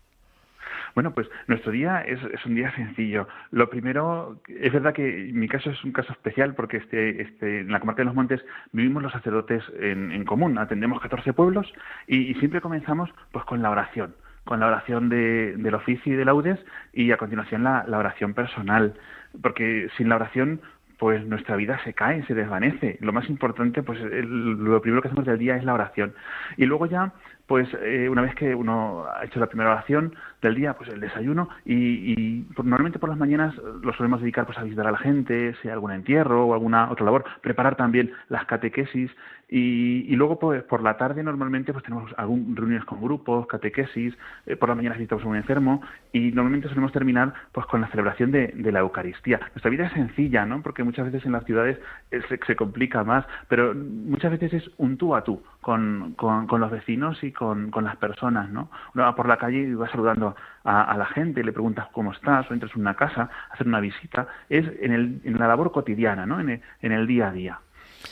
Bueno, 0.95 1.13
pues 1.13 1.29
nuestro 1.47 1.71
día 1.71 2.01
es, 2.01 2.19
un 2.45 2.55
día 2.55 2.75
sencillo. 2.75 3.29
Lo 3.51 3.69
primero, 3.69 4.41
es 4.49 4.73
verdad 4.73 4.95
que 4.95 5.31
mi 5.33 5.47
caso 5.47 5.71
es 5.71 5.85
un 5.85 5.93
caso 5.93 6.13
especial 6.13 6.55
porque 6.55 6.79
este, 6.79 7.23
este, 7.23 7.61
en 7.61 7.71
la 7.71 7.79
comarca 7.79 8.01
de 8.01 8.07
los 8.07 8.15
Montes 8.15 8.45
vivimos 8.73 9.03
los 9.03 9.13
sacerdotes 9.13 9.63
en, 9.79 10.25
común, 10.25 10.59
atendemos 10.59 11.01
14 11.01 11.33
pueblos 11.35 11.73
y, 12.07 12.35
siempre 12.35 12.61
comenzamos 12.61 13.11
pues 13.33 13.45
con 13.45 13.63
la 13.63 13.71
oración, 13.71 14.15
con 14.45 14.61
la 14.61 14.67
oración 14.67 15.09
de, 15.09 15.57
del 15.57 15.75
oficio 15.75 16.15
y 16.15 16.17
de 16.17 16.25
laudes 16.25 16.59
y 16.93 17.13
a 17.13 17.17
continuación 17.17 17.63
la 17.63 17.85
oración 17.87 18.35
personal, 18.35 18.95
porque 19.41 19.89
sin 19.97 20.09
la 20.09 20.17
oración 20.17 20.61
pues 20.99 21.25
nuestra 21.27 21.57
vida 21.57 21.81
se 21.85 21.95
cae, 21.95 22.25
se 22.27 22.35
desvanece. 22.35 22.99
Lo 23.01 23.13
más 23.13 23.29
importante, 23.31 23.83
pues 23.83 23.99
lo 24.01 24.81
primero 24.83 25.01
que 25.01 25.09
hacemos 25.09 25.27
del 25.27 25.39
día 25.39 25.57
es 25.57 25.65
la 25.65 25.75
oración. 25.75 26.15
Y 26.57 26.67
luego 26.67 26.87
ya, 26.87 27.13
pues 27.49 27.67
eh, 27.81 28.09
una 28.11 28.21
vez 28.21 28.35
que 28.35 28.55
uno 28.55 29.07
ha 29.11 29.25
hecho 29.25 29.41
la 29.41 29.47
primera 29.47 29.73
oración 29.73 30.15
del 30.43 30.55
día, 30.55 30.75
pues 30.75 30.91
el 30.91 31.01
desayuno, 31.01 31.49
y, 31.65 32.43
pues, 32.43 32.65
normalmente 32.65 32.99
por 32.99 33.09
las 33.09 33.19
mañanas 33.19 33.55
lo 33.57 33.93
solemos 33.95 34.21
dedicar 34.21 34.45
pues 34.47 34.59
a 34.59 34.63
visitar 34.63 34.87
a 34.87 34.93
la 34.93 34.99
gente, 34.99 35.57
si 35.63 35.69
algún 35.69 35.91
entierro 35.91 36.47
o 36.47 36.53
alguna 36.53 36.91
otra 36.91 37.07
labor, 37.07 37.25
preparar 37.41 37.75
también 37.75 38.13
las 38.29 38.45
catequesis, 38.45 39.11
y, 39.51 40.15
luego 40.15 40.39
pues 40.39 40.63
por 40.65 40.83
la 40.83 40.99
tarde 40.99 41.23
normalmente 41.23 41.73
pues 41.73 41.83
tenemos 41.83 42.13
algún 42.19 42.55
reuniones 42.55 42.85
con 42.85 43.01
grupos, 43.01 43.47
catequesis, 43.47 44.15
eh, 44.45 44.57
por 44.57 44.69
la 44.69 44.75
mañana 44.75 44.97
visitamos 44.97 45.25
a 45.25 45.29
un 45.29 45.37
enfermo, 45.37 45.81
y 46.13 46.33
normalmente 46.33 46.69
solemos 46.69 46.93
terminar 46.93 47.33
pues 47.53 47.67
con 47.67 47.81
la 47.81 47.89
celebración 47.89 48.31
de, 48.31 48.53
la 48.71 48.81
Eucaristía. 48.81 49.41
Nuestra 49.55 49.71
vida 49.71 49.87
es 49.87 49.93
sencilla, 49.95 50.45
¿no? 50.45 50.61
Porque 50.63 50.85
muchas 50.85 51.07
veces 51.07 51.25
en 51.25 51.33
las 51.33 51.45
ciudades 51.45 51.81
eh, 52.11 52.21
se, 52.29 52.57
complica 52.57 53.03
más, 53.05 53.25
pero 53.49 53.75
muchas 53.75 54.33
veces 54.33 54.53
es 54.53 54.71
un 54.77 54.99
tú 54.99 55.15
a 55.15 55.25
tú 55.25 55.43
con, 55.63 56.15
con, 56.17 56.61
los 56.61 56.71
vecinos 56.71 57.23
y 57.25 57.33
con, 57.39 57.71
con, 57.71 57.85
las 57.85 57.97
personas, 57.97 58.51
¿no? 58.51 58.69
Uno 58.95 59.05
va 59.05 59.15
por 59.15 59.29
la 59.29 59.37
calle 59.37 59.59
y 59.59 59.75
va 59.75 59.89
saludando 59.89 60.35
a, 60.65 60.97
la 60.97 61.07
gente, 61.07 61.45
le 61.45 61.53
preguntas 61.53 61.87
cómo 61.93 62.13
estás, 62.13 62.51
o 62.51 62.55
entras 62.55 62.73
en 62.75 62.81
una 62.81 62.95
casa, 62.95 63.31
hacer 63.53 63.67
una 63.67 63.79
visita, 63.79 64.27
es 64.49 64.67
en, 64.81 64.93
el, 64.93 65.21
en 65.25 65.39
la 65.39 65.47
labor 65.47 65.71
cotidiana, 65.71 66.27
¿no? 66.27 66.41
En 66.41 66.51
el, 66.51 66.61
en 66.83 66.93
el 66.93 67.07
día 67.07 67.29
a 67.29 67.33
día. 67.33 67.61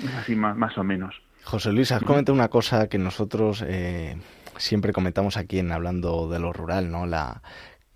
Es 0.03 0.15
así 0.15 0.37
más, 0.37 0.57
más 0.57 0.79
o 0.79 0.85
menos. 0.85 1.21
José 1.43 1.73
Luis, 1.73 1.91
has 1.91 2.03
comentado 2.03 2.35
una 2.35 2.49
cosa 2.49 2.89
que 2.89 2.99
nosotros 2.99 3.65
eh, 3.67 4.17
siempre 4.57 4.93
comentamos 4.93 5.37
aquí 5.37 5.59
en 5.59 5.73
hablando 5.73 6.29
de 6.29 6.39
lo 6.39 6.53
rural, 6.53 6.91
¿no? 6.91 7.07
La 7.07 7.43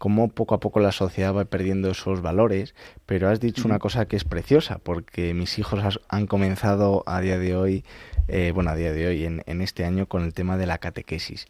cómo 0.01 0.28
poco 0.28 0.55
a 0.55 0.61
poco 0.61 0.80
la 0.80 0.92
sociedad 0.92 1.36
va 1.36 1.44
perdiendo 1.44 1.90
esos 1.90 2.22
valores, 2.22 2.74
pero 3.05 3.28
has 3.28 3.38
dicho 3.38 3.68
una 3.68 3.78
cosa 3.78 4.09
que 4.09 4.16
es 4.16 4.24
preciosa, 4.24 4.78
porque 4.78 5.34
mis 5.34 5.59
hijos 5.59 6.01
han 6.09 6.26
comenzado 6.26 7.05
a 7.05 7.20
día 7.20 7.38
de 7.38 7.55
hoy, 7.55 7.84
eh, 8.26 8.51
bueno, 8.55 8.70
a 8.70 8.76
día 8.76 8.94
de 8.94 9.07
hoy, 9.07 9.24
en, 9.26 9.61
este 9.61 9.84
año, 9.84 10.07
con 10.07 10.24
el 10.24 10.32
tema 10.32 10.57
de 10.57 10.64
la 10.64 10.78
catequesis. 10.78 11.48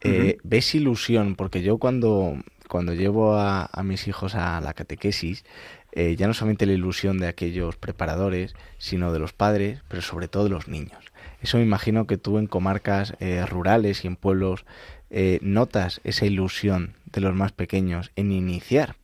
Eh, 0.00 0.38
¿Ves 0.44 0.76
ilusión? 0.76 1.34
Porque 1.34 1.60
yo 1.60 1.78
cuando, 1.78 2.36
cuando 2.68 2.94
llevo 2.94 3.34
a, 3.36 3.68
mis 3.82 4.06
hijos 4.06 4.36
a 4.36 4.60
la 4.60 4.74
catequesis, 4.74 5.44
eh, 5.90 6.14
ya 6.14 6.28
no 6.28 6.34
solamente 6.34 6.66
la 6.66 6.74
ilusión 6.74 7.18
de 7.18 7.26
aquellos 7.26 7.74
preparadores, 7.74 8.54
sino 8.78 9.12
de 9.12 9.18
los 9.18 9.32
padres, 9.32 9.82
pero 9.88 10.02
sobre 10.02 10.28
todo 10.28 10.44
de 10.44 10.50
los 10.50 10.68
niños. 10.68 11.04
Eso 11.42 11.56
me 11.56 11.64
imagino 11.64 12.06
que 12.06 12.16
tú 12.16 12.38
en 12.38 12.46
comarcas 12.46 13.14
rurales 13.48 14.04
y 14.04 14.06
en 14.06 14.14
pueblos 14.14 14.64
eh, 15.10 15.38
notas 15.40 16.02
esa 16.04 16.26
ilusión 16.26 16.92
de 17.12 17.20
los 17.20 17.34
más 17.34 17.52
pequeños 17.52 18.10
en 18.16 18.32
iniciar 18.32 18.96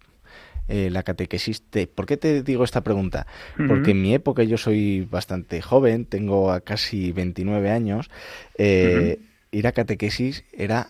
eh, 0.67 0.89
la 0.91 1.03
catequesis. 1.03 1.63
¿Por 1.95 2.07
qué 2.07 2.17
te 2.17 2.43
digo 2.43 2.65
esta 2.65 2.83
pregunta? 2.83 3.27
Porque 3.69 3.91
en 3.91 4.01
mi 4.01 4.15
época 4.15 4.45
yo 4.45 4.57
soy 4.57 5.07
bastante 5.11 5.61
joven, 5.61 6.07
tengo 6.07 6.59
casi 6.65 7.13
29 7.13 7.71
años, 7.71 8.11
eh, 8.57 9.19
ir 9.51 9.67
a 9.67 9.73
catequesis 9.73 10.45
era 10.53 10.89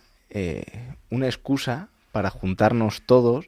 una 1.10 1.26
excusa 1.26 1.88
para 2.12 2.30
juntarnos 2.30 3.02
todos 3.06 3.46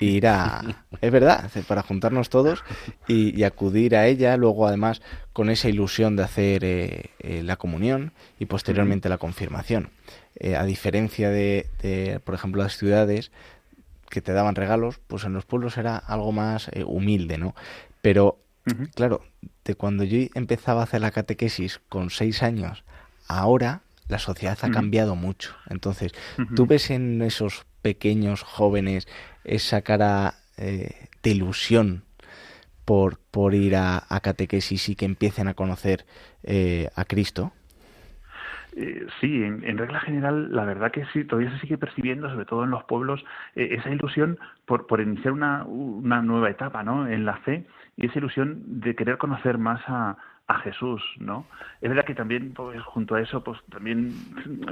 e 0.00 0.06
ir 0.06 0.26
a... 0.26 0.84
Es 1.00 1.10
verdad, 1.10 1.50
para 1.66 1.82
juntarnos 1.82 2.28
todos 2.28 2.62
y, 3.08 3.42
acudir 3.42 3.96
a 3.96 4.06
ella, 4.06 4.36
luego 4.36 4.66
además 4.66 5.02
con 5.32 5.50
esa 5.50 5.68
ilusión 5.68 6.16
de 6.16 6.22
hacer 6.22 7.10
la 7.42 7.56
comunión 7.56 8.12
y 8.38 8.46
posteriormente 8.46 9.08
la 9.08 9.18
confirmación. 9.18 9.90
Eh, 10.36 10.56
a 10.56 10.64
diferencia 10.64 11.30
de, 11.30 12.20
por 12.24 12.34
ejemplo, 12.34 12.62
las 12.62 12.76
ciudades 12.76 13.30
que 14.10 14.20
te 14.20 14.32
daban 14.32 14.54
regalos, 14.54 15.00
pues 15.06 15.24
en 15.24 15.32
los 15.32 15.44
pueblos 15.44 15.76
era 15.76 15.96
algo 15.96 16.32
más 16.32 16.68
eh, 16.72 16.84
humilde, 16.84 17.38
¿no? 17.38 17.54
Pero, 18.00 18.38
claro, 18.94 19.24
de 19.64 19.74
cuando 19.74 20.04
yo 20.04 20.28
empezaba 20.34 20.80
a 20.80 20.84
hacer 20.84 21.00
la 21.00 21.10
catequesis 21.10 21.80
con 21.88 22.10
seis 22.10 22.42
años, 22.42 22.84
ahora 23.28 23.82
la 24.08 24.18
sociedad 24.18 24.58
ha 24.62 24.70
cambiado 24.70 25.16
mucho. 25.16 25.54
Entonces, 25.70 26.12
tú 26.54 26.66
ves 26.66 26.90
en 26.90 27.22
esos 27.22 27.64
pequeños 27.80 28.42
jóvenes 28.42 29.08
esa 29.44 29.82
cara 29.82 30.34
eh, 30.58 31.08
de 31.22 31.30
ilusión 31.30 32.04
por, 32.84 33.18
por 33.18 33.54
ir 33.54 33.76
a, 33.76 34.04
a, 34.08 34.20
catequesis 34.20 34.90
y 34.90 34.96
que 34.96 35.06
empiecen 35.06 35.48
a 35.48 35.54
conocer 35.54 36.04
a 36.94 37.04
Cristo. 37.06 37.52
Eh, 38.76 39.06
sí, 39.20 39.42
en, 39.44 39.78
regla 39.78 40.00
general, 40.00 40.54
la 40.54 40.64
verdad 40.64 40.90
que 40.90 41.04
sí, 41.12 41.24
todavía 41.24 41.52
se 41.52 41.60
sigue 41.60 41.78
percibiendo, 41.78 42.28
sobre 42.28 42.44
todo 42.44 42.64
en 42.64 42.70
los 42.70 42.82
pueblos, 42.84 43.24
eh, 43.54 43.68
esa 43.78 43.90
ilusión 43.90 44.36
por, 44.66 44.86
por 44.88 45.00
iniciar 45.00 45.32
una, 45.32 45.64
una 45.64 46.22
nueva 46.22 46.50
etapa 46.50 46.82
¿no? 46.82 47.06
en 47.06 47.24
la 47.24 47.36
fe 47.38 47.66
y 47.96 48.06
esa 48.06 48.18
ilusión 48.18 48.62
de 48.80 48.96
querer 48.96 49.16
conocer 49.16 49.58
más 49.58 49.80
a, 49.86 50.16
a 50.46 50.58
Jesús, 50.58 51.02
¿no? 51.18 51.46
Es 51.80 51.88
verdad 51.88 52.04
que 52.04 52.14
también, 52.14 52.52
pues, 52.52 52.80
junto 52.82 53.14
a 53.14 53.20
eso, 53.20 53.42
pues 53.42 53.58
también 53.70 54.12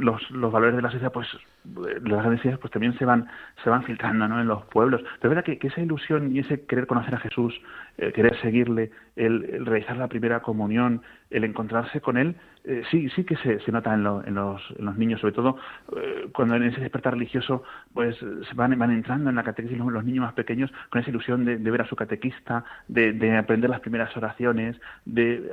los, 0.00 0.30
los 0.30 0.52
valores 0.52 0.76
de 0.76 0.82
la 0.82 0.90
sociedad, 0.90 1.12
pues 1.12 1.26
las 1.64 2.22
grandes 2.22 2.58
pues 2.58 2.70
también 2.70 2.96
se 2.98 3.06
van 3.06 3.26
se 3.64 3.70
van 3.70 3.82
filtrando, 3.84 4.28
¿no? 4.28 4.40
En 4.40 4.48
los 4.48 4.64
pueblos. 4.66 5.00
Pero 5.20 5.32
es 5.32 5.36
verdad 5.36 5.44
que, 5.44 5.66
esa 5.66 5.80
ilusión 5.80 6.34
y 6.36 6.40
ese 6.40 6.66
querer 6.66 6.86
conocer 6.86 7.14
a 7.14 7.20
Jesús, 7.20 7.58
querer 7.96 8.38
seguirle, 8.42 8.90
el, 9.16 9.64
realizar 9.64 9.96
la 9.96 10.08
primera 10.08 10.40
comunión, 10.40 11.02
el 11.32 11.44
encontrarse 11.44 12.00
con 12.00 12.16
él, 12.16 12.36
eh, 12.64 12.82
sí 12.90 13.08
sí 13.10 13.24
que 13.24 13.36
se, 13.36 13.60
se 13.60 13.72
nota 13.72 13.92
en, 13.94 14.00
en, 14.00 14.34
los, 14.34 14.62
en 14.78 14.84
los 14.84 14.96
niños, 14.96 15.20
sobre 15.20 15.34
todo 15.34 15.56
eh, 15.96 16.28
cuando 16.32 16.56
en 16.56 16.64
ese 16.64 16.80
despertar 16.80 17.14
religioso, 17.14 17.62
pues 17.92 18.16
se 18.18 18.54
van 18.54 18.78
van 18.78 18.90
entrando 18.90 19.30
en 19.30 19.36
la 19.36 19.42
catequesis 19.42 19.78
los, 19.78 20.04
niños 20.04 20.24
más 20.24 20.34
pequeños 20.34 20.70
con 20.90 21.00
esa 21.00 21.10
ilusión 21.10 21.44
de, 21.44 21.56
ver 21.56 21.82
a 21.82 21.88
su 21.88 21.96
catequista, 21.96 22.64
de, 22.88 23.12
de 23.12 23.36
aprender 23.36 23.70
las 23.70 23.80
primeras 23.80 24.16
oraciones, 24.16 24.76
de 25.04 25.50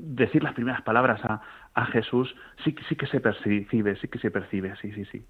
decir 0.00 0.42
las 0.42 0.54
primeras 0.54 0.82
palabras 0.82 1.20
a, 1.24 1.40
a 1.74 1.86
Jesús, 1.86 2.34
sí, 2.64 2.74
sí 2.88 2.96
que 2.96 3.06
se 3.06 3.20
percibe, 3.20 3.96
sí 3.96 4.08
que 4.08 4.18
se 4.18 4.30
percibe, 4.30 4.74
sí, 4.80 4.92
sí, 4.92 5.04
sí. 5.10 5.24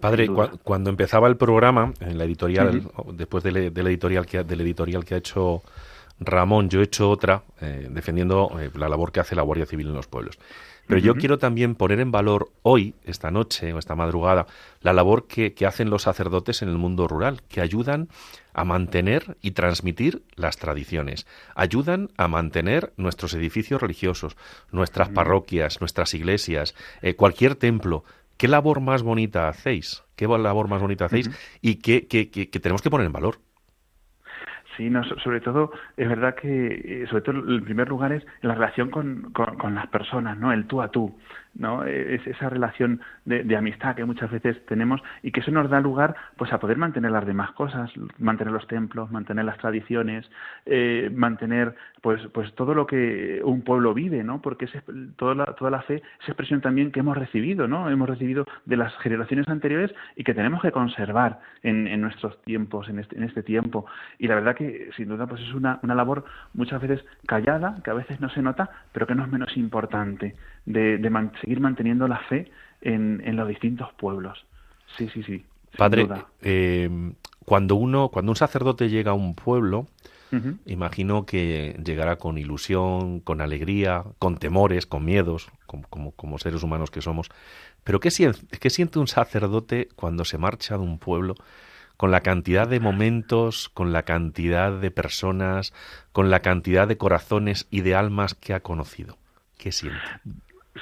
Padre, 0.00 0.28
cuando 0.62 0.90
empezaba 0.90 1.26
el 1.26 1.36
programa, 1.36 1.92
en 2.00 2.18
la 2.18 2.24
editorial, 2.24 2.88
después 3.14 3.42
del, 3.42 3.56
editorial 3.56 4.26
que, 4.26 4.44
del 4.44 4.60
editorial 4.60 5.04
que 5.04 5.14
ha 5.14 5.18
hecho 5.18 5.62
Ramón, 6.20 6.68
yo 6.68 6.80
he 6.80 6.84
hecho 6.84 7.10
otra 7.10 7.44
eh, 7.60 7.88
defendiendo 7.90 8.50
eh, 8.60 8.70
la 8.74 8.88
labor 8.88 9.12
que 9.12 9.20
hace 9.20 9.36
la 9.36 9.42
Guardia 9.42 9.66
Civil 9.66 9.88
en 9.88 9.94
los 9.94 10.06
pueblos. 10.06 10.38
Pero 10.88 11.00
yo 11.00 11.16
quiero 11.16 11.36
también 11.36 11.74
poner 11.74 12.00
en 12.00 12.10
valor 12.10 12.50
hoy, 12.62 12.94
esta 13.04 13.30
noche 13.30 13.74
o 13.74 13.78
esta 13.78 13.94
madrugada, 13.94 14.46
la 14.80 14.94
labor 14.94 15.26
que, 15.26 15.54
hacen 15.66 15.90
los 15.90 16.02
sacerdotes 16.02 16.62
en 16.62 16.70
el 16.70 16.78
mundo 16.78 17.06
rural, 17.06 17.42
que 17.42 17.60
ayudan 17.60 18.08
a 18.54 18.64
mantener 18.64 19.36
y 19.42 19.50
transmitir 19.50 20.22
las 20.34 20.56
tradiciones, 20.56 21.26
ayudan 21.54 22.08
a 22.16 22.26
mantener 22.26 22.94
nuestros 22.96 23.34
edificios 23.34 23.82
religiosos, 23.82 24.38
nuestras 24.72 25.10
parroquias, 25.10 25.80
nuestras 25.80 26.14
iglesias, 26.14 26.74
eh, 27.02 27.14
cualquier 27.14 27.54
templo. 27.54 28.02
¿Qué 28.38 28.48
labor 28.48 28.80
más 28.80 29.02
bonita 29.02 29.48
hacéis? 29.48 30.04
¿Qué 30.16 30.26
labor 30.26 30.68
más 30.68 30.80
bonita 30.80 31.04
hacéis? 31.04 31.30
Y 31.60 31.76
qué, 31.76 32.06
que 32.06 32.60
tenemos 32.60 32.80
que 32.80 32.88
poner 32.88 33.06
en 33.06 33.12
valor. 33.12 33.40
Sí, 34.78 34.90
no, 34.90 35.02
sobre 35.02 35.40
todo, 35.40 35.72
es 35.96 36.08
verdad 36.08 36.36
que, 36.36 37.02
eh, 37.02 37.06
sobre 37.08 37.22
todo, 37.22 37.36
el 37.36 37.64
primer 37.64 37.88
lugar 37.88 38.12
es 38.12 38.24
la 38.42 38.54
relación 38.54 38.90
con, 38.90 39.32
con, 39.32 39.74
las 39.74 39.88
personas, 39.88 40.38
¿no? 40.38 40.52
El 40.52 40.68
tú 40.68 40.80
a 40.80 40.92
tú. 40.92 41.18
¿No? 41.58 41.84
Es 41.84 42.26
esa 42.26 42.48
relación 42.48 43.00
de, 43.24 43.56
amistad 43.56 43.96
que 43.96 44.04
muchas 44.04 44.30
veces 44.30 44.64
tenemos 44.66 45.02
y 45.22 45.32
que 45.32 45.40
eso 45.40 45.50
nos 45.50 45.68
da 45.68 45.80
lugar 45.80 46.14
pues 46.36 46.52
a 46.52 46.60
poder 46.60 46.78
mantener 46.78 47.10
las 47.10 47.26
demás 47.26 47.50
cosas, 47.52 47.90
mantener 48.18 48.52
los 48.52 48.66
templos, 48.68 49.10
mantener 49.10 49.44
las 49.44 49.58
tradiciones, 49.58 50.30
eh, 50.64 51.10
mantener 51.12 51.74
pues 52.00 52.22
pues 52.32 52.54
todo 52.54 52.74
lo 52.74 52.86
que 52.86 53.40
un 53.44 53.62
pueblo 53.62 53.92
vive, 53.92 54.22
¿no? 54.22 54.40
Porque 54.40 54.66
es 54.66 54.72
toda 55.16 55.34
la, 55.34 55.46
toda 55.46 55.70
la 55.70 55.82
fe 55.82 55.96
es 55.96 56.28
expresión 56.28 56.60
también 56.60 56.92
que 56.92 57.00
hemos 57.00 57.16
recibido, 57.16 57.66
¿no? 57.66 57.90
Hemos 57.90 58.08
recibido 58.08 58.46
de 58.64 58.76
las 58.76 58.96
generaciones 58.98 59.48
anteriores 59.48 59.92
y 60.14 60.22
que 60.22 60.34
tenemos 60.34 60.62
que 60.62 60.70
conservar 60.70 61.40
en, 61.64 61.88
en 61.88 62.00
nuestros 62.00 62.40
tiempos, 62.42 62.88
en 62.88 63.00
este, 63.00 63.16
en 63.16 63.24
este 63.24 63.42
tiempo. 63.42 63.86
Y 64.18 64.28
la 64.28 64.36
verdad 64.36 64.54
que 64.54 64.90
sin 64.96 65.08
duda 65.08 65.26
pues 65.26 65.42
es 65.42 65.52
una, 65.52 65.80
una 65.82 65.96
labor 65.96 66.24
muchas 66.54 66.80
veces 66.80 67.04
callada, 67.26 67.76
que 67.82 67.90
a 67.90 67.94
veces 67.94 68.20
no 68.20 68.30
se 68.30 68.42
nota, 68.42 68.70
pero 68.92 69.06
que 69.06 69.14
no 69.14 69.24
es 69.24 69.30
menos 69.30 69.56
importante 69.56 70.36
de, 70.68 70.98
de 70.98 71.30
seguir 71.40 71.60
manteniendo 71.60 72.06
la 72.06 72.18
fe 72.28 72.50
en, 72.82 73.22
en, 73.24 73.36
los 73.36 73.48
distintos 73.48 73.88
pueblos. 73.94 74.44
Sí, 74.96 75.08
sí, 75.12 75.22
sí. 75.22 75.44
Padre, 75.76 76.06
eh, 76.42 76.90
cuando 77.44 77.74
uno, 77.74 78.10
cuando 78.10 78.32
un 78.32 78.36
sacerdote 78.36 78.88
llega 78.88 79.12
a 79.12 79.14
un 79.14 79.34
pueblo, 79.34 79.86
imagino 80.66 81.24
que 81.24 81.80
llegará 81.82 82.16
con 82.16 82.36
ilusión, 82.36 83.20
con 83.20 83.40
alegría, 83.40 84.04
con 84.18 84.36
temores, 84.36 84.84
con 84.84 85.04
miedos, 85.06 85.48
como, 85.66 86.12
como, 86.12 86.38
seres 86.38 86.62
humanos 86.62 86.90
que 86.90 87.00
somos. 87.00 87.30
Pero 87.82 87.98
¿qué 87.98 88.10
siente, 88.10 88.58
¿qué 88.58 88.68
siente 88.68 88.98
un 88.98 89.06
sacerdote 89.06 89.88
cuando 89.96 90.26
se 90.26 90.38
marcha 90.38 90.76
de 90.76 90.84
un 90.84 90.98
pueblo? 90.98 91.34
con 91.96 92.12
la 92.12 92.20
cantidad 92.20 92.68
de 92.68 92.78
momentos, 92.78 93.70
con 93.70 93.92
la 93.92 94.04
cantidad 94.04 94.70
de 94.70 94.92
personas, 94.92 95.72
con 96.12 96.30
la 96.30 96.38
cantidad 96.42 96.86
de 96.86 96.96
corazones 96.96 97.66
y 97.72 97.80
de 97.80 97.96
almas 97.96 98.36
que 98.36 98.54
ha 98.54 98.60
conocido. 98.60 99.18
¿Qué 99.56 99.72
siente? 99.72 99.98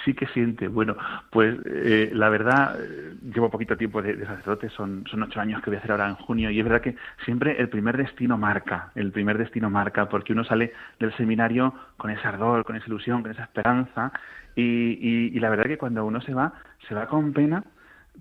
Sí 0.04 0.14
que 0.14 0.26
siente. 0.28 0.68
Bueno, 0.68 0.96
pues 1.30 1.56
eh, 1.66 2.10
la 2.12 2.28
verdad, 2.28 2.76
eh, 2.80 3.14
llevo 3.34 3.50
poquito 3.50 3.76
tiempo 3.76 4.02
de, 4.02 4.24
sacerdote, 4.24 4.68
son, 4.70 5.04
son 5.10 5.22
ocho 5.22 5.40
años 5.40 5.62
que 5.62 5.70
voy 5.70 5.76
a 5.76 5.78
hacer 5.78 5.92
ahora 5.92 6.08
en 6.08 6.16
junio, 6.16 6.50
y 6.50 6.58
es 6.58 6.64
verdad 6.64 6.80
que 6.80 6.96
siempre 7.24 7.60
el 7.60 7.68
primer 7.68 7.96
destino 7.96 8.38
marca, 8.38 8.90
el 8.94 9.12
primer 9.12 9.38
destino 9.38 9.70
marca, 9.70 10.08
porque 10.08 10.32
uno 10.32 10.44
sale 10.44 10.72
del 10.98 11.14
seminario 11.16 11.74
con 11.96 12.10
ese 12.10 12.26
ardor, 12.26 12.64
con 12.64 12.76
esa 12.76 12.86
ilusión, 12.86 13.22
con 13.22 13.30
esa 13.30 13.44
esperanza, 13.44 14.12
y, 14.54 15.32
y 15.34 15.38
la 15.38 15.50
verdad 15.50 15.64
que 15.64 15.78
cuando 15.78 16.04
uno 16.04 16.20
se 16.22 16.32
va, 16.32 16.52
se 16.88 16.94
va 16.94 17.06
con 17.06 17.32
pena, 17.32 17.62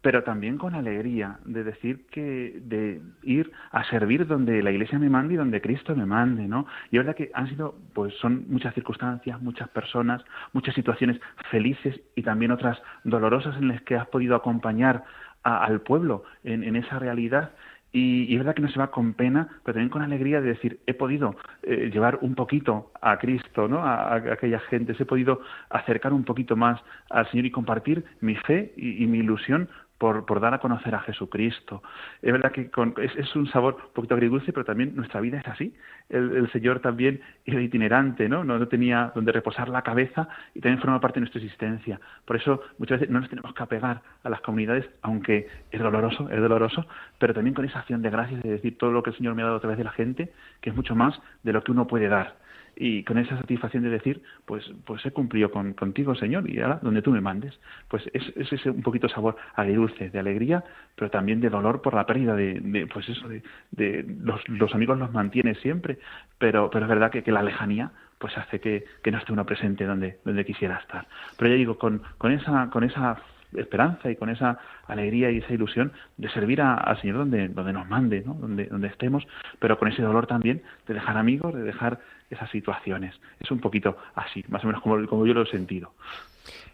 pero 0.01 0.23
también 0.23 0.57
con 0.57 0.75
alegría 0.75 1.39
de 1.45 1.63
decir 1.63 2.05
que 2.07 2.59
de 2.63 3.01
ir 3.23 3.51
a 3.71 3.83
servir 3.85 4.27
donde 4.27 4.61
la 4.61 4.71
Iglesia 4.71 4.99
me 4.99 5.09
mande 5.09 5.35
y 5.35 5.37
donde 5.37 5.61
Cristo 5.61 5.95
me 5.95 6.05
mande, 6.05 6.47
¿no? 6.47 6.65
Y 6.91 6.97
es 6.97 7.03
verdad 7.03 7.15
que 7.15 7.31
han 7.33 7.47
sido, 7.49 7.75
pues 7.93 8.13
son 8.15 8.45
muchas 8.49 8.73
circunstancias, 8.73 9.41
muchas 9.41 9.69
personas, 9.69 10.23
muchas 10.53 10.75
situaciones 10.75 11.19
felices 11.49 11.99
y 12.15 12.23
también 12.23 12.51
otras 12.51 12.81
dolorosas 13.03 13.57
en 13.57 13.69
las 13.69 13.81
que 13.83 13.95
has 13.95 14.07
podido 14.07 14.35
acompañar 14.35 15.03
al 15.43 15.81
pueblo 15.81 16.23
en, 16.43 16.75
esa 16.75 16.97
realidad 16.97 17.51
y, 17.91 18.33
es 18.33 18.39
verdad 18.39 18.55
que 18.55 18.63
no 18.63 18.67
se 18.67 18.79
va 18.79 18.91
con 18.91 19.13
pena, 19.13 19.47
pero 19.63 19.75
también 19.75 19.89
con 19.89 20.01
alegría 20.01 20.41
de 20.41 20.49
decir, 20.49 20.81
he 20.85 20.93
podido 20.93 21.35
eh, 21.63 21.89
llevar 21.93 22.17
un 22.21 22.35
poquito 22.35 22.91
a 22.99 23.17
Cristo, 23.19 23.69
¿no? 23.69 23.85
A, 23.85 24.15
aquella 24.15 24.59
gente, 24.59 24.95
he 24.99 25.05
podido 25.05 25.39
acercar 25.69 26.11
un 26.11 26.25
poquito 26.25 26.57
más 26.57 26.81
al 27.09 27.29
Señor 27.29 27.45
y 27.45 27.51
compartir 27.51 28.03
mi 28.19 28.35
fe 28.35 28.73
y 28.75 29.05
mi 29.05 29.19
ilusión 29.19 29.69
por, 29.97 30.25
por, 30.25 30.39
dar 30.39 30.53
a 30.53 30.59
conocer 30.59 30.93
a 30.93 30.99
Jesucristo. 30.99 31.81
Es 32.21 32.31
verdad 32.31 32.51
que 32.51 32.69
es, 33.01 33.35
un 33.35 33.47
sabor 33.47 33.75
un 33.75 33.93
poquito 33.93 34.13
agridulce, 34.13 34.51
pero 34.51 34.65
también 34.65 34.95
nuestra 34.95 35.21
vida 35.21 35.39
es 35.39 35.47
así. 35.47 35.73
El, 36.09 36.49
Señor 36.51 36.79
también 36.79 37.21
era 37.45 37.61
itinerante, 37.61 38.27
¿no? 38.27 38.43
¿no? 38.43 38.67
tenía 38.67 39.11
donde 39.15 39.31
reposar 39.31 39.69
la 39.69 39.81
cabeza 39.81 40.27
y 40.53 40.59
también 40.59 40.81
forma 40.81 40.99
parte 40.99 41.15
de 41.15 41.21
nuestra 41.21 41.41
existencia. 41.41 41.99
Por 42.25 42.35
eso 42.35 42.61
muchas 42.77 42.99
veces 42.99 43.13
no 43.13 43.19
nos 43.19 43.29
tenemos 43.29 43.53
que 43.53 43.63
apegar 43.63 44.01
a 44.23 44.29
las 44.29 44.41
comunidades, 44.41 44.85
aunque 45.01 45.47
es 45.71 45.79
doloroso, 45.79 46.29
es 46.29 46.41
doloroso, 46.41 46.85
pero 47.17 47.33
también 47.33 47.53
con 47.53 47.65
esa 47.65 47.79
acción 47.79 48.01
de 48.01 48.09
gracias 48.09 48.43
de 48.43 48.51
decir 48.51 48.77
todo 48.77 48.91
lo 48.91 49.03
que 49.03 49.11
el 49.11 49.17
Señor 49.17 49.35
me 49.35 49.41
ha 49.41 49.45
dado 49.45 49.57
a 49.57 49.61
través 49.61 49.77
de 49.77 49.83
la 49.83 49.91
gente, 49.91 50.31
que 50.61 50.69
es 50.69 50.75
mucho 50.75 50.95
más 50.95 51.19
de 51.43 51.53
lo 51.53 51.63
que 51.63 51.71
uno 51.71 51.87
puede 51.87 52.07
dar 52.07 52.44
y 52.75 53.03
con 53.03 53.17
esa 53.17 53.37
satisfacción 53.37 53.83
de 53.83 53.89
decir, 53.89 54.21
pues, 54.45 54.69
pues 54.85 55.05
he 55.05 55.11
cumplido 55.11 55.49
con, 55.51 55.73
contigo, 55.73 56.15
Señor, 56.15 56.49
y 56.49 56.59
ahora 56.59 56.79
donde 56.81 57.01
tú 57.01 57.11
me 57.11 57.21
mandes. 57.21 57.57
Pues 57.87 58.03
es, 58.13 58.23
es 58.35 58.51
ese 58.51 58.69
un 58.69 58.81
poquito 58.81 59.07
sabor 59.07 59.37
agridulce, 59.55 60.09
de 60.09 60.19
alegría, 60.19 60.63
pero 60.95 61.09
también 61.09 61.39
de 61.39 61.49
dolor 61.49 61.81
por 61.81 61.93
la 61.93 62.05
pérdida 62.05 62.35
de, 62.35 62.87
pues 62.91 63.07
eso, 63.09 63.27
de, 63.27 63.43
de 63.71 64.05
los, 64.21 64.47
los, 64.49 64.73
amigos 64.75 64.97
los 64.97 65.11
mantiene 65.11 65.55
siempre, 65.55 65.99
pero, 66.37 66.69
pero 66.69 66.85
es 66.85 66.89
verdad 66.89 67.11
que, 67.11 67.23
que 67.23 67.31
la 67.31 67.43
lejanía 67.43 67.91
pues 68.17 68.37
hace 68.37 68.59
que, 68.59 68.85
que, 69.03 69.11
no 69.11 69.17
esté 69.17 69.33
uno 69.33 69.45
presente 69.45 69.85
donde, 69.85 70.19
donde 70.23 70.45
quisiera 70.45 70.77
estar. 70.77 71.07
Pero 71.37 71.51
ya 71.51 71.57
digo, 71.57 71.77
con, 71.77 72.01
con 72.17 72.31
esa, 72.31 72.69
con 72.69 72.83
esa 72.83 73.17
esperanza 73.61 74.09
y 74.09 74.15
con 74.15 74.29
esa 74.29 74.59
alegría 74.87 75.31
y 75.31 75.37
esa 75.37 75.53
ilusión 75.53 75.91
de 76.17 76.29
servir 76.29 76.61
al 76.61 76.99
Señor 77.01 77.17
donde, 77.17 77.47
donde 77.47 77.73
nos 77.73 77.87
mande, 77.87 78.21
¿no? 78.25 78.33
donde, 78.33 78.65
donde 78.65 78.87
estemos, 78.87 79.27
pero 79.59 79.77
con 79.77 79.87
ese 79.87 80.01
dolor 80.01 80.27
también 80.27 80.61
de 80.87 80.93
dejar 80.93 81.17
amigos, 81.17 81.53
de 81.53 81.63
dejar 81.63 81.99
esas 82.29 82.49
situaciones. 82.49 83.15
Es 83.39 83.51
un 83.51 83.59
poquito 83.59 83.97
así, 84.15 84.43
más 84.47 84.63
o 84.63 84.67
menos 84.67 84.81
como, 84.81 85.05
como 85.07 85.25
yo 85.25 85.33
lo 85.33 85.43
he 85.43 85.47
sentido. 85.47 85.93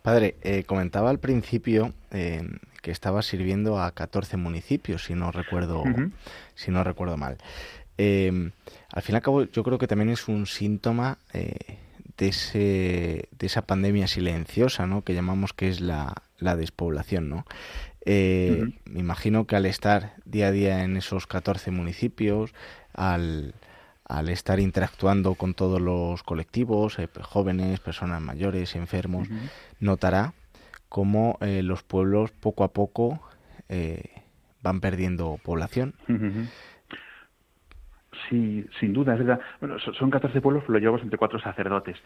Padre, 0.02 0.36
eh, 0.42 0.64
comentaba 0.64 1.10
al 1.10 1.20
principio 1.20 1.94
eh, 2.12 2.42
que 2.82 2.92
estaba 2.92 3.22
sirviendo 3.22 3.80
a 3.80 3.92
14 3.92 4.38
municipios, 4.38 5.06
si 5.06 5.14
no 5.14 5.32
recuerdo, 5.32 5.84
si 6.56 6.72
no 6.72 6.84
recuerdo 6.84 7.18
mal. 7.18 7.38
Eh, 7.98 8.52
al 8.94 9.02
fin 9.04 9.14
y 9.14 9.16
al 9.18 9.22
cabo, 9.22 9.44
yo 9.44 9.64
creo 9.64 9.78
que 9.78 9.88
también 9.88 10.10
es 10.10 10.28
un 10.28 10.48
síntoma 10.48 11.20
de, 12.22 12.28
ese, 12.28 13.30
de 13.32 13.48
esa 13.48 13.64
pandemia 13.64 14.06
silenciosa, 14.06 14.86
¿no? 14.86 15.04
Que 15.04 15.16
llamamos 15.16 15.54
que 15.54 15.70
es 15.70 15.82
la, 15.82 16.14
la 16.38 16.56
despoblación, 16.56 17.30
¿no? 17.30 17.46
Me 18.06 19.00
imagino 19.00 19.48
que 19.48 19.56
al 19.56 19.66
estar 19.66 20.14
día 20.26 20.48
a 20.48 20.52
día 20.52 20.84
en 20.84 20.98
esos 20.98 21.26
14 21.26 21.72
municipios, 21.72 22.54
al, 22.94 23.56
al 24.06 24.30
estar 24.30 24.60
interactuando 24.60 25.34
con 25.34 25.56
todos 25.56 25.82
los 25.82 26.22
colectivos, 26.22 27.00
eh, 27.00 27.10
jóvenes, 27.22 27.80
personas 27.80 28.22
mayores, 28.22 28.76
enfermos, 28.76 29.28
notará 29.80 30.36
cómo 30.90 31.40
eh, 31.42 31.64
los 31.64 31.82
pueblos 31.82 32.30
poco 32.30 32.64
a 32.64 32.72
poco 32.72 33.20
eh, 33.68 34.04
van 34.62 34.80
perdiendo 34.80 35.40
población. 35.44 35.96
Sí, 38.32 38.66
sin 38.80 38.94
duda, 38.94 39.12
es 39.12 39.20
verdad. 39.20 39.42
Bueno, 39.60 39.78
son 39.78 40.10
14 40.10 40.40
pueblos, 40.40 40.64
lo 40.70 40.80
llevamos 40.80 41.02
entre 41.02 41.18
cuatro 41.18 41.38
sacerdotes. 41.42 41.98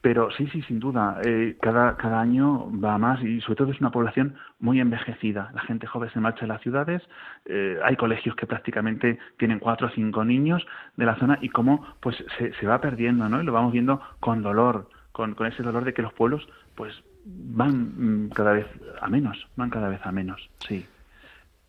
Pero 0.00 0.30
sí, 0.30 0.48
sí, 0.50 0.62
sin 0.62 0.80
duda, 0.80 1.20
eh, 1.22 1.58
cada, 1.60 1.98
cada 1.98 2.22
año 2.22 2.70
va 2.82 2.96
más 2.96 3.22
y 3.22 3.42
sobre 3.42 3.56
todo 3.56 3.70
es 3.70 3.80
una 3.80 3.90
población 3.90 4.34
muy 4.60 4.80
envejecida. 4.80 5.50
La 5.54 5.60
gente 5.60 5.86
joven 5.86 6.08
se 6.10 6.20
marcha 6.20 6.40
de 6.40 6.46
las 6.46 6.62
ciudades, 6.62 7.02
eh, 7.44 7.78
hay 7.84 7.96
colegios 7.96 8.34
que 8.34 8.46
prácticamente 8.46 9.18
tienen 9.36 9.58
cuatro 9.58 9.88
o 9.88 9.90
cinco 9.90 10.24
niños 10.24 10.66
de 10.96 11.04
la 11.04 11.16
zona 11.16 11.38
y 11.42 11.50
cómo 11.50 11.86
pues 12.00 12.16
se, 12.38 12.54
se 12.54 12.66
va 12.66 12.80
perdiendo, 12.80 13.28
¿no? 13.28 13.42
Y 13.42 13.44
lo 13.44 13.52
vamos 13.52 13.74
viendo 13.74 14.00
con 14.20 14.40
dolor, 14.40 14.88
con, 15.12 15.34
con 15.34 15.48
ese 15.48 15.62
dolor 15.62 15.84
de 15.84 15.92
que 15.92 16.00
los 16.00 16.14
pueblos 16.14 16.48
pues 16.76 16.94
van 17.26 18.24
mm, 18.24 18.30
cada 18.30 18.52
vez 18.52 18.66
a 19.02 19.08
menos, 19.08 19.48
van 19.56 19.68
cada 19.68 19.90
vez 19.90 20.00
a 20.02 20.12
menos, 20.12 20.48
sí. 20.66 20.86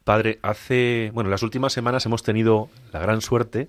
Padre, 0.06 0.38
hace, 0.44 1.12
bueno, 1.16 1.32
las 1.32 1.42
últimas 1.42 1.74
semanas 1.74 2.06
hemos 2.06 2.22
tenido 2.22 2.70
la 2.94 3.00
gran 3.00 3.22
suerte 3.22 3.68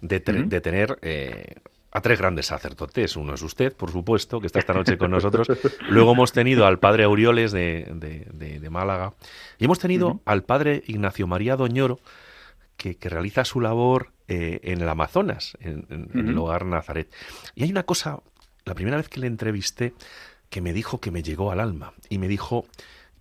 de, 0.00 0.20
tener 0.20 0.98
eh, 1.02 1.56
a 1.92 2.00
tres 2.00 2.18
grandes 2.18 2.46
sacerdotes. 2.46 3.16
Uno 3.16 3.34
es 3.34 3.42
usted, 3.42 3.74
por 3.74 3.90
supuesto, 3.90 4.40
que 4.40 4.46
está 4.46 4.58
esta 4.58 4.74
noche 4.74 4.96
con 4.98 5.10
nosotros. 5.10 5.48
Luego 5.88 6.12
hemos 6.12 6.32
tenido 6.32 6.66
al 6.66 6.78
padre 6.78 7.04
Aureoles 7.04 7.52
de, 7.52 8.68
Málaga. 8.70 9.12
Y 9.58 9.64
hemos 9.64 9.78
tenido 9.78 10.20
al 10.24 10.44
padre 10.44 10.82
Ignacio 10.86 11.26
María 11.26 11.56
Doñoro, 11.56 12.00
que, 12.76 12.96
realiza 13.00 13.44
su 13.44 13.60
labor 13.60 14.12
eh, 14.28 14.60
en 14.62 14.80
el 14.80 14.88
Amazonas, 14.88 15.56
en, 15.60 15.86
en 15.90 16.28
el 16.28 16.38
hogar 16.38 16.64
Nazaret. 16.64 17.12
Y 17.54 17.64
hay 17.64 17.70
una 17.70 17.82
cosa, 17.82 18.20
la 18.64 18.74
primera 18.74 18.96
vez 18.96 19.08
que 19.08 19.20
le 19.20 19.26
entrevisté, 19.26 19.92
que 20.48 20.60
me 20.60 20.72
dijo 20.72 21.00
que 21.00 21.10
me 21.10 21.22
llegó 21.22 21.52
al 21.52 21.60
alma. 21.60 21.92
Y 22.08 22.18
me 22.18 22.28
dijo 22.28 22.66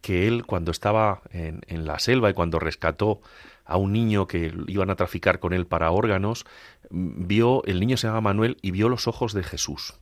que 0.01 0.27
él 0.27 0.45
cuando 0.45 0.71
estaba 0.71 1.21
en, 1.31 1.61
en, 1.67 1.85
la 1.85 1.99
selva 1.99 2.29
y 2.29 2.33
cuando 2.33 2.59
rescató 2.59 3.21
a 3.65 3.77
un 3.77 3.93
niño 3.93 4.27
que 4.27 4.53
iban 4.67 4.89
a 4.89 4.95
traficar 4.95 5.39
con 5.39 5.53
él 5.53 5.67
para 5.67 5.91
órganos, 5.91 6.45
vio, 6.89 7.63
el 7.65 7.79
niño 7.79 7.97
se 7.97 8.07
llama 8.07 8.21
Manuel 8.21 8.57
y 8.61 8.71
vio 8.71 8.89
los 8.89 9.07
ojos 9.07 9.33
de 9.33 9.43
Jesús. 9.43 9.93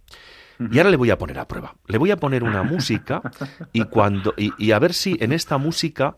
Y 0.72 0.78
ahora 0.80 0.90
le 0.90 0.98
voy 0.98 1.12
a 1.12 1.18
poner 1.18 1.38
a 1.38 1.48
prueba. 1.48 1.76
Le 1.86 1.98
voy 1.98 2.12
a 2.12 2.18
poner 2.18 2.44
una 2.44 2.64
música 2.64 3.22
y 3.74 3.84
cuando 3.86 4.34
y, 4.38 4.72
a 4.72 4.80
ver 4.80 4.94
si 4.94 5.18
en 5.20 5.32
esta 5.34 5.58
música 5.58 6.18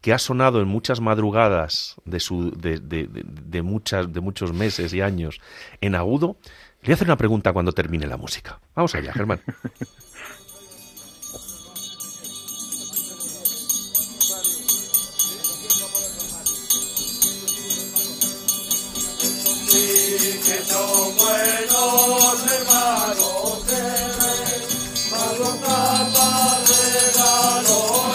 que 0.00 0.12
ha 0.12 0.18
sonado 0.18 0.60
en 0.60 0.68
muchas 0.68 1.00
madrugadas 1.00 1.96
de 2.04 2.20
su 2.20 2.50
de, 2.50 2.78
de, 2.78 3.08
de, 3.08 3.62
muchas 3.62 4.12
de 4.12 4.20
muchos 4.20 4.52
meses 4.52 4.92
y 4.92 5.00
años 5.00 5.40
en 5.80 5.94
agudo, 5.94 6.36
le 6.82 6.92
hacer 6.92 7.06
una 7.06 7.16
pregunta 7.16 7.52
cuando 7.52 7.72
termine 7.72 8.06
la 8.06 8.16
música. 8.16 8.60
Vamos 8.74 8.94
allá, 8.94 9.12
Germán. 9.12 9.40
son 20.60 21.16
buenos 21.16 22.52
hermanos 22.52 23.22
tapa 25.62 26.58
regalo 26.68 28.11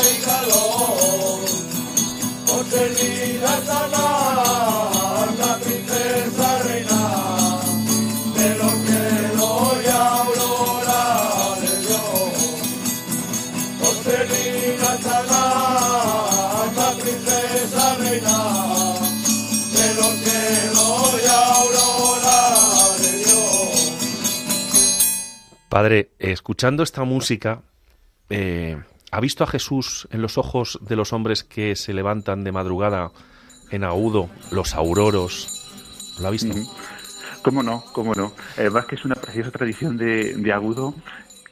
Padre, 25.77 26.09
escuchando 26.17 26.81
esta 26.81 27.03
música, 27.03 27.61
eh, 28.31 28.81
¿ha 29.11 29.21
visto 29.21 29.43
a 29.43 29.47
Jesús 29.47 30.07
en 30.09 30.23
los 30.23 30.39
ojos 30.39 30.79
de 30.81 30.95
los 30.95 31.13
hombres 31.13 31.43
que 31.43 31.75
se 31.75 31.93
levantan 31.93 32.43
de 32.43 32.51
madrugada 32.51 33.11
en 33.69 33.83
agudo, 33.83 34.27
los 34.51 34.73
auroros? 34.73 36.17
¿Lo 36.19 36.29
ha 36.29 36.31
visto? 36.31 36.55
¿Cómo 37.43 37.61
no? 37.61 37.83
¿Cómo 37.93 38.15
no? 38.15 38.33
Además 38.57 38.87
que 38.87 38.95
es 38.95 39.05
una 39.05 39.13
preciosa 39.13 39.51
tradición 39.51 39.97
de, 39.97 40.51
agudo 40.51 40.95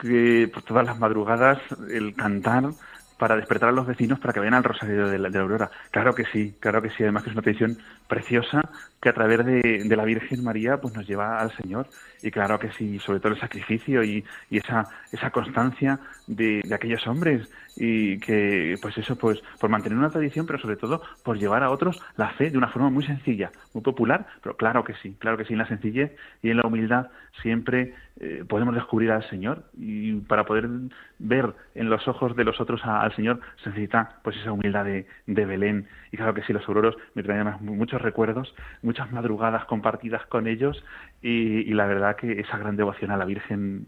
que 0.01 0.49
por 0.51 0.63
todas 0.63 0.87
las 0.87 0.97
madrugadas 0.97 1.59
el 1.93 2.15
cantar 2.15 2.71
para 3.19 3.35
despertar 3.35 3.69
a 3.69 3.73
los 3.73 3.85
vecinos 3.85 4.19
para 4.19 4.33
que 4.33 4.39
vayan 4.39 4.55
al 4.55 4.63
Rosario 4.63 5.07
de 5.07 5.19
la, 5.19 5.29
de 5.29 5.37
la 5.37 5.43
Aurora. 5.43 5.71
Claro 5.91 6.15
que 6.15 6.25
sí, 6.25 6.55
claro 6.59 6.81
que 6.81 6.89
sí. 6.89 7.03
Además 7.03 7.23
que 7.23 7.29
es 7.29 7.35
una 7.35 7.43
tradición 7.43 7.77
preciosa 8.07 8.71
que 8.99 9.09
a 9.09 9.13
través 9.13 9.45
de, 9.45 9.83
de, 9.85 9.95
la 9.95 10.03
Virgen 10.03 10.43
María 10.43 10.81
pues 10.81 10.95
nos 10.95 11.07
lleva 11.07 11.39
al 11.39 11.55
Señor. 11.55 11.87
Y 12.25 12.31
claro 12.31 12.57
que 12.57 12.71
sí, 12.71 12.97
sobre 12.97 13.19
todo 13.19 13.33
el 13.33 13.39
sacrificio 13.39 14.03
y, 14.03 14.25
y 14.49 14.57
esa, 14.57 14.89
esa 15.11 15.29
constancia 15.29 15.99
de, 16.25 16.63
de, 16.63 16.73
aquellos 16.73 17.05
hombres. 17.05 17.47
Y 17.77 18.17
que 18.17 18.79
pues 18.81 18.97
eso 18.97 19.15
pues 19.15 19.43
por 19.59 19.69
mantener 19.69 19.99
una 19.99 20.09
tradición 20.09 20.47
pero 20.47 20.57
sobre 20.57 20.75
todo 20.75 21.03
por 21.23 21.37
llevar 21.37 21.61
a 21.61 21.69
otros 21.69 22.01
la 22.17 22.29
fe 22.31 22.49
de 22.49 22.57
una 22.57 22.69
forma 22.69 22.89
muy 22.89 23.05
sencilla, 23.05 23.51
muy 23.73 23.83
popular, 23.83 24.25
pero 24.41 24.57
claro 24.57 24.83
que 24.83 24.95
sí, 25.03 25.15
claro 25.19 25.37
que 25.37 25.45
sí, 25.45 25.53
en 25.53 25.59
la 25.59 25.67
sencillez 25.67 26.15
y 26.41 26.49
en 26.49 26.57
la 26.57 26.65
humildad 26.65 27.07
siempre 27.41 27.93
eh, 28.17 28.45
podemos 28.47 28.73
descubrir 28.73 29.11
al 29.11 29.27
Señor. 29.29 29.63
Y 29.77 30.13
para 30.21 30.45
poder 30.45 30.69
ver 31.19 31.53
en 31.73 31.89
los 31.89 32.07
ojos 32.07 32.35
de 32.35 32.43
los 32.43 32.59
otros 32.61 32.83
a, 32.85 33.01
al 33.01 33.15
Señor 33.15 33.39
se 33.63 33.69
necesita 33.69 34.19
pues 34.23 34.37
esa 34.37 34.51
humildad 34.51 34.85
de, 34.85 35.05
de 35.27 35.45
Belén. 35.45 35.87
Y 36.11 36.17
claro 36.17 36.33
que 36.33 36.43
sí, 36.43 36.53
los 36.53 36.67
auroros 36.67 36.95
me 37.13 37.23
traen 37.23 37.47
muchos 37.61 38.01
recuerdos, 38.01 38.55
muchas 38.81 39.11
madrugadas 39.11 39.65
compartidas 39.65 40.25
con 40.27 40.47
ellos. 40.47 40.83
Y, 41.21 41.69
y 41.69 41.73
la 41.73 41.85
verdad 41.85 42.14
que 42.15 42.39
esa 42.39 42.57
gran 42.57 42.75
devoción 42.75 43.11
a 43.11 43.17
la 43.17 43.25
Virgen 43.25 43.85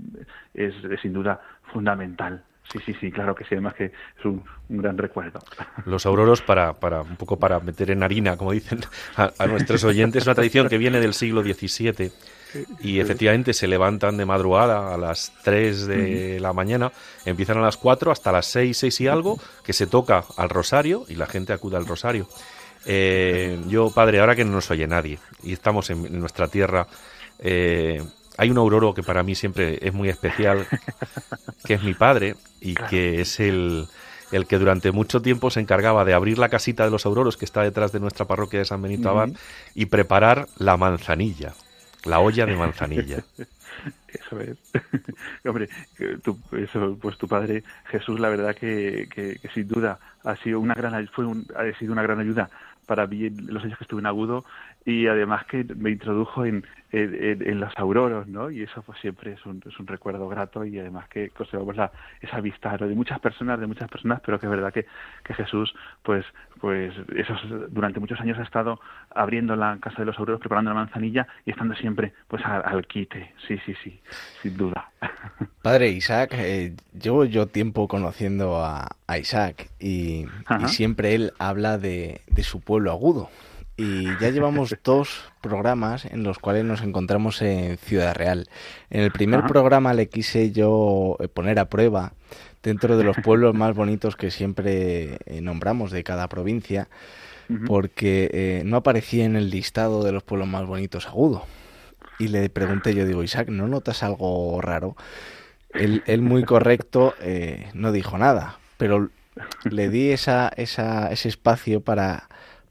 es, 0.53 0.73
es 0.83 1.01
sin 1.01 1.13
duda 1.13 1.41
fundamental. 1.71 2.43
Sí, 2.71 2.79
sí, 2.85 2.93
sí, 2.99 3.11
claro 3.11 3.33
que 3.33 3.45
sí, 3.45 3.51
además 3.53 3.75
que 3.75 3.85
es 3.85 4.25
un, 4.25 4.43
un 4.67 4.77
gran 4.77 4.97
recuerdo. 4.97 5.39
Los 5.85 6.05
auroros, 6.05 6.41
para, 6.41 6.73
para, 6.73 7.01
un 7.01 7.15
poco 7.15 7.39
para 7.39 7.59
meter 7.61 7.91
en 7.91 8.03
harina, 8.03 8.35
como 8.35 8.51
dicen 8.51 8.79
a, 9.15 9.31
a 9.39 9.47
nuestros 9.47 9.83
oyentes, 9.85 10.23
es 10.23 10.27
una 10.27 10.35
tradición 10.35 10.67
que 10.67 10.77
viene 10.77 10.99
del 10.99 11.13
siglo 11.13 11.43
XVII 11.43 12.11
y 12.81 12.99
efectivamente 12.99 13.53
se 13.53 13.67
levantan 13.67 14.17
de 14.17 14.25
madrugada 14.25 14.93
a 14.93 14.97
las 14.97 15.33
3 15.43 15.87
de 15.87 16.39
la 16.39 16.53
mañana, 16.53 16.91
empiezan 17.25 17.57
a 17.57 17.61
las 17.61 17.77
4 17.77 18.11
hasta 18.11 18.31
las 18.31 18.45
6, 18.47 18.77
6 18.77 19.01
y 19.01 19.07
algo, 19.07 19.39
que 19.63 19.73
se 19.73 19.87
toca 19.87 20.23
al 20.37 20.49
rosario 20.49 21.05
y 21.07 21.15
la 21.15 21.25
gente 21.25 21.53
acude 21.53 21.77
al 21.77 21.85
rosario. 21.85 22.27
Eh, 22.85 23.61
yo, 23.67 23.91
padre, 23.91 24.19
ahora 24.19 24.35
que 24.35 24.45
no 24.45 24.51
nos 24.51 24.71
oye 24.71 24.87
nadie 24.87 25.19
y 25.43 25.53
estamos 25.53 25.89
en 25.89 26.19
nuestra 26.19 26.47
tierra, 26.47 26.87
eh, 27.39 28.03
hay 28.37 28.49
un 28.51 28.57
auroro 28.57 28.93
que 28.93 29.03
para 29.03 29.23
mí 29.23 29.35
siempre 29.35 29.79
es 29.81 29.93
muy 29.93 30.09
especial, 30.09 30.65
que 31.65 31.75
es 31.75 31.83
mi 31.83 31.93
padre 31.93 32.35
y 32.61 32.75
claro. 32.75 32.89
que 32.89 33.21
es 33.21 33.39
el, 33.39 33.87
el 34.31 34.45
que 34.45 34.59
durante 34.59 34.91
mucho 34.91 35.21
tiempo 35.21 35.49
se 35.49 35.59
encargaba 35.59 36.05
de 36.05 36.13
abrir 36.13 36.37
la 36.37 36.49
casita 36.49 36.85
de 36.85 36.91
los 36.91 37.05
auroros 37.05 37.37
que 37.37 37.45
está 37.45 37.61
detrás 37.61 37.91
de 37.91 37.99
nuestra 37.99 38.25
parroquia 38.25 38.59
de 38.59 38.65
San 38.65 38.81
Benito 38.81 39.09
Abad 39.09 39.29
uh 39.29 39.33
-huh. 39.33 39.39
y 39.75 39.85
preparar 39.87 40.47
la 40.57 40.77
manzanilla, 40.77 41.53
la 42.05 42.19
olla 42.19 42.45
de 42.45 42.55
manzanilla. 42.55 43.23
Eso 44.07 44.39
es. 44.39 44.57
Hombre, 45.45 45.69
tu, 46.23 46.37
eso, 46.53 46.97
pues 46.99 47.17
tu 47.17 47.27
padre 47.27 47.63
Jesús, 47.91 48.19
la 48.19 48.29
verdad 48.29 48.55
que, 48.55 49.07
que, 49.13 49.37
que 49.39 49.49
sin 49.49 49.67
duda 49.67 49.99
ha 50.23 50.35
sido 50.37 50.59
una 50.59 50.73
gran 50.73 51.07
fue 51.09 51.25
un, 51.25 51.45
ha 51.55 51.77
sido 51.77 51.93
una 51.93 52.01
gran 52.01 52.19
ayuda 52.19 52.49
para 52.87 53.05
mí 53.05 53.29
los 53.29 53.63
años 53.63 53.77
que 53.77 53.83
estuve 53.83 53.99
en 53.99 54.07
Agudo 54.07 54.45
y 54.87 55.05
además 55.05 55.45
que 55.47 55.65
me 55.75 55.89
introdujo 55.91 56.45
en, 56.45 56.65
en, 56.93 57.45
en, 57.45 57.59
los 57.59 57.73
auroros, 57.75 58.25
¿no? 58.25 58.49
Y 58.49 58.63
eso 58.63 58.81
pues 58.83 58.97
siempre 59.01 59.33
es 59.33 59.45
un, 59.45 59.61
es 59.67 59.77
un 59.81 59.85
recuerdo 59.85 60.29
grato 60.29 60.63
y 60.63 60.79
además 60.79 61.09
que 61.09 61.29
conservamos 61.31 61.75
la, 61.75 61.91
esa 62.21 62.39
vista 62.39 62.77
¿no? 62.77 62.87
de 62.87 62.95
muchas 62.95 63.19
personas, 63.19 63.59
de 63.59 63.67
muchas 63.67 63.89
personas, 63.89 64.21
pero 64.25 64.39
que 64.39 64.45
es 64.45 64.49
verdad 64.49 64.71
que, 64.71 64.85
que 65.25 65.33
Jesús, 65.33 65.75
pues, 66.03 66.25
pues 66.61 66.93
esos, 67.17 67.37
durante 67.69 67.99
muchos 67.99 68.17
años 68.21 68.39
ha 68.39 68.43
estado 68.43 68.79
abriendo 69.13 69.57
la 69.57 69.77
casa 69.81 69.97
de 69.97 70.05
los 70.05 70.17
auroros, 70.19 70.39
preparando 70.39 70.71
la 70.71 70.75
manzanilla 70.75 71.27
y 71.45 71.51
estando 71.51 71.75
siempre 71.75 72.13
pues 72.29 72.45
al, 72.45 72.61
al 72.63 72.87
quite, 72.87 73.33
sí, 73.45 73.59
sí, 73.65 73.75
sí, 73.83 73.99
sin 74.41 74.55
duda. 74.55 74.89
Padre 75.63 75.89
Isaac, 75.89 76.33
eh, 76.37 76.77
llevo 76.97 77.25
yo 77.25 77.47
tiempo 77.47 77.89
conociendo 77.89 78.63
a, 78.63 78.87
a 79.05 79.17
Isaac 79.17 79.69
y, 79.81 80.27
y, 80.61 80.67
siempre 80.69 81.13
él 81.13 81.33
habla 81.39 81.77
de, 81.77 82.21
de 82.27 82.43
su 82.43 82.61
pueblo 82.61 82.91
agudo 82.91 83.29
y 83.77 84.05
ya 84.19 84.29
llevamos 84.31 84.75
dos 84.83 85.31
programas 85.41 86.05
en 86.05 86.23
los 86.23 86.39
cuales 86.39 86.65
nos 86.65 86.81
encontramos 86.81 87.41
en 87.41 87.77
Ciudad 87.77 88.15
Real. 88.15 88.49
En 88.89 89.01
el 89.01 89.11
primer 89.11 89.39
Ajá. 89.39 89.47
programa 89.47 89.93
le 89.93 90.09
quise 90.09 90.51
yo 90.51 91.15
eh, 91.19 91.27
poner 91.27 91.59
a 91.59 91.69
prueba 91.69 92.13
dentro 92.63 92.97
de 92.97 93.03
los 93.03 93.15
pueblos 93.17 93.55
más 93.55 93.75
bonitos 93.75 94.15
que 94.15 94.31
siempre 94.31 95.19
eh, 95.25 95.41
nombramos 95.41 95.91
de 95.91 96.03
cada 96.03 96.27
provincia, 96.27 96.89
uh 97.49 97.53
-huh. 97.53 97.67
porque 97.67 98.29
eh, 98.33 98.63
no 98.65 98.77
aparecía 98.77 99.25
en 99.25 99.35
el 99.35 99.49
listado 99.49 100.03
de 100.03 100.11
los 100.11 100.23
pueblos 100.23 100.47
más 100.47 100.65
bonitos 100.65 101.07
agudo. 101.07 101.45
Y 102.19 102.29
le 102.29 102.49
pregunté, 102.49 102.95
yo 102.95 103.05
digo, 103.05 103.23
Isaac, 103.23 103.49
¿no 103.49 103.67
notas 103.67 104.01
algo 104.03 104.59
raro? 104.59 104.95
Él, 105.73 106.03
él 106.07 106.21
muy 106.21 106.43
correcto, 106.43 107.13
eh, 107.21 107.69
no 107.73 107.91
dijo 107.91 108.17
nada, 108.17 108.57
pero 108.77 109.09
le 109.69 109.89
di 109.89 110.09
esa, 110.11 110.49
esa, 110.55 111.11
ese 111.11 111.29
espacio 111.29 111.81
para 111.81 112.27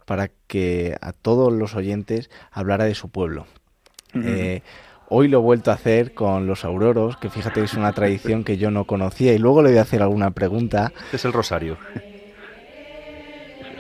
para 0.07 0.31
que 0.47 0.97
a 1.03 1.13
todos 1.13 1.53
los 1.53 1.75
oyentes 1.75 2.31
hablara 2.51 2.85
de 2.85 2.95
su 2.95 3.11
pueblo. 3.11 3.47
Uh 4.15 4.19
-huh. 4.19 4.25
eh, 4.27 4.63
hoy 5.09 5.29
lo 5.29 5.39
he 5.39 5.43
vuelto 5.43 5.71
a 5.71 5.75
hacer 5.75 6.15
con 6.15 6.47
los 6.47 6.65
auroros, 6.65 7.19
que 7.19 7.29
fíjate 7.29 7.61
que 7.61 7.67
es 7.67 7.75
una 7.75 7.93
tradición 7.93 8.43
que 8.45 8.57
yo 8.57 8.71
no 8.71 8.85
conocía, 8.87 9.35
y 9.35 9.39
luego 9.39 9.63
le 9.63 9.71
voy 9.71 9.79
a 9.79 9.83
hacer 9.83 10.01
alguna 10.03 10.31
pregunta. 10.31 10.93
Es 11.13 11.25
el 11.25 11.33
rosario. 11.33 11.77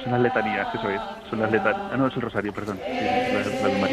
Son 0.03 0.12
las 0.12 0.20
letanías, 0.20 0.68
eso 0.72 0.89
es. 0.89 1.01
Son 1.31 1.41
las 1.41 1.51
letanías. 1.51 1.91
Ah, 1.93 1.97
no, 1.97 2.07
es 2.07 2.14
el 2.14 2.22
rosario, 2.22 2.53
perdón. 2.53 2.79
Sí, 2.87 2.93
la, 2.93 3.68
la 3.68 3.89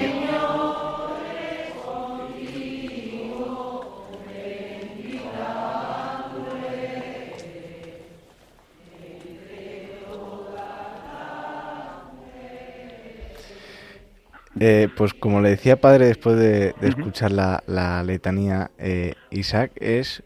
Eh, 14.59 14.87
pues 14.95 15.13
como 15.15 15.41
le 15.41 15.49
decía 15.49 15.81
padre 15.81 16.05
después 16.05 16.37
de, 16.37 16.75
de 16.79 16.87
escuchar 16.87 17.31
la, 17.31 17.63
la 17.65 18.03
letanía, 18.03 18.69
eh, 18.77 19.15
Isaac 19.31 19.71
es 19.77 20.21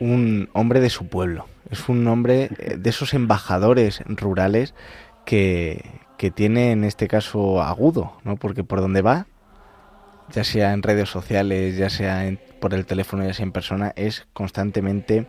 un 0.00 0.48
hombre 0.54 0.80
de 0.80 0.88
su 0.88 1.06
pueblo, 1.08 1.46
es 1.70 1.88
un 1.88 2.06
hombre 2.08 2.48
eh, 2.58 2.76
de 2.78 2.90
esos 2.90 3.12
embajadores 3.12 4.02
rurales 4.06 4.74
que, 5.26 5.84
que 6.16 6.30
tiene 6.30 6.72
en 6.72 6.84
este 6.84 7.06
caso 7.06 7.62
agudo, 7.62 8.14
¿no? 8.24 8.36
Porque 8.36 8.64
por 8.64 8.80
donde 8.80 9.02
va, 9.02 9.26
ya 10.32 10.42
sea 10.42 10.72
en 10.72 10.82
redes 10.82 11.10
sociales, 11.10 11.76
ya 11.76 11.90
sea 11.90 12.26
en, 12.26 12.40
por 12.60 12.72
el 12.72 12.86
teléfono, 12.86 13.24
ya 13.24 13.34
sea 13.34 13.44
en 13.44 13.52
persona, 13.52 13.92
es 13.94 14.26
constantemente 14.32 15.26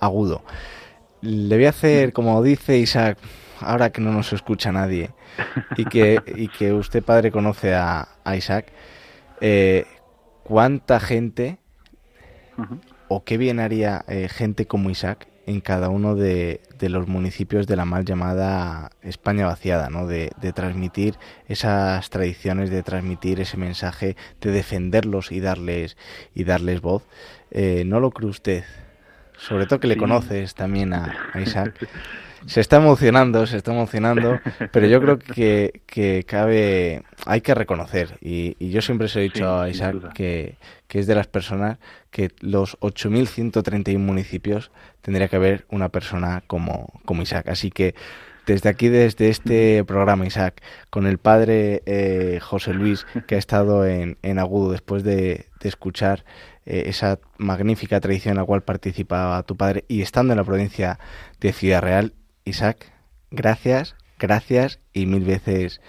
agudo. 0.00 0.44
Le 1.20 1.56
voy 1.56 1.66
a 1.66 1.70
hacer, 1.70 2.12
como 2.12 2.42
dice 2.42 2.76
Isaac, 2.78 3.18
ahora 3.60 3.90
que 3.90 4.00
no 4.00 4.12
nos 4.12 4.32
escucha 4.32 4.72
nadie 4.72 5.10
y 5.76 5.84
que, 5.84 6.20
y 6.36 6.48
que 6.48 6.72
usted, 6.72 7.02
padre, 7.02 7.30
conoce 7.30 7.74
a, 7.74 8.08
a 8.24 8.36
Isaac, 8.36 8.72
eh, 9.40 9.86
¿cuánta 10.42 11.00
gente 11.00 11.58
uh 12.56 12.62
-huh. 12.62 12.80
o 13.08 13.24
qué 13.24 13.36
bien 13.36 13.60
haría 13.60 14.04
eh, 14.08 14.28
gente 14.28 14.66
como 14.66 14.90
Isaac 14.90 15.28
en 15.46 15.60
cada 15.60 15.88
uno 15.88 16.14
de, 16.14 16.62
de, 16.78 16.88
los 16.88 17.06
municipios 17.06 17.66
de 17.66 17.76
la 17.76 17.84
mal 17.84 18.04
llamada 18.04 18.90
España 19.02 19.46
vaciada, 19.46 19.90
¿no? 19.90 20.06
De, 20.06 20.32
de, 20.40 20.52
transmitir 20.52 21.16
esas 21.48 22.08
tradiciones, 22.10 22.70
de 22.70 22.82
transmitir 22.82 23.40
ese 23.40 23.56
mensaje, 23.56 24.16
de 24.40 24.50
defenderlos 24.50 25.32
y 25.32 25.40
darles, 25.40 25.96
y 26.34 26.44
darles 26.44 26.80
voz? 26.80 27.02
Eh, 27.50 27.84
¿No 27.84 28.00
lo 28.00 28.10
cree 28.10 28.30
usted? 28.30 28.64
Sobre 29.36 29.66
todo 29.66 29.80
que 29.80 29.88
le 29.88 29.94
sí. 29.94 30.00
conoces 30.00 30.54
también 30.54 30.94
a, 30.94 31.30
a 31.32 31.40
Isaac. 31.40 31.88
se 32.46 32.60
está 32.60 32.76
emocionando, 32.76 33.46
se 33.46 33.56
está 33.56 33.72
emocionando, 33.72 34.40
pero 34.72 34.86
yo 34.86 35.00
creo 35.00 35.18
que, 35.18 35.82
que 35.86 36.24
cabe, 36.26 37.02
hay 37.26 37.40
que 37.40 37.54
reconocer, 37.54 38.18
y, 38.20 38.56
y 38.58 38.70
yo 38.70 38.82
siempre 38.82 39.08
se 39.08 39.20
he 39.20 39.22
dicho 39.22 39.38
sí, 39.38 39.44
a 39.44 39.68
Isaac 39.68 40.12
que, 40.12 40.56
que, 40.88 40.98
es 40.98 41.06
de 41.06 41.14
las 41.14 41.26
personas 41.26 41.78
que 42.10 42.30
los 42.40 42.78
8.131 42.80 43.98
municipios 43.98 44.70
tendría 45.02 45.28
que 45.28 45.36
haber 45.36 45.66
una 45.70 45.88
persona 45.88 46.42
como, 46.46 47.00
como 47.04 47.22
Isaac. 47.22 47.48
Así 47.48 47.70
que 47.70 47.94
desde 48.46 48.68
aquí, 48.68 48.88
desde 48.88 49.30
este 49.30 49.84
programa, 49.84 50.26
Isaac, 50.26 50.62
con 50.90 51.06
el 51.06 51.18
padre 51.18 51.82
eh, 51.86 52.38
José 52.42 52.74
Luis, 52.74 53.06
que 53.26 53.36
ha 53.36 53.38
estado 53.38 53.86
en, 53.86 54.18
en 54.22 54.38
Agudo 54.38 54.72
después 54.72 55.02
de, 55.02 55.46
de 55.60 55.68
escuchar 55.68 56.24
eh, 56.66 56.84
esa 56.86 57.18
magnífica 57.38 58.00
tradición 58.00 58.32
en 58.32 58.38
la 58.38 58.44
cual 58.44 58.62
participaba 58.62 59.42
tu 59.42 59.56
padre 59.56 59.84
y 59.88 60.02
estando 60.02 60.32
en 60.32 60.38
la 60.38 60.44
provincia 60.44 60.98
de 61.40 61.52
Ciudad 61.52 61.82
Real, 61.82 62.12
Isaac, 62.44 62.92
gracias, 63.30 63.96
gracias 64.18 64.80
y 64.92 65.06
mil 65.06 65.24
veces 65.24 65.80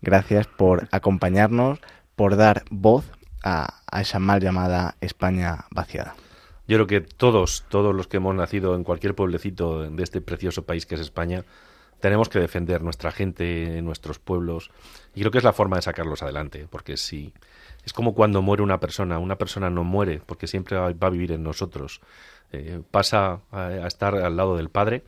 gracias 0.00 0.46
por 0.46 0.88
acompañarnos, 0.92 1.80
por 2.14 2.36
dar 2.36 2.64
voz 2.70 3.10
a, 3.42 3.82
a, 3.90 4.00
esa 4.00 4.18
mal 4.18 4.40
llamada 4.40 4.96
España 5.00 5.64
vaciada. 5.70 6.14
Yo 6.66 6.76
creo 6.76 6.86
que 6.86 7.00
todos, 7.00 7.64
todos 7.68 7.94
los 7.94 8.06
que 8.06 8.18
hemos 8.18 8.34
nacido 8.34 8.74
en 8.74 8.84
cualquier 8.84 9.14
pueblecito 9.14 9.90
de 9.90 10.02
este 10.02 10.20
precioso 10.20 10.64
país 10.64 10.86
que 10.86 10.94
es 10.94 11.00
España, 11.00 11.44
tenemos 12.00 12.28
que 12.28 12.38
defender 12.38 12.82
nuestra 12.82 13.10
gente, 13.10 13.80
nuestros 13.82 14.18
pueblos, 14.18 14.70
y 15.14 15.20
creo 15.20 15.30
que 15.30 15.38
es 15.38 15.44
la 15.44 15.52
forma 15.52 15.76
de 15.76 15.82
sacarlos 15.82 16.22
adelante, 16.22 16.66
porque 16.70 16.96
si 16.96 17.32
es 17.84 17.92
como 17.92 18.14
cuando 18.14 18.42
muere 18.42 18.62
una 18.62 18.78
persona, 18.78 19.18
una 19.18 19.36
persona 19.36 19.70
no 19.70 19.84
muere 19.84 20.20
porque 20.24 20.46
siempre 20.46 20.76
va 20.76 20.88
a 20.88 21.10
vivir 21.10 21.32
en 21.32 21.42
nosotros, 21.42 22.00
eh, 22.52 22.82
pasa 22.90 23.40
a, 23.50 23.86
estar 23.86 24.14
al 24.14 24.36
lado 24.36 24.56
del 24.56 24.68
Padre, 24.68 25.04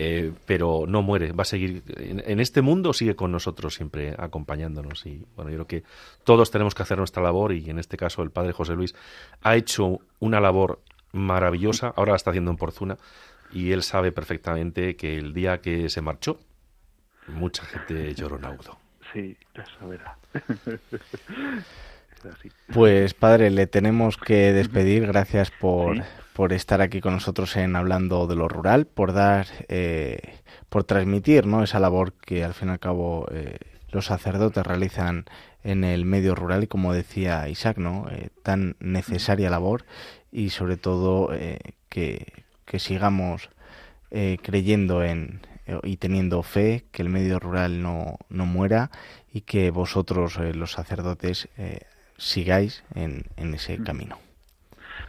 eh, 0.00 0.32
pero 0.46 0.84
no 0.86 1.02
muere, 1.02 1.32
va 1.32 1.42
a 1.42 1.44
seguir 1.44 1.82
en, 1.96 2.38
este 2.38 2.62
mundo, 2.62 2.92
sigue 2.92 3.16
con 3.16 3.32
nosotros 3.32 3.74
siempre 3.74 4.14
acompañándonos. 4.16 5.04
Y 5.06 5.26
bueno, 5.34 5.50
yo 5.50 5.56
creo 5.56 5.66
que 5.66 5.82
todos 6.22 6.52
tenemos 6.52 6.76
que 6.76 6.84
hacer 6.84 6.98
nuestra 6.98 7.20
labor 7.20 7.52
y 7.52 7.68
en 7.68 7.80
este 7.80 7.96
caso 7.96 8.22
el 8.22 8.30
Padre 8.30 8.52
José 8.52 8.74
Luis 8.74 8.94
ha 9.42 9.56
hecho 9.56 9.98
una 10.20 10.38
labor 10.38 10.80
maravillosa, 11.10 11.92
ahora 11.96 12.12
la 12.12 12.16
está 12.16 12.30
haciendo 12.30 12.52
en 12.52 12.58
Porzuna 12.58 12.96
y 13.50 13.72
él 13.72 13.82
sabe 13.82 14.12
perfectamente 14.12 14.94
que 14.94 15.18
el 15.18 15.34
día 15.34 15.60
que 15.60 15.88
se 15.88 16.00
marchó, 16.00 16.38
mucha 17.26 17.64
gente 17.64 18.14
lloró 18.14 18.36
en 18.36 18.44
auto. 18.44 18.78
Sí, 19.12 19.36
eso 19.52 19.88
Pues 22.72 23.14
padre, 23.14 23.50
le 23.50 23.66
tenemos 23.66 24.16
que 24.16 24.52
despedir. 24.52 25.06
Gracias 25.06 25.50
por, 25.50 26.02
por 26.38 26.52
estar 26.52 26.80
aquí 26.80 27.00
con 27.00 27.14
nosotros 27.14 27.56
en 27.56 27.76
Hablando 27.76 28.26
de 28.26 28.36
lo 28.36 28.48
Rural, 28.48 28.86
por 28.86 29.12
dar, 29.12 29.46
eh, 29.68 30.20
por 30.68 30.84
transmitir 30.84 31.46
¿no? 31.46 31.62
esa 31.62 31.80
labor 31.80 32.12
que 32.12 32.44
al 32.44 32.54
fin 32.54 32.68
y 32.68 32.70
al 32.72 32.78
cabo 32.78 33.26
eh, 33.32 33.58
los 33.90 34.06
sacerdotes 34.06 34.66
realizan 34.66 35.24
en 35.64 35.82
el 35.82 36.04
medio 36.04 36.34
rural 36.34 36.62
y 36.62 36.66
como 36.68 36.92
decía 36.92 37.48
Isaac, 37.48 37.78
¿no? 37.78 38.06
Eh, 38.10 38.28
tan 38.44 38.76
necesaria 38.78 39.50
labor 39.50 39.84
y 40.30 40.50
sobre 40.50 40.76
todo 40.76 41.30
que, 41.88 42.44
que, 42.64 42.78
sigamos 42.78 43.50
creyendo 44.10 45.02
en 45.02 45.40
y 45.82 45.96
teniendo 45.96 46.42
fe 46.42 46.84
que 46.92 47.02
el 47.02 47.08
medio 47.08 47.40
rural 47.40 47.82
no, 47.82 48.18
no 48.28 48.46
muera 48.46 48.90
y 49.32 49.40
que 49.40 49.70
vosotros 49.70 50.38
los 50.54 50.72
sacerdotes 50.72 51.48
sigáis 52.18 52.84
en, 52.94 53.24
en 53.36 53.54
ese 53.54 53.82
camino 53.82 54.18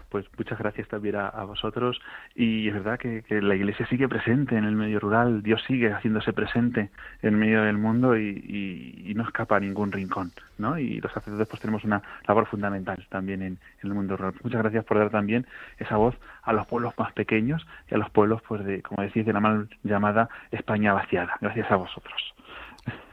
pues 0.09 0.25
muchas 0.37 0.57
gracias 0.59 0.87
también 0.87 1.15
a, 1.15 1.43
vosotros 1.43 2.01
y 2.35 2.67
es 2.67 2.73
verdad 2.73 2.99
que, 2.99 3.23
la 3.41 3.55
Iglesia 3.55 3.87
sigue 3.87 4.07
presente 4.07 4.57
en 4.57 4.65
el 4.65 4.75
medio 4.75 4.99
rural, 4.99 5.43
Dios 5.43 5.63
sigue 5.67 5.91
haciéndose 5.93 6.33
presente 6.33 6.89
en 7.21 7.37
medio 7.37 7.63
del 7.63 7.77
mundo 7.77 8.17
y, 8.17 9.13
no 9.15 9.23
escapa 9.23 9.57
a 9.57 9.59
ningún 9.59 9.91
rincón, 9.91 10.31
¿no? 10.57 10.77
Y 10.77 11.01
los 11.01 11.11
sacerdotes 11.11 11.47
pues 11.49 11.61
tenemos 11.61 11.83
una 11.83 12.01
labor 12.25 12.45
fundamental 12.45 13.05
también 13.09 13.41
en, 13.41 13.59
el 13.83 13.93
mundo 13.93 14.15
rural. 14.15 14.33
Muchas 14.43 14.61
gracias 14.61 14.85
por 14.85 14.97
dar 14.97 15.09
también 15.09 15.45
esa 15.77 15.97
voz 15.97 16.15
a 16.43 16.53
los 16.53 16.65
pueblos 16.67 16.93
más 16.97 17.11
pequeños 17.11 17.65
y 17.91 17.95
a 17.95 17.97
los 17.97 18.09
pueblos, 18.09 18.41
pues 18.47 18.63
de, 18.63 18.81
como 18.81 19.03
decís, 19.03 19.25
de 19.25 19.33
la 19.33 19.41
mal 19.41 19.67
llamada 19.83 20.29
España 20.51 20.93
vaciada. 20.93 21.35
Gracias 21.41 21.69
a 21.69 21.75
vosotros. 21.75 22.33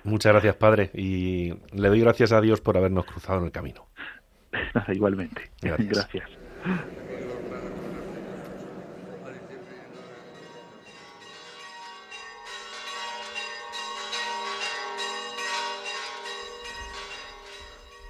Muchas 0.07 0.33
gracias, 0.33 0.55
Padre, 0.55 0.91
y 0.95 1.53
le 1.73 1.89
doy 1.89 2.01
gracias 2.01 2.31
a 2.31 2.41
Dios 2.41 2.61
por 2.61 2.77
habernos 2.77 3.05
cruzado 3.07 3.41
en 3.41 3.47
el 3.47 3.51
camino. 3.51 3.89
Nada, 4.73 4.95
igualmente. 4.95 5.51
Gracias. 5.61 6.07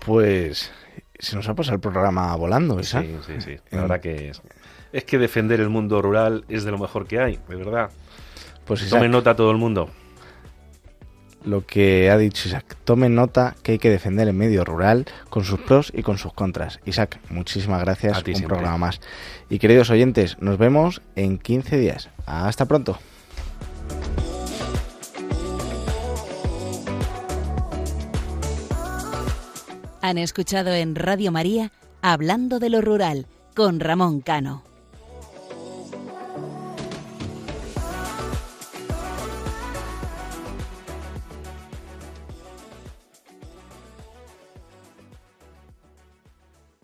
Pues 0.05 0.73
se 1.19 1.35
nos 1.35 1.49
ha 1.49 1.55
pasado 1.55 1.77
el 1.77 1.81
programa 1.81 2.37
volando, 2.37 2.79
¿esa? 2.79 3.01
Sí, 3.01 3.17
sí, 3.27 3.41
sí. 3.41 3.57
La 3.71 3.81
verdad 3.81 4.01
que 4.01 4.29
es, 4.29 4.43
es 4.93 5.05
que 5.05 5.17
defender 5.17 5.61
el 5.61 5.71
mundo 5.71 6.03
rural 6.03 6.45
es 6.51 6.65
de 6.65 6.73
lo 6.73 6.79
mejor 6.79 7.07
que 7.07 7.21
hay, 7.21 7.41
de 7.49 7.57
verdad. 7.57 7.91
Pues 8.67 8.87
Tome 8.91 9.09
nota 9.09 9.35
todo 9.35 9.51
el 9.51 9.57
mundo 9.57 9.89
lo 11.47 11.65
que 11.65 12.11
ha 12.11 12.19
dicho 12.19 12.49
Isaac. 12.49 12.77
Tomen 12.85 13.15
nota 13.15 13.57
que 13.63 13.73
hay 13.73 13.79
que 13.79 13.89
defender 13.89 14.29
el 14.29 14.35
medio 14.35 14.65
rural 14.65 15.07
con 15.31 15.45
sus 15.45 15.61
pros 15.61 15.93
y 15.95 16.03
con 16.03 16.19
sus 16.19 16.33
contras. 16.33 16.81
Isaac, 16.85 17.19
muchísimas 17.31 17.81
gracias. 17.81 18.23
por 18.23 18.35
Un 18.35 18.43
programa 18.43 18.79
más. 18.79 19.01
Y 19.49 19.59
queridos 19.59 19.91
oyentes, 19.91 20.37
nos 20.41 20.59
vemos 20.59 21.01
en 21.15 21.39
15 21.39 21.79
días. 21.79 22.11
Hasta 22.27 22.67
pronto. 22.67 22.99
Han 30.03 30.19
escuchado 30.19 30.73
en 30.73 30.95
Radio 30.95 31.33
María 31.33 31.73
Hablando 32.03 32.61
de 32.61 32.71
lo 32.71 32.81
Rural 32.81 33.27
con 33.55 33.81
Ramón 33.81 34.21
Cano. 34.21 34.63